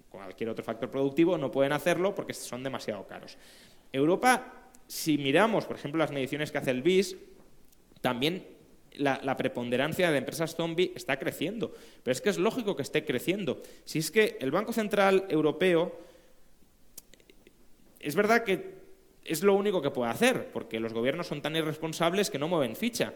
cualquier 0.09 0.49
otro 0.49 0.63
factor 0.63 0.89
productivo, 0.89 1.37
no 1.37 1.51
pueden 1.51 1.71
hacerlo 1.71 2.13
porque 2.15 2.33
son 2.33 2.63
demasiado 2.63 3.05
caros. 3.07 3.37
Europa, 3.97 4.53
si 4.87 5.17
miramos, 5.17 5.65
por 5.65 5.75
ejemplo, 5.75 5.99
las 5.99 6.11
mediciones 6.11 6.51
que 6.51 6.57
hace 6.57 6.71
el 6.71 6.81
BIS, 6.81 7.17
también 8.01 8.45
la, 8.97 9.37
preponderancia 9.37 10.11
de 10.11 10.17
empresas 10.17 10.55
zombie 10.55 10.91
está 10.95 11.17
creciendo. 11.19 11.73
Pero 12.03 12.11
es 12.11 12.21
que 12.21 12.29
es 12.29 12.37
lógico 12.37 12.75
que 12.75 12.81
esté 12.81 13.05
creciendo. 13.05 13.61
Si 13.85 13.99
es 13.99 14.11
que 14.11 14.37
el 14.39 14.51
Banco 14.51 14.73
Central 14.73 15.25
Europeo 15.29 15.99
es 17.99 18.15
verdad 18.15 18.43
que 18.43 18.77
es 19.23 19.43
lo 19.43 19.53
único 19.55 19.81
que 19.81 19.91
puede 19.91 20.11
hacer, 20.11 20.49
porque 20.51 20.79
los 20.79 20.93
gobiernos 20.93 21.27
son 21.27 21.41
tan 21.41 21.55
irresponsables 21.55 22.29
que 22.29 22.39
no 22.39 22.47
mueven 22.47 22.75
ficha. 22.75 23.13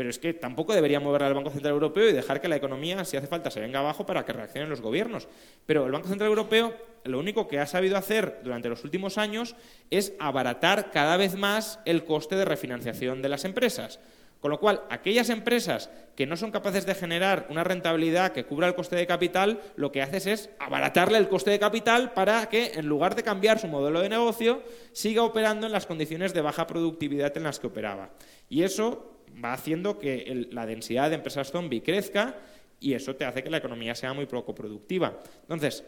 Pero 0.00 0.08
es 0.08 0.18
que 0.18 0.32
tampoco 0.32 0.72
debería 0.72 0.98
mover 0.98 1.24
al 1.24 1.34
Banco 1.34 1.50
Central 1.50 1.74
Europeo 1.74 2.08
y 2.08 2.14
dejar 2.14 2.40
que 2.40 2.48
la 2.48 2.56
economía, 2.56 3.04
si 3.04 3.18
hace 3.18 3.26
falta, 3.26 3.50
se 3.50 3.60
venga 3.60 3.80
abajo 3.80 4.06
para 4.06 4.24
que 4.24 4.32
reaccionen 4.32 4.70
los 4.70 4.80
gobiernos. 4.80 5.28
Pero 5.66 5.84
el 5.84 5.92
Banco 5.92 6.08
Central 6.08 6.30
Europeo 6.30 6.72
lo 7.04 7.18
único 7.18 7.46
que 7.46 7.58
ha 7.58 7.66
sabido 7.66 7.98
hacer 7.98 8.40
durante 8.42 8.70
los 8.70 8.82
últimos 8.82 9.18
años 9.18 9.56
es 9.90 10.14
abaratar 10.18 10.90
cada 10.90 11.18
vez 11.18 11.36
más 11.36 11.80
el 11.84 12.06
coste 12.06 12.36
de 12.36 12.46
refinanciación 12.46 13.20
de 13.20 13.28
las 13.28 13.44
empresas. 13.44 14.00
Con 14.40 14.50
lo 14.50 14.58
cual, 14.58 14.84
aquellas 14.88 15.28
empresas 15.28 15.90
que 16.16 16.24
no 16.24 16.38
son 16.38 16.50
capaces 16.50 16.86
de 16.86 16.94
generar 16.94 17.46
una 17.50 17.62
rentabilidad 17.62 18.32
que 18.32 18.46
cubra 18.46 18.68
el 18.68 18.74
coste 18.74 18.96
de 18.96 19.06
capital, 19.06 19.60
lo 19.76 19.92
que 19.92 20.00
haces 20.00 20.26
es 20.26 20.50
abaratarle 20.58 21.18
el 21.18 21.28
coste 21.28 21.50
de 21.50 21.58
capital 21.58 22.14
para 22.14 22.48
que, 22.48 22.72
en 22.72 22.86
lugar 22.86 23.16
de 23.16 23.22
cambiar 23.22 23.58
su 23.58 23.68
modelo 23.68 24.00
de 24.00 24.08
negocio, 24.08 24.62
siga 24.92 25.24
operando 25.24 25.66
en 25.66 25.72
las 25.72 25.84
condiciones 25.84 26.32
de 26.32 26.40
baja 26.40 26.66
productividad 26.66 27.36
en 27.36 27.42
las 27.42 27.60
que 27.60 27.66
operaba. 27.66 28.12
Y 28.48 28.62
eso 28.62 29.19
va 29.42 29.52
haciendo 29.52 29.98
que 29.98 30.48
la 30.50 30.66
densidad 30.66 31.10
de 31.10 31.16
empresas 31.16 31.50
zombie 31.50 31.82
crezca 31.82 32.36
y 32.80 32.94
eso 32.94 33.14
te 33.14 33.24
hace 33.24 33.42
que 33.42 33.50
la 33.50 33.58
economía 33.58 33.94
sea 33.94 34.12
muy 34.12 34.26
poco 34.26 34.54
productiva. 34.54 35.20
Entonces, 35.42 35.84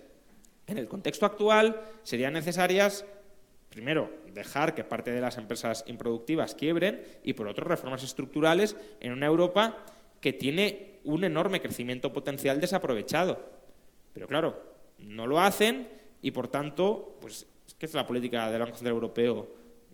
en 0.67 0.79
el 0.79 0.89
contexto 0.89 1.27
actual 1.27 1.81
serían 2.03 2.35
necesarias, 2.35 3.05
primero, 3.71 4.11
dejar 4.33 4.75
que 4.75 4.85
parte 4.85 5.11
de 5.11 5.21
las 5.21 5.39
empresas 5.39 5.85
improductivas 5.87 6.55
quiebren 6.55 7.03
y, 7.25 7.33
por 7.33 7.49
otro, 7.49 7.65
reformas 7.65 8.03
estructurales 8.03 8.77
en 9.01 9.13
una 9.13 9.27
Europa 9.27 9.79
que 10.21 10.33
tiene 10.33 11.01
un 11.05 11.25
enorme 11.25 11.61
crecimiento 11.61 12.13
potencial 12.13 12.61
desaprovechado. 12.61 13.43
Pero 14.13 14.29
claro, 14.29 14.63
no 14.99 15.27
lo 15.27 15.41
hacen 15.41 15.89
y, 16.21 16.31
por 16.31 16.49
tanto, 16.49 17.17
pues 17.21 17.47
es 17.67 17.89
es 17.89 17.95
la 17.95 18.07
política 18.07 18.51
del 18.51 18.61
Banco 18.61 18.77
Central 18.77 18.95
Europeo 18.95 19.49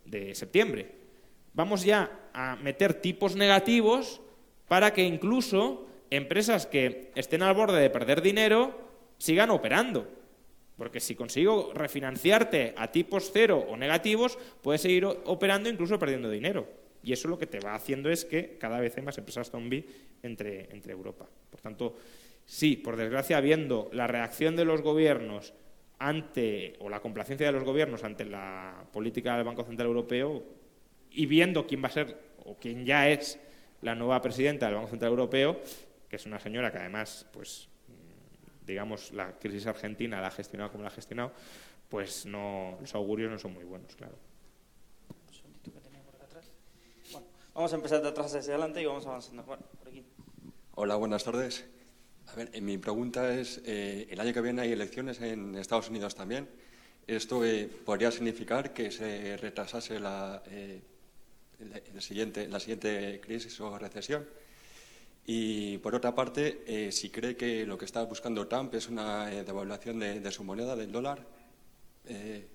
de 0.04 0.34
septiembre. 0.34 1.07
Vamos 1.54 1.84
ya 1.84 2.30
a 2.32 2.56
meter 2.56 2.94
tipos 2.94 3.36
negativos 3.36 4.20
para 4.68 4.92
que 4.92 5.02
incluso 5.02 5.86
empresas 6.10 6.66
que 6.66 7.10
estén 7.14 7.42
al 7.42 7.54
borde 7.54 7.80
de 7.80 7.90
perder 7.90 8.22
dinero 8.22 8.78
sigan 9.18 9.50
operando. 9.50 10.08
Porque 10.76 11.00
si 11.00 11.16
consigo 11.16 11.72
refinanciarte 11.74 12.74
a 12.76 12.92
tipos 12.92 13.30
cero 13.32 13.66
o 13.68 13.76
negativos, 13.76 14.38
puedes 14.62 14.80
seguir 14.80 15.04
operando 15.04 15.68
incluso 15.68 15.98
perdiendo 15.98 16.30
dinero. 16.30 16.68
Y 17.02 17.12
eso 17.12 17.28
lo 17.28 17.38
que 17.38 17.46
te 17.46 17.60
va 17.60 17.74
haciendo 17.74 18.10
es 18.10 18.24
que 18.24 18.58
cada 18.58 18.78
vez 18.78 18.96
hay 18.96 19.02
más 19.02 19.18
empresas 19.18 19.50
zombie 19.50 19.84
entre, 20.22 20.68
entre 20.70 20.92
Europa. 20.92 21.26
Por 21.50 21.60
tanto, 21.60 21.96
sí, 22.44 22.76
por 22.76 22.96
desgracia, 22.96 23.40
viendo 23.40 23.90
la 23.92 24.06
reacción 24.06 24.54
de 24.54 24.64
los 24.64 24.82
gobiernos 24.82 25.52
ante, 25.98 26.76
o 26.78 26.88
la 26.88 27.00
complacencia 27.00 27.46
de 27.46 27.52
los 27.52 27.64
gobiernos 27.64 28.04
ante 28.04 28.24
la 28.24 28.84
política 28.92 29.36
del 29.36 29.44
Banco 29.44 29.64
Central 29.64 29.88
Europeo, 29.88 30.44
y 31.10 31.26
viendo 31.26 31.66
quién 31.66 31.82
va 31.82 31.88
a 31.88 31.92
ser, 31.92 32.18
o 32.44 32.56
quién 32.56 32.84
ya 32.84 33.08
es 33.08 33.38
la 33.82 33.94
nueva 33.94 34.20
presidenta 34.20 34.66
del 34.66 34.76
Banco 34.76 34.90
Central 34.90 35.10
Europeo, 35.10 35.60
que 36.08 36.16
es 36.16 36.26
una 36.26 36.40
señora 36.40 36.72
que 36.72 36.78
además, 36.78 37.26
pues, 37.32 37.68
digamos, 38.66 39.12
la 39.12 39.38
crisis 39.38 39.66
argentina 39.66 40.20
la 40.20 40.28
ha 40.28 40.30
gestionado 40.30 40.70
como 40.70 40.82
la 40.82 40.88
ha 40.88 40.92
gestionado, 40.92 41.32
pues 41.88 42.26
no, 42.26 42.76
los 42.80 42.94
augurios 42.94 43.30
no 43.30 43.38
son 43.38 43.54
muy 43.54 43.64
buenos, 43.64 43.94
claro. 43.96 44.16
vamos 47.54 47.72
a 47.72 47.76
empezar 47.76 48.00
de 48.00 48.08
atrás 48.08 48.32
hacia 48.36 48.52
adelante 48.52 48.80
y 48.80 48.86
vamos 48.86 49.04
avanzando. 49.04 49.42
Bueno, 49.42 49.64
por 49.80 49.88
aquí. 49.88 50.04
Hola, 50.76 50.94
buenas 50.94 51.24
tardes. 51.24 51.64
A 52.28 52.36
ver, 52.36 52.50
eh, 52.52 52.60
mi 52.60 52.78
pregunta 52.78 53.34
es, 53.34 53.60
eh, 53.64 54.06
el 54.10 54.20
año 54.20 54.32
que 54.32 54.40
viene 54.40 54.62
hay 54.62 54.70
elecciones 54.70 55.20
en 55.20 55.56
Estados 55.56 55.90
Unidos 55.90 56.14
también. 56.14 56.48
¿Esto 57.04 57.44
eh, 57.44 57.68
podría 57.84 58.12
significar 58.12 58.72
que 58.72 58.92
se 58.92 59.36
retrasase 59.38 59.98
la, 59.98 60.40
siguiente, 62.00 62.48
la 62.48 62.60
siguiente 62.60 63.20
crisis 63.20 63.60
o 63.60 63.78
recesión? 63.78 64.26
Y 65.30 65.76
por 65.78 65.94
otra 65.94 66.14
parte, 66.14 66.62
eh, 66.66 66.90
si 66.90 67.10
cree 67.10 67.36
que 67.36 67.66
lo 67.66 67.76
que 67.76 67.84
está 67.84 68.02
buscando 68.04 68.48
Trump 68.48 68.74
es 68.74 68.88
una 68.88 69.30
eh, 69.30 69.44
devaluación 69.44 69.98
de, 69.98 70.32
su 70.32 70.42
moneda, 70.42 70.74
del 70.74 70.90
dólar, 70.90 71.22
eh, 72.06 72.46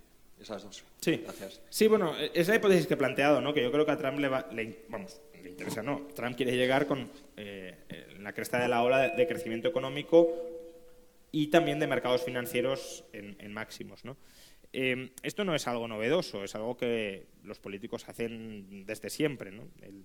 esas 0.42 0.64
dos. 0.64 0.84
Sí. 1.00 1.18
Gracias. 1.18 1.62
Sí, 1.70 1.88
bueno, 1.88 2.16
esa 2.34 2.56
hipótesis 2.56 2.88
que 2.88 2.96
he 2.96 2.98
planteado, 2.98 3.42
¿no? 3.42 3.54
que 3.54 3.62
yo 3.62 3.72
creo 3.72 3.86
que 3.86 3.92
a 3.92 3.98
Trump 4.00 4.18
le, 4.18 4.28
va, 4.28 4.50
vamos, 4.90 5.22
le 5.44 5.52
interesa, 5.52 5.84
no. 5.84 6.08
Trump 6.16 6.36
quiere 6.36 6.58
llegar 6.58 6.88
con 6.88 7.12
la 8.18 8.34
cresta 8.34 8.60
de 8.60 8.68
la 8.68 8.82
ola 8.82 9.10
de, 9.10 9.28
crecimiento 9.28 9.68
económico 9.68 10.34
y 11.32 11.48
también 11.52 11.78
de 11.78 11.86
mercados 11.86 12.24
financieros 12.24 13.04
en, 13.14 13.36
en 13.38 13.54
máximos. 13.54 14.04
¿no? 14.04 14.18
Em, 14.76 15.12
esto 15.22 15.46
no 15.46 15.54
es 15.54 15.68
algo 15.68 15.88
novedoso, 15.88 16.44
es 16.44 16.56
algo 16.56 16.76
que 16.76 17.28
los 17.44 17.60
políticos 17.60 18.10
hacen 18.10 18.88
desde 18.88 19.12
siempre. 19.12 19.52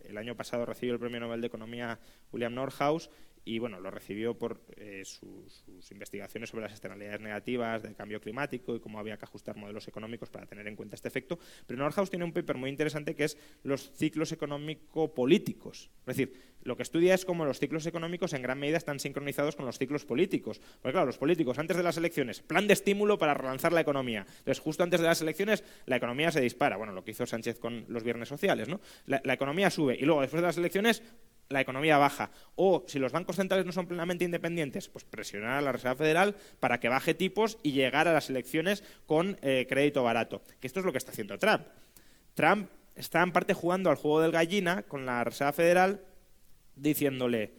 El, 0.04 0.18
año 0.18 0.36
pasado 0.36 0.66
recibió 0.66 0.92
el 0.92 1.00
Premio 1.00 1.20
Nobel 1.20 1.40
de 1.40 1.46
Economía 1.46 1.98
William 2.32 2.52
Nordhaus 2.52 3.10
y 3.48 3.58
bueno, 3.58 3.80
lo 3.80 3.90
recibió 3.90 4.36
por 4.36 4.60
eh, 4.76 5.02
sus, 5.06 5.64
investigaciones 5.90 6.50
sobre 6.50 6.64
las 6.64 6.72
externalidades 6.72 7.22
negativas 7.22 7.82
del 7.82 7.94
cambio 7.94 8.20
climático 8.20 8.76
y 8.76 8.80
cómo 8.80 8.98
había 8.98 9.16
que 9.16 9.24
ajustar 9.24 9.56
modelos 9.56 9.88
económicos 9.88 10.28
para 10.28 10.44
tener 10.44 10.68
en 10.68 10.76
cuenta 10.76 10.96
este 10.96 11.08
efecto. 11.08 11.38
Pero 11.66 11.82
Nordhaus 11.82 12.10
tiene 12.10 12.26
un 12.26 12.32
paper 12.32 12.58
muy 12.58 12.68
interesante 12.68 13.14
que 13.14 13.24
es 13.24 13.38
los 13.62 13.90
ciclos 13.92 14.32
económico-políticos. 14.32 15.90
Es 16.00 16.16
decir, 16.16 16.34
lo 16.62 16.76
que 16.76 16.82
estudia 16.82 17.14
es 17.14 17.24
cómo 17.24 17.46
los 17.46 17.58
ciclos 17.58 17.86
económicos 17.86 18.34
en 18.34 18.42
gran 18.42 18.58
medida 18.58 18.76
están 18.76 19.00
sincronizados 19.00 19.56
con 19.56 19.64
los 19.64 19.78
ciclos 19.78 20.04
políticos. 20.04 20.60
Porque 20.82 20.92
claro, 20.92 21.06
los 21.06 21.16
políticos 21.16 21.58
antes 21.58 21.78
de 21.78 21.82
las 21.82 21.96
elecciones, 21.96 22.42
plan 22.42 22.66
de 22.66 22.74
estímulo 22.74 23.16
para 23.16 23.32
relanzar 23.32 23.72
la 23.72 23.80
economía. 23.80 24.26
Entonces, 24.28 24.58
justo 24.58 24.82
antes 24.82 25.00
de 25.00 25.06
las 25.06 25.22
elecciones, 25.22 25.64
la 25.86 25.96
economía 25.96 26.30
se 26.30 26.42
dispara. 26.42 26.76
Bueno, 26.76 26.92
lo 26.92 27.02
que 27.02 27.12
hizo 27.12 27.24
Sánchez 27.24 27.58
con 27.58 27.86
los 27.88 28.04
viernes 28.04 28.28
sociales, 28.28 28.68
¿no? 28.68 28.78
la 29.06 29.32
economía 29.32 29.70
sube 29.70 29.96
y 29.98 30.04
luego, 30.04 30.20
después 30.20 30.42
de 30.42 30.48
las 30.48 30.58
elecciones, 30.58 31.02
la 31.48 31.60
economía 31.60 31.98
baja. 31.98 32.30
O 32.56 32.84
si 32.86 32.98
los 32.98 33.12
bancos 33.12 33.36
centrales 33.36 33.66
no 33.66 33.72
son 33.72 33.86
plenamente 33.86 34.24
independientes, 34.24 34.88
pues 34.88 35.04
presionar 35.04 35.58
a 35.58 35.62
la 35.62 35.72
Reserva 35.72 35.96
Federal 35.96 36.36
para 36.60 36.80
que 36.80 36.88
baje 36.88 37.14
tipos 37.14 37.58
y 37.62 37.72
llegar 37.72 38.08
a 38.08 38.12
las 38.12 38.30
elecciones 38.30 38.84
con 39.06 39.38
eh, 39.42 39.66
crédito 39.68 40.02
barato. 40.02 40.42
Que 40.60 40.66
esto 40.66 40.80
es 40.80 40.86
lo 40.86 40.92
que 40.92 40.98
está 40.98 41.12
haciendo 41.12 41.38
Trump. 41.38 41.62
Trump 42.34 42.70
está 42.94 43.22
en 43.22 43.32
parte 43.32 43.54
jugando 43.54 43.90
al 43.90 43.96
juego 43.96 44.20
del 44.20 44.32
gallina 44.32 44.82
con 44.82 45.06
la 45.06 45.24
Reserva 45.24 45.52
Federal 45.52 46.02
diciéndole 46.76 47.52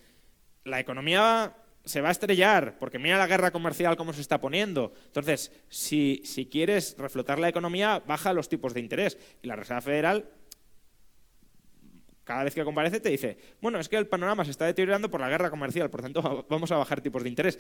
la 0.66 0.80
economía 0.80 1.56
se 1.86 2.02
va 2.02 2.10
a 2.10 2.12
estrellar, 2.12 2.78
porque 2.78 3.00
mira 3.00 3.18
la 3.18 3.26
guerra 3.26 3.52
comercial 3.52 3.96
cómo 3.96 4.14
se 4.14 4.22
está 4.22 4.40
poniendo. 4.40 4.94
Entonces, 5.08 5.52
si, 5.70 6.22
si 6.24 6.46
quieres 6.46 6.96
reflotar 7.00 7.40
la 7.40 7.50
economía, 7.50 8.04
baja 8.06 8.34
los 8.34 8.50
tipos 8.50 8.74
de 8.74 8.82
interés. 8.82 9.18
Y 9.42 9.48
la 9.48 9.56
Reserva 9.56 9.82
Federal 9.82 10.30
cada 12.30 12.44
vez 12.44 12.54
que 12.54 12.64
comparece 12.64 13.00
te 13.00 13.10
dice, 13.10 13.40
bueno, 13.60 13.80
es 13.80 13.90
que 13.90 13.98
el 13.98 14.06
panorama 14.06 14.46
se 14.46 14.52
está 14.52 14.68
deteriorando 14.68 15.10
por 15.10 15.20
la 15.20 15.30
guerra 15.30 15.50
comercial, 15.50 15.90
por 15.90 16.04
tanto 16.04 16.46
vamos 16.48 16.72
a 16.72 16.78
bajar 16.78 17.02
tipos 17.02 17.24
de 17.24 17.30
interés. 17.30 17.58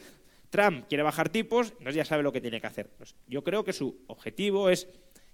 Trump 0.51 0.85
quiere 0.87 1.01
bajar 1.01 1.29
tipos, 1.29 1.71
entonces 1.71 1.95
ya 1.95 2.05
sabe 2.05 2.21
lo 2.21 2.31
que 2.31 2.39
tiene 2.39 2.61
que 2.61 2.67
hacer. 2.67 2.87
Pues 2.95 3.15
yo 3.25 3.43
creo 3.43 3.63
que 3.63 3.73
su 3.73 4.03
objetivo 4.05 4.69
es 4.69 4.87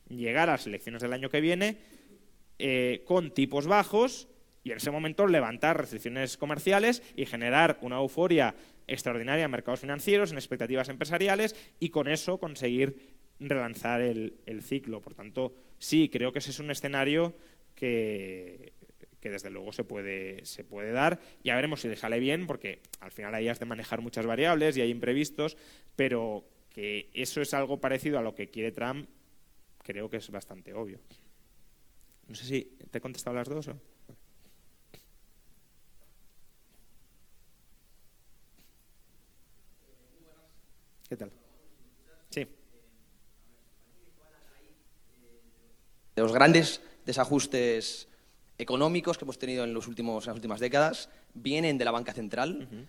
llegar 0.08 0.48
a 0.48 0.54
las 0.54 0.68
elecciones 0.68 1.02
del 1.02 1.12
año 1.12 1.30
que 1.30 1.42
viene 1.42 1.80
eh, 2.60 3.04
con 3.06 3.32
tipos 3.32 3.68
bajos 3.68 4.30
y 4.64 4.72
en 4.72 4.78
ese 4.78 4.90
momento 4.90 5.28
levantar 5.28 5.82
restricciones 5.82 6.38
comerciales 6.38 7.04
y 7.18 7.26
generar 7.26 7.78
una 7.82 7.98
euforia 7.98 8.56
extraordinaria 8.88 9.44
en 9.44 9.52
mercados 9.52 9.82
financieros, 9.82 10.32
en 10.32 10.38
expectativas 10.38 10.88
empresariales 10.88 11.58
y 11.78 11.90
con 11.90 12.08
eso 12.08 12.38
conseguir 12.38 13.18
relanzar 13.42 14.00
el, 14.00 14.38
el 14.46 14.62
ciclo. 14.62 15.02
Por 15.02 15.14
tanto, 15.14 15.54
sí, 15.78 16.08
creo 16.08 16.32
que 16.32 16.40
ese 16.40 16.52
es 16.52 16.60
un 16.60 16.72
escenario 16.72 17.36
que, 17.76 18.72
que 19.26 19.32
desde 19.32 19.50
luego 19.50 19.74
se 19.74 19.84
puede, 19.84 20.46
se 20.46 20.64
puede 20.64 20.92
dar. 20.92 21.20
Ya 21.44 21.56
veremos 21.56 21.82
si 21.82 21.88
le 21.88 22.20
bien, 22.20 22.46
porque 22.46 22.84
al 23.00 23.12
final 23.12 23.34
ahí 23.34 23.48
has 23.48 23.58
de 23.58 23.66
manejar 23.66 24.00
muchas 24.00 24.28
variables 24.28 24.78
y 24.78 24.82
hay 24.82 24.92
imprevistos, 24.92 25.58
pero 25.96 26.48
que 26.70 27.10
eso 27.12 27.42
es 27.42 27.52
algo 27.56 27.82
parecido 27.82 28.20
a 28.20 28.22
lo 28.22 28.36
que 28.36 28.52
quiere 28.52 28.72
Trump, 28.72 29.10
creo 29.82 30.12
que 30.12 30.18
es 30.18 30.30
bastante 30.30 30.76
obvio. 30.76 31.00
No 32.28 32.36
sé 32.36 32.46
si 32.46 32.78
te 32.92 33.00
he 33.00 33.02
contestado 33.02 33.36
las 33.36 33.50
dos. 33.50 33.68
¿Qué 41.10 41.18
tal? 41.18 41.32
Sí. 42.30 42.46
De 46.16 46.22
los 46.22 46.32
grandes 46.32 46.80
desajustes 47.08 48.08
económicos 48.58 49.18
que 49.18 49.26
hemos 49.26 49.38
tenido 49.38 49.64
en, 49.64 49.74
los 49.74 49.88
últimos, 49.88 50.26
las 50.26 50.36
últimas 50.36 50.60
décadas 50.60 51.10
vienen 51.34 51.78
de 51.78 51.86
la 51.86 51.92
banca 51.92 52.14
central. 52.14 52.88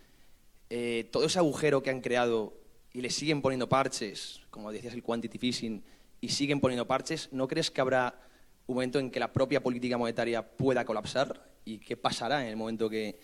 Eh, 0.70 1.08
todo 1.12 1.24
ese 1.24 1.38
agujero 1.38 1.82
que 1.82 1.90
han 1.90 2.00
creado 2.00 2.54
y 2.92 3.00
le 3.00 3.10
siguen 3.10 3.42
poniendo 3.42 3.68
parches, 3.68 4.40
como 4.50 4.72
decías, 4.72 4.94
el 4.94 5.02
quantity 5.02 5.38
fishing, 5.38 5.82
y 6.20 6.28
siguen 6.30 6.60
poniendo 6.60 6.86
parches, 6.86 7.28
¿no 7.32 7.46
crees 7.46 7.70
que 7.70 7.80
habrá 7.80 8.18
un 8.66 8.74
momento 8.74 8.98
en 8.98 9.10
que 9.10 9.20
la 9.20 9.32
propia 9.32 9.62
política 9.62 9.98
monetaria 9.98 10.42
pueda 10.42 10.84
colapsar? 10.84 11.50
¿Y 11.64 11.78
qué 11.78 11.96
pasará 11.96 12.42
en 12.42 12.48
el 12.48 12.56
momento 12.56 12.88
que, 12.88 13.18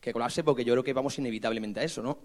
que 0.00 0.12
colapse? 0.12 0.42
Porque 0.42 0.64
yo 0.64 0.72
creo 0.74 0.84
que 0.84 0.92
vamos 0.92 1.18
inevitablemente 1.18 1.80
a 1.80 1.82
eso, 1.82 2.02
¿no? 2.02 2.18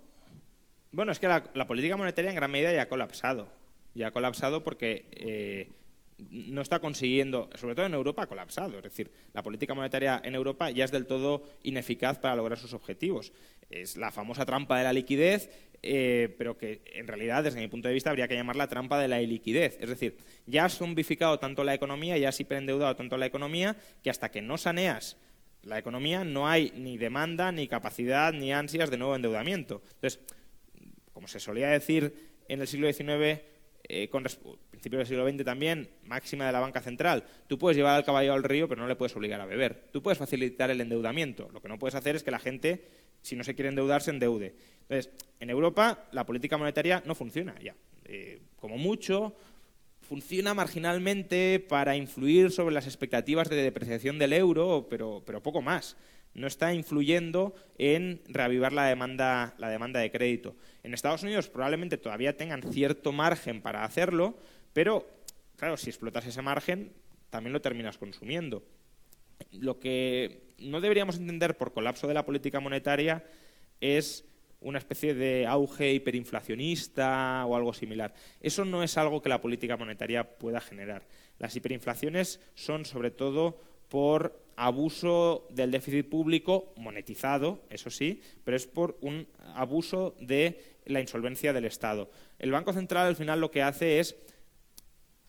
Bueno, 0.95 1.11
es 1.11 1.19
que 1.19 1.27
la, 1.27 1.67
política 1.67 1.97
monetaria 1.97 2.29
en 2.29 2.37
gran 2.37 2.49
medida 2.49 2.71
ya 2.71 2.83
ha 2.83 2.87
colapsado. 2.87 3.49
Ya 3.93 4.07
ha 4.07 4.11
colapsado 4.11 4.63
porque 4.63 5.05
eh, 5.11 5.69
no 6.17 6.61
está 6.61 6.79
consiguiendo, 6.79 7.49
sobre 7.55 7.75
todo 7.75 7.85
en 7.85 7.93
Europa, 7.93 8.23
ha 8.23 8.27
colapsado. 8.27 8.77
Es 8.77 8.83
decir, 8.83 9.11
la 9.33 9.43
política 9.43 9.73
monetaria 9.73 10.21
en 10.23 10.35
Europa 10.35 10.71
ya 10.71 10.85
es 10.85 10.91
del 10.91 11.05
todo 11.05 11.43
ineficaz 11.63 12.19
para 12.19 12.35
lograr 12.35 12.57
sus 12.57 12.73
objetivos. 12.73 13.33
Es 13.69 13.97
la 13.97 14.11
famosa 14.11 14.45
trampa 14.45 14.77
de 14.77 14.83
la 14.85 14.93
liquidez, 14.93 15.49
eh, 15.81 16.33
pero 16.37 16.57
que 16.57 16.81
en 16.93 17.07
realidad, 17.07 17.43
desde 17.43 17.59
mi 17.59 17.67
punto 17.67 17.87
de 17.87 17.93
vista, 17.93 18.09
habría 18.09 18.27
que 18.27 18.35
llamarla 18.35 18.67
trampa 18.67 18.99
de 18.99 19.07
la 19.07 19.21
iliquidez. 19.21 19.77
Es 19.81 19.89
decir, 19.89 20.17
ya 20.45 20.65
has 20.65 20.77
zombificado 20.77 21.37
tanto 21.37 21.63
la 21.63 21.73
economía, 21.73 22.17
ya 22.17 22.29
has 22.29 22.39
hiperendeudado 22.39 22.95
tanto 22.95 23.17
la 23.17 23.25
economía, 23.25 23.75
que 24.01 24.09
hasta 24.09 24.31
que 24.31 24.41
no 24.41 24.57
saneas 24.57 25.17
la 25.63 25.79
economía 25.79 26.23
no 26.23 26.47
hay 26.47 26.71
ni 26.75 26.97
demanda, 26.97 27.51
ni 27.51 27.67
capacidad, 27.67 28.31
ni 28.31 28.53
ansias 28.53 28.89
de 28.89 28.97
nuevo 28.97 29.15
endeudamiento. 29.15 29.81
Entonces, 29.95 30.19
como 31.11 31.27
se 31.27 31.39
solía 31.39 31.69
decir 31.69 32.13
en 32.47 32.61
el 32.61 32.67
siglo 32.67 32.91
XIX, 32.91 33.41
eh, 33.87 34.09
con 34.09 34.23
principio 34.69 34.99
del 34.99 35.07
siglo 35.07 35.27
XX 35.27 35.43
también, 35.43 35.89
máxima 36.03 36.45
de 36.45 36.51
la 36.51 36.59
banca 36.59 36.81
central, 36.81 37.23
tú 37.47 37.57
puedes 37.57 37.77
llevar 37.77 37.95
al 37.95 38.05
caballo 38.05 38.33
al 38.33 38.43
río, 38.43 38.67
pero 38.67 38.81
no 38.81 38.87
le 38.87 38.95
puedes 38.95 39.15
obligar 39.15 39.41
a 39.41 39.45
beber. 39.45 39.89
Tú 39.91 40.01
puedes 40.01 40.17
facilitar 40.17 40.71
el 40.71 40.81
endeudamiento. 40.81 41.49
Lo 41.53 41.61
que 41.61 41.67
no 41.67 41.79
puedes 41.79 41.95
hacer 41.95 42.15
es 42.15 42.23
que 42.23 42.31
la 42.31 42.39
gente, 42.39 42.85
si 43.21 43.35
no 43.35 43.43
se 43.43 43.55
quiere 43.55 43.69
endeudar, 43.69 44.01
se 44.01 44.11
endeude. 44.11 44.55
Entonces, 44.81 45.11
en 45.39 45.49
Europa 45.49 46.05
la 46.11 46.25
política 46.25 46.57
monetaria 46.57 47.03
no 47.05 47.15
funciona 47.15 47.55
ya. 47.59 47.75
Eh, 48.05 48.41
como 48.57 48.77
mucho, 48.77 49.35
funciona 50.01 50.53
marginalmente 50.53 51.59
para 51.59 51.95
influir 51.95 52.51
sobre 52.51 52.73
las 52.73 52.85
expectativas 52.85 53.49
de 53.49 53.55
depreciación 53.55 54.19
del 54.19 54.33
euro, 54.33 54.87
pero, 54.89 55.23
pero 55.25 55.41
poco 55.41 55.61
más. 55.61 55.97
No 56.35 56.47
está 56.47 56.73
influyendo 56.73 57.55
en 57.77 58.21
reavivar 58.27 58.73
la 58.73 58.85
demanda, 58.85 59.55
la 59.57 59.69
demanda 59.69 59.99
de 60.01 60.11
crédito. 60.11 60.55
En 60.83 60.93
Estados 60.93 61.23
Unidos 61.23 61.49
probablemente 61.49 61.97
todavía 61.97 62.37
tengan 62.37 62.61
cierto 62.61 63.11
margen 63.11 63.61
para 63.61 63.83
hacerlo, 63.83 64.37
pero 64.73 65.07
claro, 65.55 65.77
si 65.77 65.89
explotas 65.89 66.25
ese 66.27 66.41
margen, 66.41 66.91
también 67.29 67.53
lo 67.53 67.61
terminas 67.61 67.97
consumiendo. 67.97 68.63
Lo 69.51 69.79
que 69.79 70.53
no 70.59 70.81
deberíamos 70.81 71.17
entender 71.17 71.57
por 71.57 71.73
colapso 71.73 72.07
de 72.07 72.13
la 72.13 72.25
política 72.25 72.59
monetaria 72.59 73.23
es 73.79 74.25
una 74.61 74.79
especie 74.79 75.13
de 75.13 75.45
auge 75.45 75.93
hiperinflacionista 75.93 77.45
o 77.45 77.55
algo 77.55 77.73
similar. 77.73 78.13
Eso 78.41 78.65
no 78.65 78.83
es 78.83 78.97
algo 78.97 79.21
que 79.21 79.29
la 79.29 79.41
política 79.41 79.77
monetaria 79.77 80.37
pueda 80.37 80.59
generar. 80.59 81.05
Las 81.39 81.55
hiperinflaciones 81.55 82.41
son 82.55 82.85
sobre 82.85 83.11
todo 83.11 83.61
por 83.89 84.44
abuso 84.55 85.47
del 85.49 85.71
déficit 85.71 86.07
público 86.09 86.73
monetizado, 86.77 87.63
eso 87.69 87.89
sí, 87.89 88.21
pero 88.43 88.57
es 88.57 88.67
por 88.67 88.97
un 89.01 89.27
abuso 89.53 90.15
de 90.19 90.61
la 90.85 91.01
insolvencia 91.01 91.53
del 91.53 91.65
Estado. 91.65 92.09
El 92.39 92.51
Banco 92.51 92.73
Central 92.73 93.07
al 93.07 93.15
final 93.15 93.41
lo 93.41 93.51
que 93.51 93.61
hace 93.61 93.99
es 93.99 94.15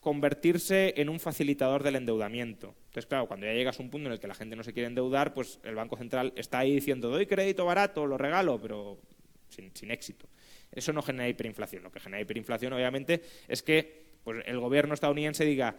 convertirse 0.00 0.94
en 0.98 1.08
un 1.08 1.18
facilitador 1.18 1.82
del 1.82 1.96
endeudamiento. 1.96 2.76
Entonces, 2.84 3.06
claro, 3.06 3.26
cuando 3.26 3.46
ya 3.46 3.52
llegas 3.52 3.80
a 3.80 3.82
un 3.82 3.90
punto 3.90 4.06
en 4.06 4.12
el 4.12 4.20
que 4.20 4.28
la 4.28 4.34
gente 4.34 4.54
no 4.54 4.62
se 4.62 4.72
quiere 4.72 4.86
endeudar, 4.86 5.34
pues 5.34 5.58
el 5.64 5.74
Banco 5.74 5.96
Central 5.96 6.32
está 6.36 6.60
ahí 6.60 6.72
diciendo, 6.72 7.10
doy 7.10 7.26
crédito 7.26 7.64
barato, 7.64 8.06
lo 8.06 8.16
regalo, 8.16 8.60
pero 8.60 9.00
sin, 9.48 9.90
éxito. 9.90 10.28
Eso 10.70 10.92
no 10.92 11.02
genera 11.02 11.28
hiperinflación. 11.28 11.82
Lo 11.82 11.90
que 11.90 11.98
genera 11.98 12.20
hiperinflación, 12.20 12.72
obviamente, 12.72 13.22
es 13.48 13.62
que 13.62 14.04
pues, 14.22 14.44
el 14.46 14.60
gobierno 14.60 14.94
estadounidense 14.94 15.44
diga, 15.44 15.76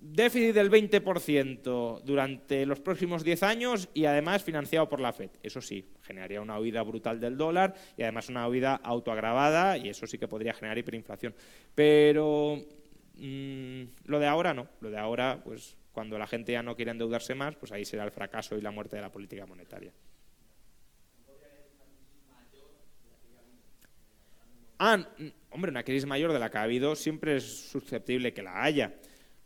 déficit 0.00 0.54
del 0.54 0.70
20% 0.70 2.02
durante 2.02 2.64
los 2.64 2.80
próximos 2.80 3.22
10 3.22 3.42
años 3.42 3.88
y 3.92 4.06
además 4.06 4.42
financiado 4.42 4.88
por 4.88 5.00
la 5.00 5.12
FED. 5.12 5.30
Eso 5.42 5.60
sí, 5.60 5.84
generaría 6.02 6.40
una 6.40 6.58
huida 6.58 6.82
brutal 6.82 7.20
del 7.20 7.36
dólar 7.36 7.74
y 7.96 8.02
además 8.02 8.28
una 8.28 8.48
huida 8.48 8.76
autoagravada 8.76 9.76
y 9.76 9.90
eso 9.90 10.06
sí 10.06 10.18
que 10.18 10.28
podría 10.28 10.54
generar 10.54 10.78
hiperinflación. 10.78 11.34
Pero 11.74 12.56
mm, 13.16 13.82
lo 14.04 14.18
de 14.18 14.26
ahora 14.26 14.54
no. 14.54 14.68
Lo 14.80 14.90
de 14.90 14.98
ahora, 14.98 15.40
pues 15.44 15.76
cuando 15.92 16.18
la 16.18 16.26
gente 16.26 16.52
ya 16.52 16.62
no 16.62 16.76
quiere 16.76 16.92
endeudarse 16.92 17.34
más, 17.34 17.56
pues 17.56 17.70
ahí 17.72 17.84
será 17.84 18.04
el 18.04 18.10
fracaso 18.10 18.56
y 18.56 18.62
la 18.62 18.70
muerte 18.70 18.96
de 18.96 19.02
la 19.02 19.12
política 19.12 19.44
monetaria. 19.44 19.92
Ah, 24.82 25.06
hombre, 25.50 25.70
una 25.70 25.82
crisis 25.82 26.06
mayor 26.06 26.32
de 26.32 26.38
la 26.38 26.50
que 26.50 26.56
ha 26.56 26.62
habido 26.62 26.96
siempre 26.96 27.36
es 27.36 27.68
susceptible 27.68 28.32
que 28.32 28.42
la 28.42 28.62
haya. 28.62 28.94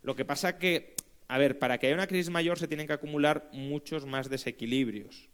Lo 0.05 0.15
que 0.15 0.23
pasa 0.23 0.59
que, 0.59 0.93
a 1.27 1.39
ver, 1.39 1.57
para 1.57 1.79
que 1.79 1.87
haya 1.87 1.95
una 1.95 2.05
crisis 2.05 2.29
mayor 2.29 2.59
se 2.59 2.67
tienen 2.67 2.85
que 2.85 2.93
acumular 2.93 3.49
muchos 3.51 4.05
más 4.05 4.29
desequilibrios. 4.29 5.29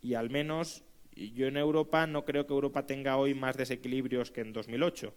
Y 0.00 0.14
al 0.14 0.30
menos 0.30 0.84
yo 1.14 1.46
en 1.46 1.58
Europa 1.58 2.06
no 2.06 2.24
creo 2.24 2.46
que 2.46 2.54
Europa 2.54 2.86
tenga 2.86 3.18
hoy 3.18 3.34
más 3.34 3.58
desequilibrios 3.58 4.30
que 4.30 4.40
en 4.40 4.54
2008. 4.54 5.12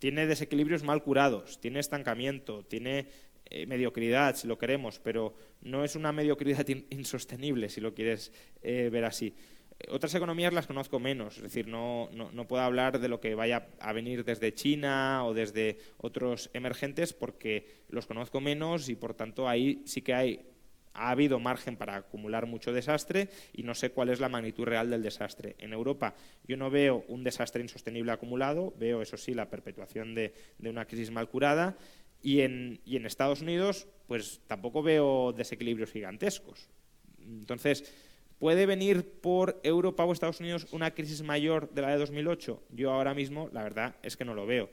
Tiene 0.00 0.26
desequilibrios 0.26 0.82
mal 0.82 1.04
curados, 1.04 1.60
tiene 1.60 1.78
estancamiento, 1.78 2.64
tiene 2.64 3.06
eh, 3.46 3.64
mediocridad, 3.66 4.34
si 4.34 4.48
lo 4.48 4.58
queremos, 4.58 4.98
pero 4.98 5.36
no 5.60 5.84
es 5.84 5.94
una 5.94 6.10
mediocridad 6.10 6.66
insostenible, 6.90 7.68
si 7.68 7.80
lo 7.80 7.94
quieres 7.94 8.32
eh, 8.62 8.88
ver 8.90 9.04
así. 9.04 9.36
Otras 9.90 10.14
economías 10.14 10.52
las 10.52 10.66
conozco 10.66 10.98
menos, 10.98 11.36
es 11.36 11.42
decir, 11.42 11.68
no, 11.68 12.08
no, 12.12 12.46
puedo 12.46 12.62
hablar 12.62 13.00
de 13.00 13.08
lo 13.08 13.20
que 13.20 13.34
vaya 13.34 13.68
a 13.80 13.92
venir 13.92 14.24
desde 14.24 14.54
China 14.54 15.24
o 15.24 15.34
desde 15.34 15.78
otros 15.98 16.50
emergentes 16.52 17.12
porque 17.12 17.66
los 17.88 18.06
conozco 18.06 18.40
menos 18.40 18.88
y, 18.88 18.94
por 18.94 19.14
tanto, 19.14 19.48
ahí 19.48 19.82
sí 19.84 20.02
que 20.02 20.14
hay 20.14 20.46
ha 20.94 21.10
habido 21.10 21.40
margen 21.40 21.76
para 21.76 21.96
acumular 21.96 22.46
mucho 22.46 22.70
desastre 22.70 23.30
y 23.54 23.62
no 23.62 23.74
sé 23.74 23.92
cuál 23.92 24.10
es 24.10 24.20
la 24.20 24.28
magnitud 24.28 24.64
real 24.64 24.90
del 24.90 25.02
desastre. 25.02 25.56
En 25.58 25.72
Europa 25.72 26.14
yo 26.46 26.56
no 26.56 26.70
veo 26.70 27.04
un 27.08 27.24
desastre 27.24 27.62
insostenible 27.62 28.12
acumulado, 28.12 28.74
veo, 28.78 29.00
eso 29.00 29.16
sí, 29.16 29.32
la 29.32 29.48
perpetuación 29.48 30.14
de, 30.14 30.34
de 30.58 30.68
una 30.68 30.84
crisis 30.84 31.10
mal 31.10 31.30
curada 31.30 31.78
y 32.22 32.40
en, 32.40 32.80
y 32.84 32.96
en 32.96 33.06
Estados 33.06 33.40
Unidos 33.40 33.88
pues 34.06 34.42
tampoco 34.46 34.82
veo 34.82 35.32
desequilibrios 35.32 35.92
gigantescos. 35.92 36.68
Entonces, 37.18 37.90
¿Puede 38.42 38.66
venir 38.66 39.04
por 39.20 39.60
Europa 39.62 40.04
o 40.04 40.12
Estados 40.12 40.40
Unidos 40.40 40.66
una 40.72 40.92
crisis 40.92 41.22
mayor 41.22 41.72
de 41.72 41.82
la 41.82 41.90
de 41.90 41.98
2008? 41.98 42.60
Yo 42.70 42.90
ahora 42.90 43.14
mismo, 43.14 43.48
la 43.52 43.62
verdad, 43.62 43.94
es 44.02 44.16
que 44.16 44.24
no 44.24 44.34
lo 44.34 44.46
veo. 44.46 44.68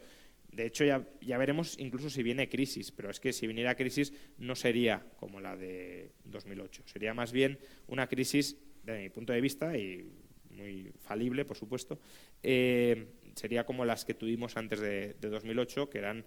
De 0.51 0.65
hecho, 0.65 0.86
ya, 0.86 1.07
ya, 1.22 1.38
veremos 1.38 1.78
incluso 1.78 2.09
si 2.09 2.24
viene 2.24 2.49
crisis, 2.49 2.91
pero 2.91 3.11
es 3.11 3.20
que 3.20 3.32
si 3.32 3.45
viniera 3.45 3.76
crisis 3.76 4.11
no 4.39 4.55
sería 4.55 5.05
como 5.17 5.39
la 5.39 5.55
de 5.55 6.13
2008. 6.24 6.82
Sería 6.88 7.13
más 7.13 7.32
bien 7.32 7.59
una 7.86 8.07
crisis, 8.07 8.57
desde 8.82 9.03
mi 9.03 9.09
punto 9.11 9.34
de 9.34 9.41
vista, 9.41 9.78
y 9.78 10.13
muy 10.49 10.91
falible, 11.03 11.45
por 11.45 11.55
supuesto, 11.55 11.99
eh, 12.41 13.05
sería 13.36 13.67
como 13.67 13.86
las 13.86 14.03
que 14.03 14.15
tuvimos 14.15 14.57
antes 14.57 14.80
de, 14.80 15.13
de 15.13 15.30
2008, 15.30 15.91
que 15.91 15.99
eran 15.99 16.26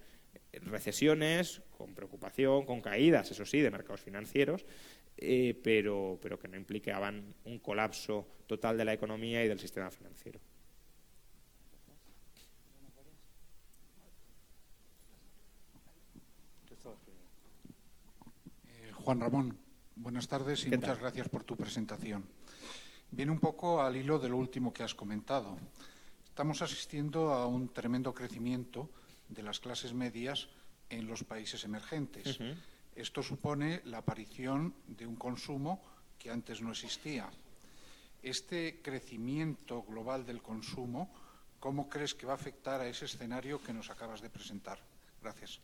recesiones, 0.53 1.62
con 1.76 1.95
preocupación, 1.95 2.66
con 2.66 2.80
caídas, 2.82 3.30
eso 3.30 3.45
sí, 3.45 3.61
de 3.61 3.70
mercados 3.72 4.01
financieros, 4.01 4.64
eh, 5.23 5.55
pero, 5.62 6.18
pero 6.20 6.39
que 6.39 6.49
no 6.49 6.57
implicaban 6.57 7.35
un 7.45 7.59
colapso 7.61 8.27
total 8.47 8.77
de 8.77 8.85
la 8.85 8.93
economía 8.93 9.45
y 9.45 9.49
del 9.49 9.61
sistema 9.61 9.91
financiero. 9.91 10.41
Eh, 18.66 18.93
Juan 18.93 19.20
Ramón, 19.20 19.57
buenas 19.95 20.27
tardes 20.27 20.66
y 20.66 20.70
muchas 20.70 20.99
gracias 20.99 21.29
por 21.29 21.45
tu 21.45 21.57
presentación. 21.57 22.25
Viene 23.12 23.31
un 23.31 23.39
poco 23.39 23.81
al 23.81 23.97
hilo 23.97 24.18
de 24.18 24.29
lo 24.29 24.39
último 24.39 24.73
que 24.73 24.83
has 24.83 24.95
comentado. 24.95 25.57
Estamos 26.25 26.62
asistiendo 26.62 27.33
a 27.33 27.47
un 27.47 27.68
tremendo 27.68 28.12
crecimiento 28.12 28.91
de 29.29 29.43
las 29.43 29.61
clases 29.61 29.95
medias 29.95 30.49
en 30.91 31.07
los 31.07 31.23
países 31.23 31.62
emergentes. 31.64 32.39
Esto 32.95 33.22
supone 33.22 33.80
la 33.86 33.99
aparición 33.99 34.74
de 34.86 35.07
un 35.07 35.16
consumo 35.16 35.82
que 36.18 36.30
antes 36.30 36.61
no 36.61 36.70
existía. 36.70 37.30
Este 38.22 38.80
crecimiento 38.82 39.82
global 39.82 40.24
del 40.24 40.43
consumo, 40.43 41.12
¿cómo 41.59 41.88
crees 41.88 42.14
que 42.14 42.26
va 42.26 42.32
a 42.32 42.36
afectar 42.36 42.80
a 42.80 42.88
ese 42.88 43.07
escenario 43.07 43.62
que 43.62 43.72
nos 43.72 43.90
acabas 43.90 44.20
de 44.20 44.30
presentar? 44.30 44.78
Gracias. 45.22 45.61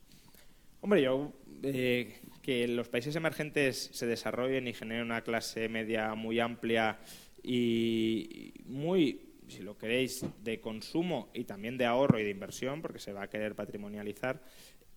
Hombre, 0.80 1.02
yo 1.02 1.32
eh, 1.62 2.20
que 2.40 2.66
los 2.68 2.88
países 2.88 3.14
emergentes 3.16 3.90
se 3.92 4.06
desarrollen 4.06 4.68
y 4.68 4.72
generen 4.72 5.04
una 5.04 5.22
clase 5.22 5.68
media 5.68 6.14
muy 6.14 6.38
amplia 6.40 6.98
y 7.42 8.54
muy, 8.64 9.34
si 9.48 9.62
lo 9.62 9.76
queréis, 9.76 10.24
de 10.42 10.60
consumo 10.60 11.30
y 11.34 11.44
también 11.44 11.76
de 11.78 11.84
ahorro 11.86 12.18
y 12.18 12.24
de 12.24 12.30
inversión, 12.30 12.80
porque 12.80 13.00
se 13.00 13.12
va 13.12 13.22
a 13.22 13.30
querer 13.30 13.54
patrimonializar, 13.54 14.40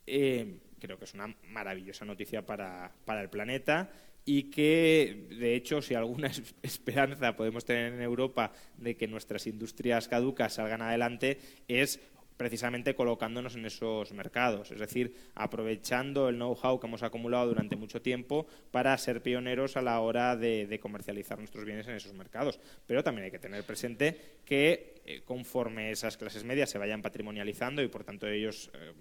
eh, 0.06 0.60
creo 0.82 0.98
que 0.98 1.06
es 1.06 1.14
una 1.14 1.34
maravillosa 1.50 2.04
noticia 2.04 2.46
para, 2.46 2.92
el 3.08 3.30
planeta 3.30 3.90
y 4.26 4.44
que, 4.44 5.28
de 5.30 5.56
hecho, 5.56 5.82
si 5.82 5.96
alguna 5.96 6.30
esperanza 6.64 7.36
podemos 7.36 7.64
tener 7.64 7.94
en 7.94 8.02
Europa 8.02 8.52
de 8.78 8.98
que 8.98 9.08
nuestras 9.08 9.48
industrias 9.48 10.08
caducas 10.08 10.56
salgan 10.56 10.82
adelante, 10.82 11.40
es 11.68 12.00
precisamente 12.38 12.96
colocándonos 12.96 13.56
en 13.56 13.68
esos 13.68 14.14
mercados, 14.14 14.72
es 14.72 14.80
decir, 14.80 15.16
aprovechando 15.36 16.28
el 16.28 16.38
know-how 16.38 16.80
que 16.80 16.88
hemos 16.88 17.04
acumulado 17.04 17.48
durante 17.48 17.76
mucho 17.76 18.02
tiempo 18.02 18.48
para 18.72 18.98
ser 18.98 19.22
pioneros 19.22 19.78
a 19.78 19.84
la 19.84 20.00
hora 20.00 20.36
de, 20.36 20.80
comercializar 20.82 21.38
nuestros 21.38 21.66
bienes 21.66 21.88
en 21.88 21.94
esos 21.94 22.14
mercados. 22.14 22.60
Pero 22.88 23.04
también 23.04 23.26
hay 23.26 23.32
que 23.32 23.38
tener 23.38 23.64
presente 23.64 24.40
que 24.44 25.04
eh, 25.06 25.22
conforme 25.24 25.92
esas 25.92 26.18
clases 26.18 26.44
medias 26.44 26.72
se 26.72 26.80
vayan 26.80 27.04
patrimonializando 27.04 27.84
y 27.84 27.90
por 27.90 28.04
tanto 28.04 28.28
ellos 28.28 28.72
eh, 28.74 28.92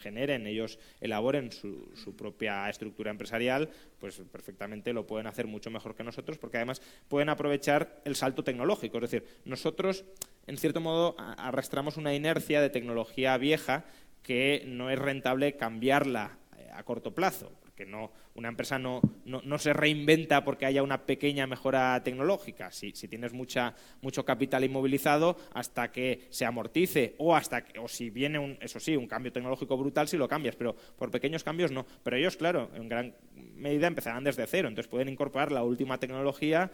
generen, 0.00 0.46
ellos 0.46 0.78
elaboren 1.00 1.52
su, 1.52 1.90
su, 1.94 2.16
propia 2.16 2.68
estructura 2.68 3.10
empresarial, 3.10 3.70
pues 3.98 4.22
perfectamente 4.32 4.92
lo 4.92 5.06
pueden 5.06 5.26
hacer 5.26 5.46
mucho 5.46 5.70
mejor 5.70 5.94
que 5.94 6.02
nosotros, 6.02 6.38
porque 6.38 6.56
además 6.56 6.82
pueden 7.08 7.28
aprovechar 7.28 8.00
el 8.04 8.16
salto 8.16 8.42
tecnológico. 8.42 8.98
Es 8.98 9.10
decir, 9.10 9.24
nosotros, 9.44 10.04
en 10.46 10.56
cierto 10.56 10.80
modo, 10.80 11.14
arrastramos 11.18 11.96
una 11.96 12.14
inercia 12.14 12.60
de 12.60 12.70
tecnología 12.70 13.36
vieja 13.36 13.84
que 14.22 14.64
no 14.66 14.90
es 14.90 14.98
rentable 14.98 15.56
cambiarla 15.56 16.38
eh, 16.56 16.68
a 16.72 16.82
corto 16.82 17.14
plazo 17.14 17.59
que 17.80 17.86
no, 17.86 18.12
una 18.34 18.48
empresa 18.48 18.78
no, 18.78 19.00
no, 19.24 19.58
se 19.58 19.72
reinventa 19.72 20.44
porque 20.44 20.66
haya 20.66 20.82
una 20.82 21.06
pequeña 21.06 21.46
mejora 21.46 22.02
tecnológica. 22.04 22.70
Si, 22.70 22.92
si, 22.92 23.08
tienes 23.08 23.32
mucha, 23.32 23.74
mucho 24.02 24.22
capital 24.22 24.64
inmovilizado, 24.64 25.38
hasta 25.54 25.90
que 25.90 26.26
se 26.28 26.44
amortice 26.44 27.14
o 27.16 27.34
hasta 27.34 27.64
o 27.80 27.88
si 27.88 28.10
viene, 28.10 28.38
un, 28.38 28.58
eso 28.60 28.80
sí, 28.80 28.98
un 28.98 29.06
cambio 29.06 29.32
tecnológico 29.32 29.78
brutal, 29.78 30.08
si 30.08 30.18
lo 30.18 30.28
cambias, 30.28 30.56
pero 30.56 30.76
por 30.98 31.10
pequeños 31.10 31.42
cambios 31.42 31.72
no. 31.72 31.86
Pero 32.02 32.18
ellos, 32.18 32.36
claro, 32.36 32.70
en 32.74 32.86
gran 32.86 33.14
medida 33.34 33.86
empezarán 33.86 34.24
desde 34.24 34.46
cero, 34.46 34.68
entonces 34.68 34.90
pueden 34.90 35.08
incorporar 35.08 35.50
la 35.50 35.62
última 35.62 35.98
tecnología 35.98 36.70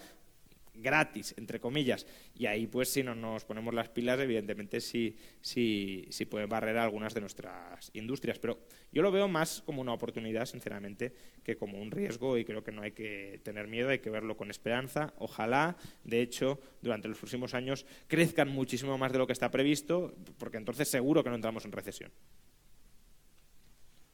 gratis, 0.78 1.34
entre 1.36 1.60
comillas. 1.60 2.06
Y 2.34 2.46
ahí, 2.46 2.66
pues, 2.66 2.88
si 2.88 3.02
no 3.02 3.14
nos 3.14 3.44
ponemos 3.44 3.74
las 3.74 3.88
pilas, 3.88 4.18
evidentemente 4.20 4.80
sí, 4.80 5.16
sí, 5.40 6.06
sí 6.10 6.26
puede 6.26 6.46
barrer 6.46 6.78
algunas 6.78 7.14
de 7.14 7.20
nuestras 7.20 7.90
industrias. 7.94 8.38
Pero 8.38 8.58
yo 8.92 9.02
lo 9.02 9.10
veo 9.10 9.28
más 9.28 9.62
como 9.62 9.80
una 9.80 9.92
oportunidad, 9.92 10.46
sinceramente, 10.46 11.12
que 11.42 11.56
como 11.56 11.80
un 11.80 11.90
riesgo 11.90 12.36
y 12.38 12.44
creo 12.44 12.62
que 12.62 12.72
no 12.72 12.82
hay 12.82 12.92
que 12.92 13.40
tener 13.42 13.66
miedo, 13.68 13.90
hay 13.90 13.98
que 13.98 14.10
verlo 14.10 14.36
con 14.36 14.50
esperanza. 14.50 15.14
Ojalá, 15.18 15.76
de 16.04 16.22
hecho, 16.22 16.60
durante 16.82 17.08
los 17.08 17.18
próximos 17.18 17.54
años 17.54 17.86
crezcan 18.06 18.48
muchísimo 18.48 18.98
más 18.98 19.12
de 19.12 19.18
lo 19.18 19.26
que 19.26 19.32
está 19.32 19.50
previsto, 19.50 20.14
porque 20.38 20.56
entonces 20.56 20.88
seguro 20.88 21.22
que 21.22 21.30
no 21.30 21.36
entramos 21.36 21.64
en 21.64 21.72
recesión. 21.72 22.12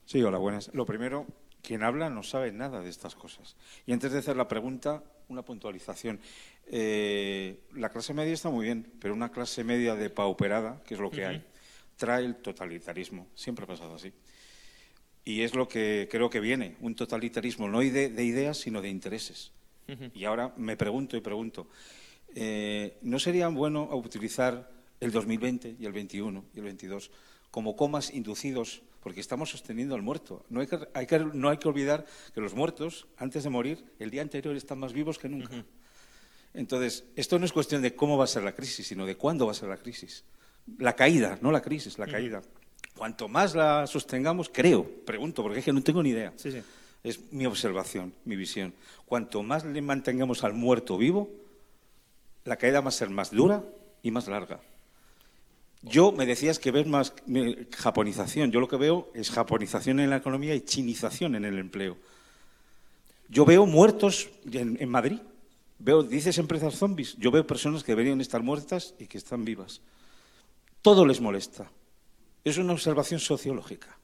Sí, 0.04 0.22
hola, 0.22 0.38
buenas. 0.38 0.70
Lo 0.74 0.84
primero, 0.84 1.26
quien 1.62 1.82
habla 1.82 2.10
no 2.10 2.22
sabe 2.22 2.52
nada 2.52 2.82
de 2.82 2.90
estas 2.90 3.14
cosas. 3.14 3.56
Y 3.86 3.92
antes 3.92 4.12
de 4.12 4.18
hacer 4.18 4.36
la 4.36 4.48
pregunta, 4.48 5.02
una 5.28 5.42
puntualización. 5.42 6.20
Eh, 6.66 7.60
la 7.74 7.88
clase 7.88 8.14
media 8.14 8.32
está 8.32 8.50
muy 8.50 8.66
bien, 8.66 8.92
pero 9.00 9.14
una 9.14 9.30
clase 9.30 9.64
media 9.64 9.94
de 9.94 10.10
pauperada, 10.10 10.82
que 10.86 10.94
es 10.94 11.00
lo 11.00 11.10
que 11.10 11.24
hay, 11.24 11.44
trae 11.96 12.24
el 12.24 12.36
totalitarismo. 12.36 13.28
Siempre 13.34 13.64
ha 13.64 13.68
pasado 13.68 13.94
así. 13.94 14.12
Y 15.24 15.42
es 15.42 15.54
lo 15.54 15.68
que 15.68 16.08
creo 16.10 16.28
que 16.28 16.40
viene, 16.40 16.76
un 16.80 16.94
totalitarismo 16.94 17.68
no 17.68 17.80
de, 17.80 18.08
de 18.10 18.24
ideas, 18.24 18.58
sino 18.58 18.82
de 18.82 18.88
intereses. 18.88 19.52
Y 20.14 20.24
ahora 20.24 20.54
me 20.56 20.76
pregunto 20.76 21.18
y 21.18 21.20
pregunto, 21.20 21.68
eh, 22.34 22.96
¿no 23.02 23.18
sería 23.18 23.48
bueno 23.48 23.90
utilizar 23.94 24.70
el 25.00 25.10
2020 25.10 25.76
y 25.78 25.84
el 25.84 25.92
21 25.92 26.44
y 26.54 26.58
el 26.58 26.64
22 26.64 27.10
como 27.50 27.76
comas 27.76 28.14
inducidos 28.14 28.80
porque 29.02 29.20
estamos 29.20 29.50
sosteniendo 29.50 29.94
al 29.94 30.02
muerto. 30.02 30.44
No 30.48 30.60
hay, 30.60 30.66
que, 30.66 31.18
no 31.32 31.48
hay 31.48 31.56
que 31.58 31.68
olvidar 31.68 32.06
que 32.34 32.40
los 32.40 32.54
muertos, 32.54 33.06
antes 33.16 33.42
de 33.42 33.50
morir, 33.50 33.84
el 33.98 34.10
día 34.10 34.22
anterior 34.22 34.54
están 34.56 34.78
más 34.78 34.92
vivos 34.92 35.18
que 35.18 35.28
nunca. 35.28 35.64
Entonces, 36.54 37.04
esto 37.16 37.38
no 37.38 37.44
es 37.44 37.52
cuestión 37.52 37.82
de 37.82 37.94
cómo 37.94 38.16
va 38.16 38.24
a 38.24 38.28
ser 38.28 38.44
la 38.44 38.54
crisis, 38.54 38.86
sino 38.86 39.04
de 39.04 39.16
cuándo 39.16 39.46
va 39.46 39.52
a 39.52 39.54
ser 39.54 39.68
la 39.68 39.76
crisis. 39.76 40.24
La 40.78 40.94
caída, 40.94 41.38
no 41.40 41.50
la 41.50 41.60
crisis, 41.60 41.98
la 41.98 42.06
caída. 42.06 42.42
Cuanto 42.96 43.26
más 43.26 43.54
la 43.54 43.86
sostengamos, 43.86 44.48
creo, 44.52 44.88
pregunto, 45.04 45.42
porque 45.42 45.58
es 45.58 45.64
que 45.64 45.72
no 45.72 45.82
tengo 45.82 46.02
ni 46.02 46.10
idea. 46.10 46.32
Es 47.02 47.32
mi 47.32 47.46
observación, 47.46 48.14
mi 48.24 48.36
visión. 48.36 48.72
Cuanto 49.06 49.42
más 49.42 49.64
le 49.64 49.82
mantengamos 49.82 50.44
al 50.44 50.52
muerto 50.52 50.96
vivo, 50.96 51.28
la 52.44 52.56
caída 52.56 52.80
va 52.80 52.88
a 52.88 52.92
ser 52.92 53.10
más 53.10 53.32
dura 53.32 53.64
y 54.02 54.12
más 54.12 54.28
larga. 54.28 54.60
Yo 55.82 56.12
me 56.12 56.26
decías 56.26 56.58
que 56.58 56.70
ves 56.70 56.86
más 56.86 57.12
japonización. 57.76 58.52
Yo 58.52 58.60
lo 58.60 58.68
que 58.68 58.76
veo 58.76 59.10
es 59.14 59.30
japonización 59.30 59.98
en 59.98 60.10
la 60.10 60.16
economía 60.16 60.54
y 60.54 60.60
chinización 60.60 61.34
en 61.34 61.44
el 61.44 61.58
empleo. 61.58 61.96
Yo 63.28 63.44
veo 63.44 63.66
muertos 63.66 64.28
en, 64.52 64.88
Madrid. 64.88 65.18
Veo, 65.78 66.04
dices 66.04 66.38
empresas 66.38 66.74
zombies. 66.74 67.16
Yo 67.16 67.32
veo 67.32 67.46
personas 67.46 67.82
que 67.82 67.92
deberían 67.92 68.20
estar 68.20 68.42
muertas 68.42 68.94
y 68.98 69.06
que 69.06 69.18
están 69.18 69.44
vivas. 69.44 69.80
Todo 70.82 71.04
les 71.04 71.20
molesta. 71.20 71.70
Es 72.44 72.58
una 72.58 72.74
observación 72.74 73.18
sociológica. 73.18 73.96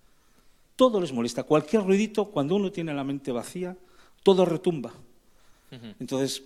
Todo 0.75 1.01
les 1.01 1.13
molesta. 1.13 1.45
Cualquier 1.45 1.83
ruidito, 1.85 2.27
cuando 2.27 2.57
uno 2.57 2.73
tiene 2.73 2.93
la 2.93 3.05
mente 3.05 3.31
vacía, 3.31 3.77
todo 4.25 4.45
retumba. 4.45 4.93
Entonces, 6.01 6.43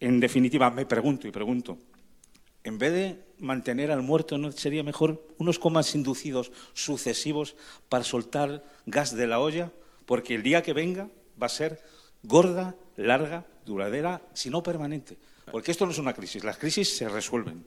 en 0.00 0.20
definitiva, 0.20 0.70
me 0.70 0.86
pregunto 0.86 1.26
y 1.26 1.30
pregunto, 1.30 1.76
en 2.68 2.78
vez 2.78 2.92
de 2.92 3.18
mantener 3.38 3.90
al 3.90 4.02
muerto, 4.02 4.36
¿no 4.36 4.52
sería 4.52 4.82
mejor 4.82 5.26
unos 5.38 5.58
comas 5.58 5.94
inducidos 5.94 6.52
sucesivos 6.74 7.56
para 7.88 8.04
soltar 8.04 8.62
gas 8.86 9.16
de 9.16 9.26
la 9.26 9.40
olla? 9.40 9.72
Porque 10.06 10.34
el 10.34 10.42
día 10.42 10.62
que 10.62 10.74
venga 10.74 11.08
va 11.40 11.46
a 11.46 11.50
ser 11.50 11.82
gorda, 12.22 12.76
larga, 12.96 13.46
duradera, 13.64 14.22
si 14.34 14.50
no 14.50 14.62
permanente. 14.62 15.16
Porque 15.50 15.70
esto 15.70 15.86
no 15.86 15.92
es 15.92 15.98
una 15.98 16.12
crisis, 16.12 16.44
las 16.44 16.58
crisis 16.58 16.94
se 16.94 17.08
resuelven. 17.08 17.64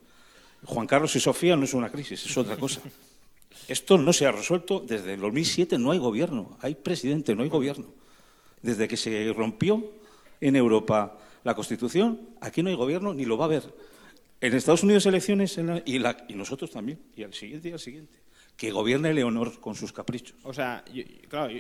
Juan 0.66 0.86
Carlos 0.86 1.16
y 1.16 1.20
Sofía 1.20 1.56
no 1.56 1.64
es 1.64 1.74
una 1.74 1.89
crisis, 1.89 2.24
es 2.24 2.38
otra 2.38 2.56
cosa. 2.58 2.82
Esto 3.68 3.97
no 3.97 4.14
se 4.14 4.28
ha 4.28 4.32
resuelto 4.32 4.80
desde 4.80 5.14
el 5.16 5.22
2007, 5.22 5.80
no 5.80 5.91
hay 5.91 5.97
gobierno, 5.97 6.58
hay 6.62 6.76
presidente, 6.76 7.34
no 7.34 7.41
hay 7.41 7.49
gobierno. 7.49 7.88
Desde 8.62 8.88
que 8.88 8.97
se 8.97 9.34
rompió 9.34 9.84
en 10.39 10.56
Europa 10.56 11.18
la 11.43 11.56
Constitución, 11.56 12.20
aquí 12.39 12.62
no 12.62 12.70
hay 12.70 12.76
gobierno 12.76 13.16
ni 13.16 13.26
lo 13.26 13.38
va 13.38 13.45
a 13.45 13.47
haber. 13.47 13.91
En 14.42 14.56
Estados 14.56 14.82
Unidos 14.82 15.06
elecciones 15.06 15.56
y, 15.86 16.00
nosotros 16.36 16.72
también, 16.72 17.00
y 17.16 17.22
al 17.22 17.34
siguiente 17.34 17.70
y 17.70 17.74
al 17.74 17.80
siguiente. 17.80 18.20
Que 18.58 18.72
gobierne 18.72 19.14
Leonor 19.14 19.60
con 19.60 19.76
sus 19.76 19.94
caprichos. 19.94 20.36
O 20.44 20.52
sea, 20.52 20.84
claro, 21.30 21.54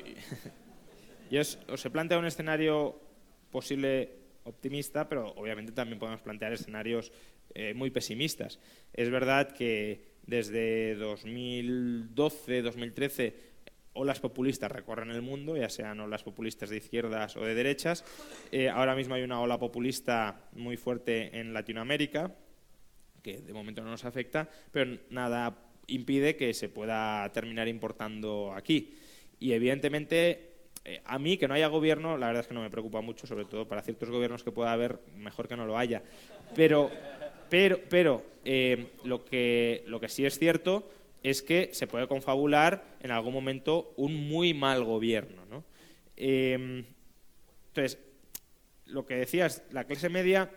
yo, 1.29 1.41
os, 1.41 1.85
he 1.85 1.89
planteado 1.91 2.19
un 2.19 2.25
escenario 2.25 2.99
posible 3.51 4.15
optimista, 4.45 5.07
pero 5.07 5.29
obviamente 5.33 5.71
también 5.71 5.99
podemos 5.99 6.21
plantear 6.21 6.53
escenarios 6.53 7.11
eh, 7.53 7.75
muy 7.75 7.91
pesimistas. 7.91 8.59
Es 8.93 9.11
verdad 9.11 9.51
que 9.51 10.15
desde 10.25 10.95
2012, 10.95 12.63
2013, 12.63 13.35
olas 13.93 14.19
populistas 14.19 14.71
recorren 14.71 15.11
el 15.11 15.21
mundo, 15.21 15.55
ya 15.55 15.69
sean 15.69 15.99
olas 15.99 16.23
populistas 16.23 16.71
de 16.71 16.77
izquierdas 16.77 17.37
o 17.37 17.45
de 17.45 17.53
derechas. 17.53 18.03
Eh, 18.51 18.69
ahora 18.69 18.95
mismo 18.95 19.13
hay 19.13 19.21
una 19.21 19.39
ola 19.39 19.59
populista 19.59 20.49
muy 20.53 20.77
fuerte 20.77 21.39
en 21.39 21.53
Latinoamérica, 21.53 22.35
que 23.21 23.41
de 23.41 23.53
momento 23.53 23.83
no 23.83 23.91
nos 23.91 24.05
afecta, 24.05 24.49
pero 24.71 24.97
nada 25.09 25.55
impide 25.87 26.35
que 26.35 26.53
se 26.53 26.69
pueda 26.69 27.29
terminar 27.31 27.67
importando 27.67 28.53
aquí. 28.53 28.95
Y 29.39 29.53
evidentemente, 29.53 30.51
eh, 30.85 31.01
a 31.05 31.19
mí 31.19 31.37
que 31.37 31.47
no 31.47 31.53
haya 31.53 31.67
gobierno, 31.67 32.17
la 32.17 32.27
verdad 32.27 32.41
es 32.41 32.47
que 32.47 32.53
no 32.53 32.61
me 32.61 32.69
preocupa 32.69 33.01
mucho, 33.01 33.27
sobre 33.27 33.45
todo 33.45 33.67
para 33.67 33.81
ciertos 33.81 34.09
gobiernos 34.09 34.43
que 34.43 34.51
pueda 34.51 34.71
haber, 34.71 34.99
mejor 35.15 35.47
que 35.47 35.57
no 35.57 35.65
lo 35.65 35.77
haya. 35.77 36.03
Pero, 36.55 36.89
pero, 37.49 37.79
pero 37.89 38.23
eh, 38.45 38.91
lo, 39.03 39.25
que, 39.25 39.83
lo 39.87 39.99
que 39.99 40.09
sí 40.09 40.25
es 40.25 40.37
cierto 40.37 40.89
es 41.23 41.41
que 41.41 41.69
se 41.73 41.87
puede 41.87 42.07
confabular 42.07 42.83
en 43.01 43.11
algún 43.11 43.33
momento 43.33 43.93
un 43.97 44.27
muy 44.27 44.53
mal 44.53 44.83
gobierno. 44.83 45.45
¿no? 45.45 45.63
Eh, 46.17 46.83
entonces, 47.67 47.99
lo 48.85 49.05
que 49.05 49.15
decías, 49.15 49.63
la 49.71 49.85
clase 49.85 50.09
media 50.09 50.49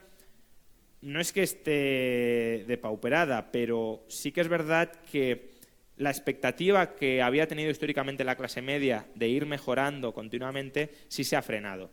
no 1.05 1.21
es 1.21 1.33
que 1.33 1.43
esté 1.43 2.65
depauperada, 2.67 3.53
pero 3.53 4.05
sí 4.09 4.33
que 4.33 4.41
es 4.41 4.49
verdad 4.49 4.91
que 5.13 5.51
la 5.97 6.11
expectativa 6.11 6.95
que 6.95 7.23
había 7.23 7.47
tenido 7.47 7.71
históricamente 7.71 8.25
la 8.25 8.37
clase 8.37 8.63
media 8.63 9.07
de 9.15 9.29
ir 9.29 9.47
mejorando 9.47 10.15
continuamente 10.15 10.91
sí 11.09 11.23
se 11.23 11.37
ha 11.37 11.43
frenado. 11.43 11.91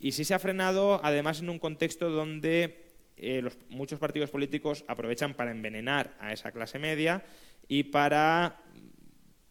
Y 0.00 0.12
sí 0.12 0.24
se 0.24 0.34
ha 0.34 0.38
frenado, 0.38 1.00
además, 1.04 1.40
en 1.40 1.50
un 1.50 1.58
contexto 1.58 2.10
donde 2.10 2.84
eh, 3.16 3.48
muchos 3.68 4.00
partidos 4.00 4.30
políticos 4.30 4.84
aprovechan 4.88 5.34
para 5.34 5.52
envenenar 5.52 6.14
a 6.18 6.32
esa 6.32 6.50
clase 6.52 6.78
media 6.78 7.22
y 7.68 7.84
para 7.84 8.60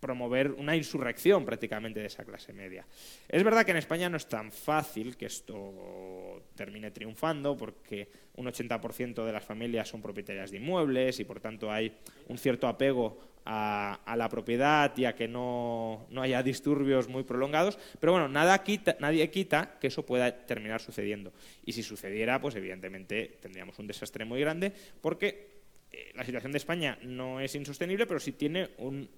promover 0.07 0.51
una 0.51 0.73
insurrección 0.73 1.43
prácticamente 1.43 1.99
de 1.99 2.05
esa 2.05 2.23
clase 2.23 2.53
media. 2.53 2.85
Es 3.27 3.43
verdad 3.43 3.65
que 3.65 3.71
en 3.71 3.77
España 3.77 4.09
no 4.09 4.15
es 4.15 4.27
tan 4.29 4.53
fácil 4.53 5.17
que 5.17 5.25
esto 5.25 6.45
termine 6.55 6.91
triunfando 6.91 7.57
porque 7.57 8.07
un 8.35 8.45
80% 8.45 9.25
de 9.25 9.33
las 9.33 9.43
familias 9.43 9.89
son 9.89 10.01
propietarias 10.01 10.49
de 10.49 10.57
inmuebles 10.57 11.19
y 11.19 11.25
por 11.25 11.41
tanto 11.41 11.69
hay 11.69 11.91
un 12.29 12.37
cierto 12.37 12.67
apego 12.69 13.19
a, 13.43 14.15
la 14.15 14.29
propiedad 14.29 14.95
y 14.97 15.03
a 15.03 15.13
que 15.13 15.27
no, 15.27 16.07
haya 16.17 16.41
disturbios 16.41 17.09
muy 17.09 17.23
prolongados, 17.23 17.77
pero 17.99 18.13
bueno, 18.13 18.29
nada 18.29 18.63
quita, 18.63 18.95
nadie 19.01 19.29
quita 19.29 19.77
que 19.79 19.87
eso 19.87 20.05
pueda 20.05 20.45
terminar 20.45 20.81
sucediendo. 20.81 21.33
Y 21.65 21.73
si 21.73 21.83
sucediera, 21.83 22.39
pues 22.39 22.55
evidentemente 22.55 23.37
tendríamos 23.41 23.77
un 23.79 23.87
desastre 23.87 24.23
muy 24.23 24.39
grande 24.39 24.71
porque 25.01 25.61
eh, 25.91 26.11
la 26.15 26.23
situación 26.23 26.53
de 26.53 26.59
España 26.59 26.97
no 27.03 27.41
es 27.41 27.55
insostenible, 27.55 28.05
pero 28.05 28.19
sí 28.19 28.33
tiene 28.33 28.69
un 28.77 29.09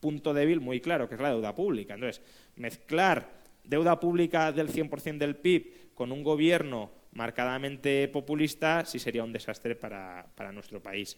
punto 0.00 0.34
débil 0.34 0.60
muy 0.60 0.80
claro, 0.80 1.08
que 1.08 1.14
es 1.14 1.20
la 1.20 1.30
deuda 1.30 1.54
pública. 1.54 1.94
Entonces, 1.94 2.22
mezclar 2.56 3.28
deuda 3.64 3.98
pública 3.98 4.52
del 4.52 4.68
100% 4.68 5.18
del 5.18 5.36
PIB 5.36 5.94
con 5.94 6.12
un 6.12 6.22
gobierno 6.22 6.90
marcadamente 7.12 8.08
populista 8.08 8.84
sí 8.84 8.98
sería 8.98 9.24
un 9.24 9.32
desastre 9.32 9.74
para, 9.76 10.52
nuestro 10.52 10.82
país. 10.82 11.16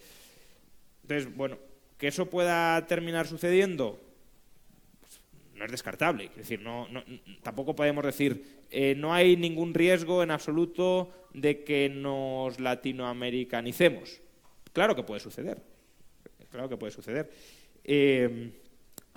Entonces, 1.03 1.35
bueno, 1.35 1.59
que 1.99 2.09
eso 2.09 2.29
pueda 2.29 2.87
terminar 2.87 3.27
sucediendo 3.27 3.99
pues, 5.01 5.21
no 5.55 5.65
es 5.65 5.71
descartable. 5.71 6.27
Es 6.27 6.37
decir, 6.37 6.61
no, 6.61 6.87
tampoco 7.43 7.75
podemos 7.75 8.05
decir 8.05 8.65
eh, 8.71 8.95
no 8.97 9.15
hay 9.15 9.37
ningún 9.37 9.75
riesgo 9.75 10.23
en 10.23 10.31
absoluto 10.31 11.11
de 11.33 11.65
que 11.65 11.89
nos 11.89 12.61
latinoamericanicemos. 12.61 14.21
Claro 14.73 14.95
que 14.95 15.03
puede 15.03 15.21
suceder. 15.21 15.63
Claro 16.51 16.69
que 16.69 16.77
puede 16.77 16.93
suceder. 16.93 17.31
Eh, 17.89 18.53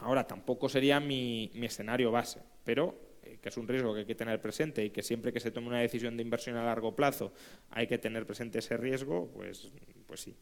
Ahora, 0.02 0.26
tampoco 0.26 0.70
sería 0.70 1.00
mi, 1.00 1.52
escenario 1.62 2.12
base, 2.12 2.40
pero 2.64 2.96
eh, 3.24 3.38
que 3.42 3.50
es 3.50 3.58
un 3.58 3.68
riesgo 3.68 3.94
que 3.94 4.02
hay 4.02 4.06
que 4.06 4.16
tener 4.16 4.42
presente 4.42 4.84
y 4.84 4.92
que 4.92 5.04
siempre 5.04 5.34
que 5.34 5.40
se 5.40 5.52
tome 5.52 5.68
una 5.68 5.80
decisión 5.80 6.16
de 6.16 6.24
inversión 6.24 6.56
a 6.56 6.64
largo 6.64 6.96
plazo 6.96 7.34
hay 7.70 7.88
que 7.88 7.98
tener 7.98 8.26
presente 8.26 8.60
ese 8.60 8.78
riesgo, 8.78 9.30
pues, 9.34 9.70
pues 10.08 10.22
sí. 10.22 10.36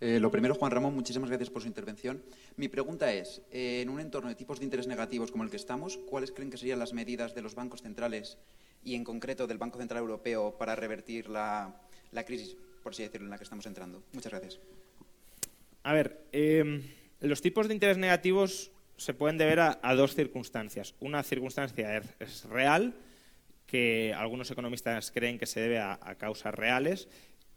Eh, 0.00 0.18
lo 0.18 0.30
primero, 0.30 0.54
Juan 0.54 0.70
Ramón, 0.70 0.94
muchísimas 0.94 1.28
gracias 1.28 1.50
por 1.50 1.60
su 1.60 1.68
intervención. 1.68 2.22
Mi 2.56 2.68
pregunta 2.68 3.12
es, 3.12 3.42
eh, 3.50 3.82
en 3.82 3.90
un 3.90 4.00
entorno 4.00 4.30
de 4.30 4.34
tipos 4.34 4.58
de 4.58 4.64
interés 4.64 4.86
negativos 4.86 5.30
como 5.30 5.44
el 5.44 5.50
que 5.50 5.56
estamos, 5.56 5.98
¿cuáles 5.98 6.32
creen 6.32 6.50
que 6.50 6.56
serían 6.56 6.78
las 6.78 6.94
medidas 6.94 7.34
de 7.34 7.42
los 7.42 7.54
bancos 7.54 7.82
centrales 7.82 8.38
y, 8.82 8.94
en 8.94 9.04
concreto, 9.04 9.46
del 9.46 9.58
Banco 9.58 9.78
Central 9.78 10.00
Europeo 10.00 10.56
para 10.56 10.74
revertir 10.74 11.28
la, 11.28 11.78
crisis, 12.24 12.56
por 12.82 12.92
así 12.92 13.02
decirlo, 13.02 13.26
en 13.26 13.30
la 13.30 13.38
que 13.38 13.44
estamos 13.44 13.66
entrando? 13.66 14.02
Muchas 14.12 14.32
gracias. 14.32 14.60
A 15.82 15.92
ver, 15.92 16.26
em, 16.32 16.82
los 17.20 17.40
tipos 17.40 17.68
de 17.68 17.74
interés 17.74 17.96
negativos 17.96 18.70
se 18.96 19.14
pueden 19.14 19.38
deber 19.38 19.60
a, 19.60 19.94
dos 19.94 20.14
circunstancias. 20.14 20.94
Una 21.00 21.22
circunstancia 21.22 21.96
es, 22.18 22.44
real, 22.44 22.94
que 23.66 24.12
algunos 24.14 24.50
economistas 24.50 25.10
creen 25.10 25.38
que 25.38 25.46
se 25.46 25.60
debe 25.60 25.78
a 25.78 26.16
causas 26.18 26.54
reales, 26.54 27.08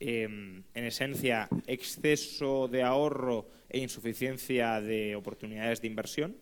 Em, 0.06 0.64
en 0.74 0.84
esencia, 0.84 1.47
exceso 1.66 2.68
de 2.68 2.84
ahorro 2.84 3.47
e 3.70 3.80
insuficiencia 3.80 4.82
de 4.82 5.16
oportunidades 5.16 5.80
de 5.80 5.88
inversión. 5.88 6.36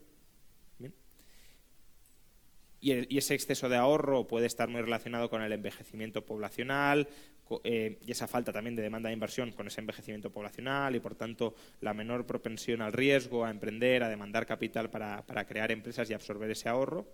Y, 2.79 3.15
ese 3.15 3.35
exceso 3.35 3.69
de 3.69 3.77
ahorro 3.77 4.27
puede 4.27 4.47
estar 4.47 4.67
muy 4.67 4.81
relacionado 4.81 5.29
con 5.29 5.43
el 5.43 5.51
envejecimiento 5.51 6.25
poblacional 6.25 7.07
eh, 7.63 7.99
y 8.05 8.11
esa 8.11 8.27
falta 8.27 8.53
también 8.53 8.75
de 8.75 8.81
demanda 8.81 9.09
de 9.09 9.13
inversión 9.13 9.51
con 9.51 9.67
ese 9.67 9.81
envejecimiento 9.81 10.31
poblacional 10.31 10.95
y, 10.95 10.99
por 10.99 11.15
tanto, 11.15 11.55
la 11.81 11.93
menor 11.93 12.25
propensión 12.25 12.81
al 12.81 12.93
riesgo, 12.93 13.43
a 13.43 13.49
emprender, 13.49 14.03
a 14.03 14.09
demandar 14.09 14.45
capital 14.45 14.89
para, 14.89 15.25
para 15.25 15.45
crear 15.45 15.71
empresas 15.71 16.09
y 16.09 16.13
absorber 16.13 16.49
ese 16.51 16.69
ahorro. 16.69 17.07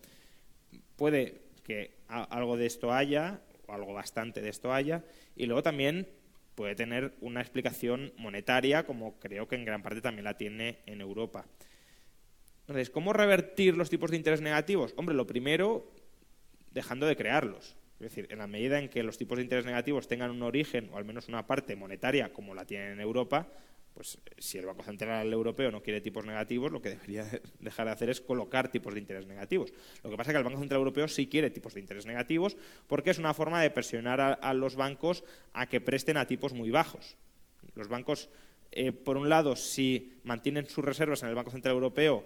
Puede 0.96 1.42
que 1.64 1.96
algo 2.08 2.58
de 2.58 2.66
esto 2.66 2.94
haya, 2.94 3.42
o 3.68 3.74
algo 3.74 3.94
bastante 3.94 4.42
de 4.42 4.50
esto 4.50 4.74
haya, 4.74 5.04
y 5.36 5.46
luego 5.46 5.64
también 5.64 6.08
puede 6.56 6.76
tener 6.76 7.14
una 7.22 7.42
explicación 7.42 8.14
monetaria, 8.18 8.84
como 8.84 9.20
creo 9.20 9.48
que 9.48 9.56
en 9.56 9.66
gran 9.66 9.84
parte 9.84 10.02
también 10.02 10.24
la 10.24 10.38
tiene 10.38 10.80
en 10.86 11.02
Europa. 11.02 11.46
Entonces, 12.62 12.90
¿cómo 12.90 13.14
revertir 13.14 13.78
los 13.78 13.90
tipos 13.90 14.12
de 14.12 14.18
interés 14.18 14.42
negativos? 14.42 14.94
Hombre, 14.98 15.16
lo 15.16 15.28
primero, 15.28 15.90
dejando 16.72 17.06
de 17.06 17.16
crearlos. 17.16 17.78
Es 18.00 18.10
decir, 18.12 18.28
en 18.30 18.38
la 18.38 18.48
medida 18.48 18.80
en 18.80 18.90
que 18.90 19.02
los 19.02 19.18
tipos 19.18 19.38
de 19.38 19.44
interés 19.44 19.66
negativos 19.66 20.08
tengan 20.08 20.30
un 20.30 20.44
origen, 20.44 20.90
o 20.94 20.98
al 20.98 21.06
menos 21.06 21.28
una 21.28 21.48
parte 21.48 21.76
monetaria, 21.76 22.32
como 22.32 22.54
la 22.54 22.66
tienen 22.66 22.92
en 22.92 23.00
Europa, 23.00 23.48
pues 23.98 24.20
si 24.38 24.60
el 24.60 24.68
Banco 24.68 24.84
Central 24.84 25.34
Europeo 25.34 25.72
no 25.72 25.82
quiere 25.82 26.02
tipos 26.02 26.24
negativos, 26.24 26.72
lo 26.72 26.80
que 26.80 26.90
debería 26.90 27.28
dejar 27.60 27.88
de 27.88 27.94
hacer 27.94 28.12
es 28.12 28.22
colocar 28.22 28.70
tipos 28.70 28.94
de 28.94 29.00
interés 29.00 29.26
negativos. 29.26 29.74
Lo 30.04 30.12
que 30.12 30.18
pasa 30.18 30.30
es 30.30 30.36
que 30.36 30.38
el 30.38 30.44
Banco 30.44 30.60
Central 30.60 30.78
Europeo 30.78 31.08
sí 31.08 31.26
quiere 31.26 31.50
tipos 31.50 31.74
de 31.74 31.80
interés 31.80 32.06
negativos 32.06 32.56
porque 32.86 33.10
es 33.10 33.18
una 33.18 33.34
forma 33.34 33.60
de 33.60 33.72
presionar 33.72 34.22
a, 34.22 34.54
los 34.54 34.76
bancos 34.76 35.24
a 35.54 35.66
que 35.66 35.82
presten 35.82 36.18
a 36.18 36.28
tipos 36.28 36.54
muy 36.54 36.70
bajos. 36.70 37.18
Los 37.74 37.88
bancos, 37.88 38.30
eh, 38.72 38.92
por 38.92 39.18
un 39.18 39.30
lado, 39.30 39.56
si 39.56 40.20
mantienen 40.24 40.70
sus 40.70 40.86
reservas 40.86 41.24
en 41.24 41.30
el 41.30 41.36
Banco 41.36 41.50
Central 41.50 41.74
Europeo, 41.74 42.24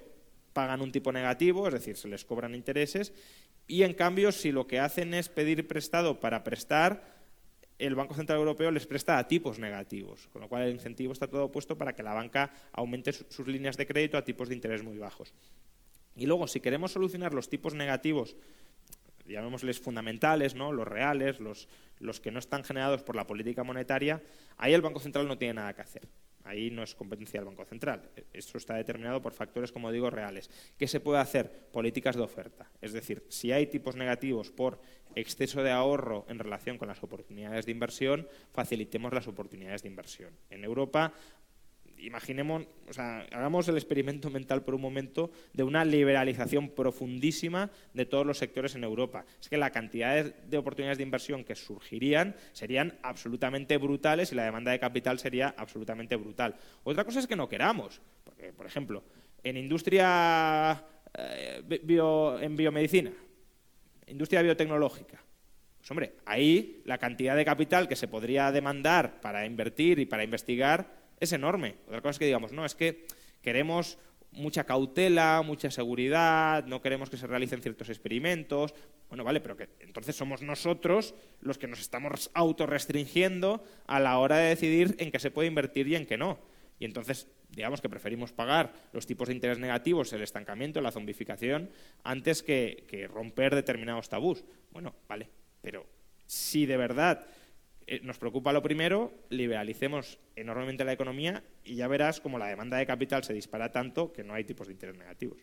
pagan 0.54 0.82
un 0.82 0.92
tipo 0.92 1.12
negativo, 1.12 1.68
es 1.68 1.74
decir, 1.74 1.98
se 1.98 2.08
les 2.08 2.26
cobran 2.26 2.56
intereses, 2.56 3.14
y 3.68 3.84
en 3.84 3.94
cambio, 3.94 4.32
si 4.32 4.52
lo 4.52 4.68
que 4.68 4.80
hacen 4.80 5.14
es 5.14 5.30
pedir 5.30 5.68
prestado 5.68 6.20
para 6.20 6.44
prestar, 6.44 7.22
el 7.80 7.96
Banco 7.96 8.14
Central 8.14 8.40
Europeo 8.40 8.70
les 8.70 8.86
presta 8.86 9.18
a 9.18 9.28
tipos 9.28 9.58
negativos, 9.58 10.28
con 10.32 10.42
lo 10.42 10.50
cual 10.50 10.64
el 10.64 10.74
incentivo 10.74 11.14
está 11.14 11.28
todo 11.28 11.52
puesto 11.52 11.78
para 11.78 11.96
que 11.96 12.04
la 12.04 12.14
banca 12.14 12.54
aumente 12.74 13.12
sus 13.12 13.48
líneas 13.48 13.78
de 13.78 13.88
crédito 13.88 14.18
a 14.18 14.24
tipos 14.24 14.50
de 14.50 14.56
interés 14.56 14.84
muy 14.84 14.98
bajos. 14.98 15.34
Y 16.16 16.26
luego, 16.26 16.48
si 16.48 16.60
queremos 16.60 16.92
solucionar 16.92 17.34
los 17.34 17.50
tipos 17.50 17.74
negativos, 17.74 18.36
llamémosles 19.26 19.80
fundamentales, 19.80 20.54
¿no? 20.54 20.72
los 20.72 20.88
reales, 20.88 21.40
los, 21.40 21.68
los 22.00 22.20
que 22.20 22.32
no 22.32 22.40
están 22.40 22.64
generados 22.64 23.02
por 23.02 23.16
la 23.16 23.26
política 23.26 23.64
monetaria, 23.64 24.22
ahí 24.58 24.74
el 24.74 24.82
Banco 24.82 25.00
Central 25.00 25.28
no 25.28 25.38
tiene 25.38 25.56
nada 25.56 25.74
que 25.74 25.82
hacer. 25.82 26.08
Ahí 26.52 26.70
no 26.70 26.84
es 26.84 26.96
competencia 26.96 27.40
del 27.40 27.48
Banco 27.48 27.64
Central. 27.64 28.10
Eso 28.34 28.58
está 28.58 28.76
determinado 28.76 29.22
por 29.22 29.32
factores, 29.32 29.72
como 29.72 29.90
digo, 29.90 30.10
reales. 30.10 30.50
¿Qué 30.78 30.86
se 30.86 31.00
puede 31.00 31.22
hacer? 31.22 31.70
Políticas 31.72 32.18
de 32.18 32.24
oferta. 32.24 32.70
Es 32.82 32.92
decir, 32.92 33.24
si 33.30 33.54
hay 33.54 33.68
tipos 33.68 33.96
negativos 33.96 34.52
por 34.52 34.82
exceso 35.16 35.64
de 35.64 35.72
ahorro 35.72 36.26
en 36.28 36.40
relación 36.40 36.78
con 36.78 36.90
las 36.90 37.02
oportunidades 37.04 37.66
de 37.66 37.72
inversión, 37.72 38.28
facilitemos 38.52 39.14
las 39.14 39.30
oportunidades 39.30 39.84
de 39.84 39.88
inversión. 39.88 40.34
En 40.50 40.66
Europa 40.66 41.14
imaginemos, 42.02 42.64
o 42.90 42.94
sea, 42.94 43.26
hagamos 43.32 43.68
el 43.68 43.76
experimento 43.76 44.30
mental 44.30 44.64
por 44.64 44.76
un 44.76 44.82
momento 44.82 45.32
de 45.54 45.64
una 45.64 45.86
liberalización 45.86 46.70
profundísima 46.70 47.70
de 47.94 48.06
todos 48.06 48.26
los 48.26 48.38
sectores 48.38 48.76
en 48.76 48.84
Europa. 48.84 49.26
Es 49.40 49.50
que 49.50 49.58
la 49.58 49.72
cantidad 49.72 50.26
de, 50.26 50.58
oportunidades 50.58 50.98
de 50.98 51.04
inversión 51.04 51.44
que 51.44 51.56
surgirían 51.56 52.36
serían 52.54 52.98
absolutamente 53.04 53.78
brutales 53.78 54.32
y 54.32 54.36
la 54.36 54.46
demanda 54.46 54.72
de 54.72 54.80
capital 54.80 55.20
sería 55.20 55.54
absolutamente 55.58 56.16
brutal. 56.16 56.56
Otra 56.84 57.04
cosa 57.06 57.20
es 57.20 57.28
que 57.28 57.36
no 57.36 57.50
queramos, 57.50 58.02
porque, 58.24 58.54
por 58.54 58.66
ejemplo, 58.66 59.04
en 59.44 59.58
industria 59.58 60.84
eh, 61.18 61.64
en 62.42 62.56
biomedicina, 62.56 63.12
industria 64.08 64.42
biotecnológica, 64.42 65.24
pues 65.78 65.90
hombre, 65.90 66.14
ahí 66.26 66.84
la 66.86 67.00
cantidad 67.00 67.36
de 67.36 67.44
capital 67.44 67.88
que 67.88 67.96
se 67.96 68.08
podría 68.08 68.52
demandar 68.52 69.20
para 69.20 69.48
invertir 69.48 69.98
y 69.98 70.06
para 70.06 70.24
investigar 70.24 71.01
es 71.22 71.32
enorme. 71.32 71.76
Otra 71.88 72.02
cosa 72.02 72.12
es 72.12 72.20
que 72.20 72.26
digamos, 72.26 72.52
no, 72.52 72.66
es 72.66 72.76
que 72.76 73.06
queremos 73.42 73.98
mucha 74.32 74.66
cautela, 74.66 75.42
mucha 75.46 75.72
seguridad, 75.72 76.66
no 76.66 76.82
queremos 76.82 77.10
que 77.10 77.18
se 77.18 77.28
realicen 77.28 77.62
ciertos 77.62 77.90
experimentos. 77.90 78.74
Bueno, 79.08 79.24
vale, 79.24 79.40
pero 79.40 79.56
que 79.56 79.70
entonces 79.80 80.16
somos 80.16 80.42
nosotros 80.42 81.14
los 81.42 81.58
que 81.58 81.68
nos 81.68 81.80
estamos 81.80 82.32
autorrestringiendo 82.34 83.64
a 83.88 84.00
la 84.00 84.18
hora 84.18 84.38
de 84.38 84.50
decidir 84.50 84.96
en 85.00 85.12
qué 85.12 85.20
se 85.20 85.32
puede 85.32 85.48
invertir 85.48 85.88
y 85.88 85.96
en 85.96 86.06
qué 86.06 86.18
no. 86.18 86.40
Y 86.80 86.86
entonces, 86.86 87.28
digamos 87.50 87.82
que 87.82 87.90
preferimos 87.90 88.32
pagar 88.32 88.74
los 88.94 89.06
tipos 89.06 89.28
de 89.28 89.36
interés 89.36 89.60
negativos, 89.60 90.12
el 90.14 90.24
estancamiento, 90.24 90.82
la 90.82 90.92
zombificación, 90.92 91.70
antes 92.04 92.42
que, 92.42 92.86
que 92.88 93.08
romper 93.08 93.54
determinados 93.54 94.10
tabús. 94.10 94.44
Bueno, 94.72 94.96
vale, 95.08 95.30
pero 95.62 95.86
si 96.26 96.66
de 96.66 96.78
verdad 96.78 97.28
nos 98.04 98.18
preocupa 98.18 98.54
lo 98.54 98.62
primero, 98.62 99.12
liberalicemos 99.30 100.20
enormemente 100.36 100.86
la 100.86 100.94
economía 100.94 101.44
y 101.64 101.76
ya 101.76 101.88
verás 101.88 102.22
como 102.22 102.38
la 102.38 102.48
demanda 102.48 102.78
de 102.78 102.86
capital 102.86 103.24
se 103.24 103.34
dispara 103.34 103.72
tanto 103.72 104.14
que 104.14 104.24
no 104.24 104.34
hay 104.34 104.44
tipos 104.44 104.68
de 104.68 104.74
interés 104.74 104.98
negativos. 104.98 105.40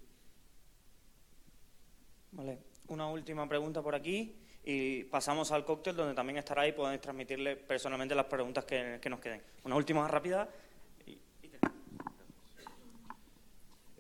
Vale, 2.32 2.58
una 2.88 3.08
última 3.08 3.48
pregunta 3.48 3.82
por 3.82 3.94
aquí 3.94 4.34
y 4.64 5.04
pasamos 5.04 5.50
al 5.52 5.64
cóctel 5.64 5.96
donde 5.96 6.14
también 6.14 6.38
estará 6.38 6.66
y 6.66 6.72
podéis 6.72 7.00
transmitirle 7.00 7.56
personalmente 7.56 8.14
las 8.14 8.26
preguntas 8.26 8.64
que, 8.64 9.00
nos 9.08 9.20
queden. 9.20 9.42
Una 9.64 9.76
última 9.76 10.06
rápida. 10.06 10.48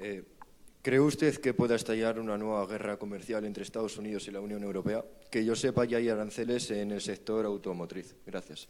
Eh, 0.00 0.24
¿Cree 0.82 1.00
usted 1.00 1.36
que 1.38 1.54
pueda 1.54 1.74
estallar 1.74 2.20
una 2.20 2.38
nueva 2.38 2.64
guerra 2.66 2.98
comercial 2.98 3.44
entre 3.44 3.64
Estados 3.64 3.98
Unidos 3.98 4.28
y 4.28 4.30
la 4.30 4.40
Unión 4.40 4.62
Europea? 4.62 5.04
Que 5.30 5.44
yo 5.44 5.56
sepa, 5.56 5.84
ya 5.84 5.98
hay 5.98 6.08
aranceles 6.08 6.70
en 6.70 6.92
el 6.92 7.00
sector 7.00 7.44
automotriz. 7.44 8.14
Gracias. 8.24 8.68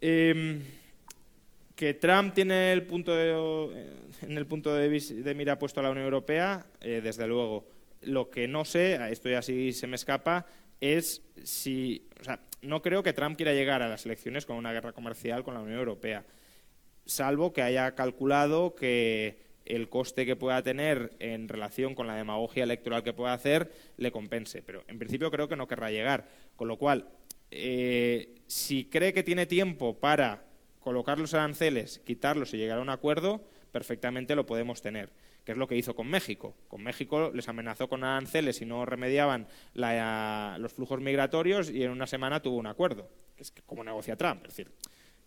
Em, 0.00 0.62
que 1.76 1.94
Trump 1.94 2.32
tiene 2.34 2.72
el 2.72 2.84
punto 2.84 3.14
de, 3.14 3.86
en 4.22 4.38
el 4.38 4.46
punto 4.46 4.74
de, 4.74 5.34
mira 5.36 5.58
puesto 5.58 5.80
a 5.80 5.82
la 5.82 5.90
Unión 5.90 6.06
Europea, 6.06 6.66
eh, 6.80 7.00
desde 7.02 7.26
luego. 7.26 7.66
Lo 8.02 8.30
que 8.30 8.48
no 8.48 8.64
sé, 8.64 8.98
esto 9.12 9.28
ya 9.28 9.42
sí 9.42 9.74
se 9.74 9.86
me 9.86 9.96
escapa, 9.96 10.46
es 10.80 11.22
si. 11.44 12.08
O 12.18 12.24
sea, 12.24 12.40
no 12.62 12.80
creo 12.80 13.02
que 13.02 13.12
Trump 13.12 13.36
quiera 13.36 13.52
llegar 13.52 13.82
a 13.82 13.88
las 13.88 14.06
elecciones 14.06 14.46
con 14.46 14.56
una 14.56 14.72
guerra 14.72 14.92
comercial 14.92 15.44
con 15.44 15.52
la 15.52 15.60
Unión 15.60 15.78
Europea, 15.78 16.24
salvo 17.04 17.52
que 17.52 17.60
haya 17.60 17.94
calculado 17.94 18.74
que 18.74 19.49
el 19.74 19.88
coste 19.88 20.26
que 20.26 20.36
pueda 20.36 20.62
tener 20.62 21.12
en 21.18 21.48
relación 21.48 21.94
con 21.94 22.06
la 22.06 22.16
demagogia 22.16 22.64
electoral 22.64 23.02
que 23.02 23.12
pueda 23.12 23.32
hacer 23.32 23.72
le 23.96 24.10
compense. 24.12 24.62
Pero 24.62 24.84
en 24.88 24.98
principio 24.98 25.30
creo 25.30 25.48
que 25.48 25.56
no 25.56 25.68
querrá 25.68 25.90
llegar. 25.90 26.28
Con 26.56 26.68
lo 26.68 26.76
cual, 26.76 27.08
eh, 27.50 28.34
si 28.46 28.84
cree 28.86 29.12
que 29.12 29.22
tiene 29.22 29.46
tiempo 29.46 29.98
para 29.98 30.44
colocar 30.80 31.18
los 31.18 31.34
aranceles, 31.34 32.00
quitarlos 32.04 32.54
y 32.54 32.56
llegar 32.56 32.78
a 32.78 32.82
un 32.82 32.90
acuerdo, 32.90 33.44
perfectamente 33.70 34.34
lo 34.34 34.46
podemos 34.46 34.82
tener, 34.82 35.10
que 35.44 35.52
es 35.52 35.58
lo 35.58 35.68
que 35.68 35.76
hizo 35.76 35.94
con 35.94 36.08
México. 36.08 36.54
Con 36.68 36.82
México 36.82 37.30
les 37.34 37.48
amenazó 37.48 37.88
con 37.88 38.02
aranceles 38.04 38.56
si 38.56 38.66
no 38.66 38.84
remediaban 38.86 39.46
los 39.74 40.72
flujos 40.72 41.00
migratorios 41.00 41.70
y 41.70 41.84
en 41.84 41.90
una 41.90 42.06
semana 42.06 42.40
tuvo 42.40 42.56
un 42.56 42.66
acuerdo, 42.66 43.08
que 43.36 43.42
es 43.42 43.52
como 43.66 43.84
negocia 43.84 44.16
Trump. 44.16 44.42
Es 44.46 44.56
decir, 44.56 44.72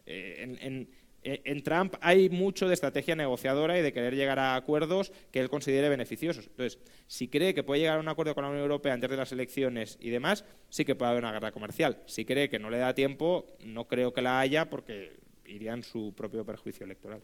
eh, 0.05 0.57
en 0.59 0.81
eh, 0.81 0.87
en 1.23 1.63
Trump 1.63 1.95
hay 2.01 2.29
mucho 2.29 2.67
de 2.67 2.73
estrategia 2.73 3.15
negociadora 3.15 3.77
y 3.77 3.81
de 3.81 3.93
querer 3.93 4.15
llegar 4.15 4.39
a 4.39 4.55
acuerdos 4.55 5.11
que 5.31 5.39
él 5.39 5.49
considere 5.49 5.89
beneficiosos. 5.89 6.47
Entonces, 6.47 6.79
si 7.07 7.27
cree 7.27 7.53
que 7.53 7.63
puede 7.63 7.81
llegar 7.81 7.97
a 7.97 8.01
un 8.01 8.07
acuerdo 8.07 8.35
con 8.35 8.43
la 8.43 8.49
Unión 8.49 8.63
Europea 8.63 8.93
antes 8.93 9.09
de 9.09 9.17
las 9.17 9.31
elecciones 9.31 9.97
y 9.99 10.09
demás, 10.09 10.45
sí 10.69 10.85
que 10.85 10.95
puede 10.95 11.11
haber 11.11 11.23
una 11.23 11.33
guerra 11.33 11.51
comercial. 11.51 12.01
Si 12.05 12.25
cree 12.25 12.49
que 12.49 12.59
no 12.59 12.69
le 12.69 12.77
da 12.77 12.93
tiempo, 12.93 13.55
no 13.63 13.87
creo 13.87 14.13
que 14.13 14.21
la 14.21 14.39
haya 14.39 14.69
porque 14.69 15.19
iría 15.45 15.73
en 15.73 15.83
su 15.83 16.13
propio 16.15 16.45
perjuicio 16.45 16.85
electoral. 16.85 17.21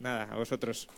Nada, 0.00 0.24
a 0.24 0.36
vosotros. 0.36 0.88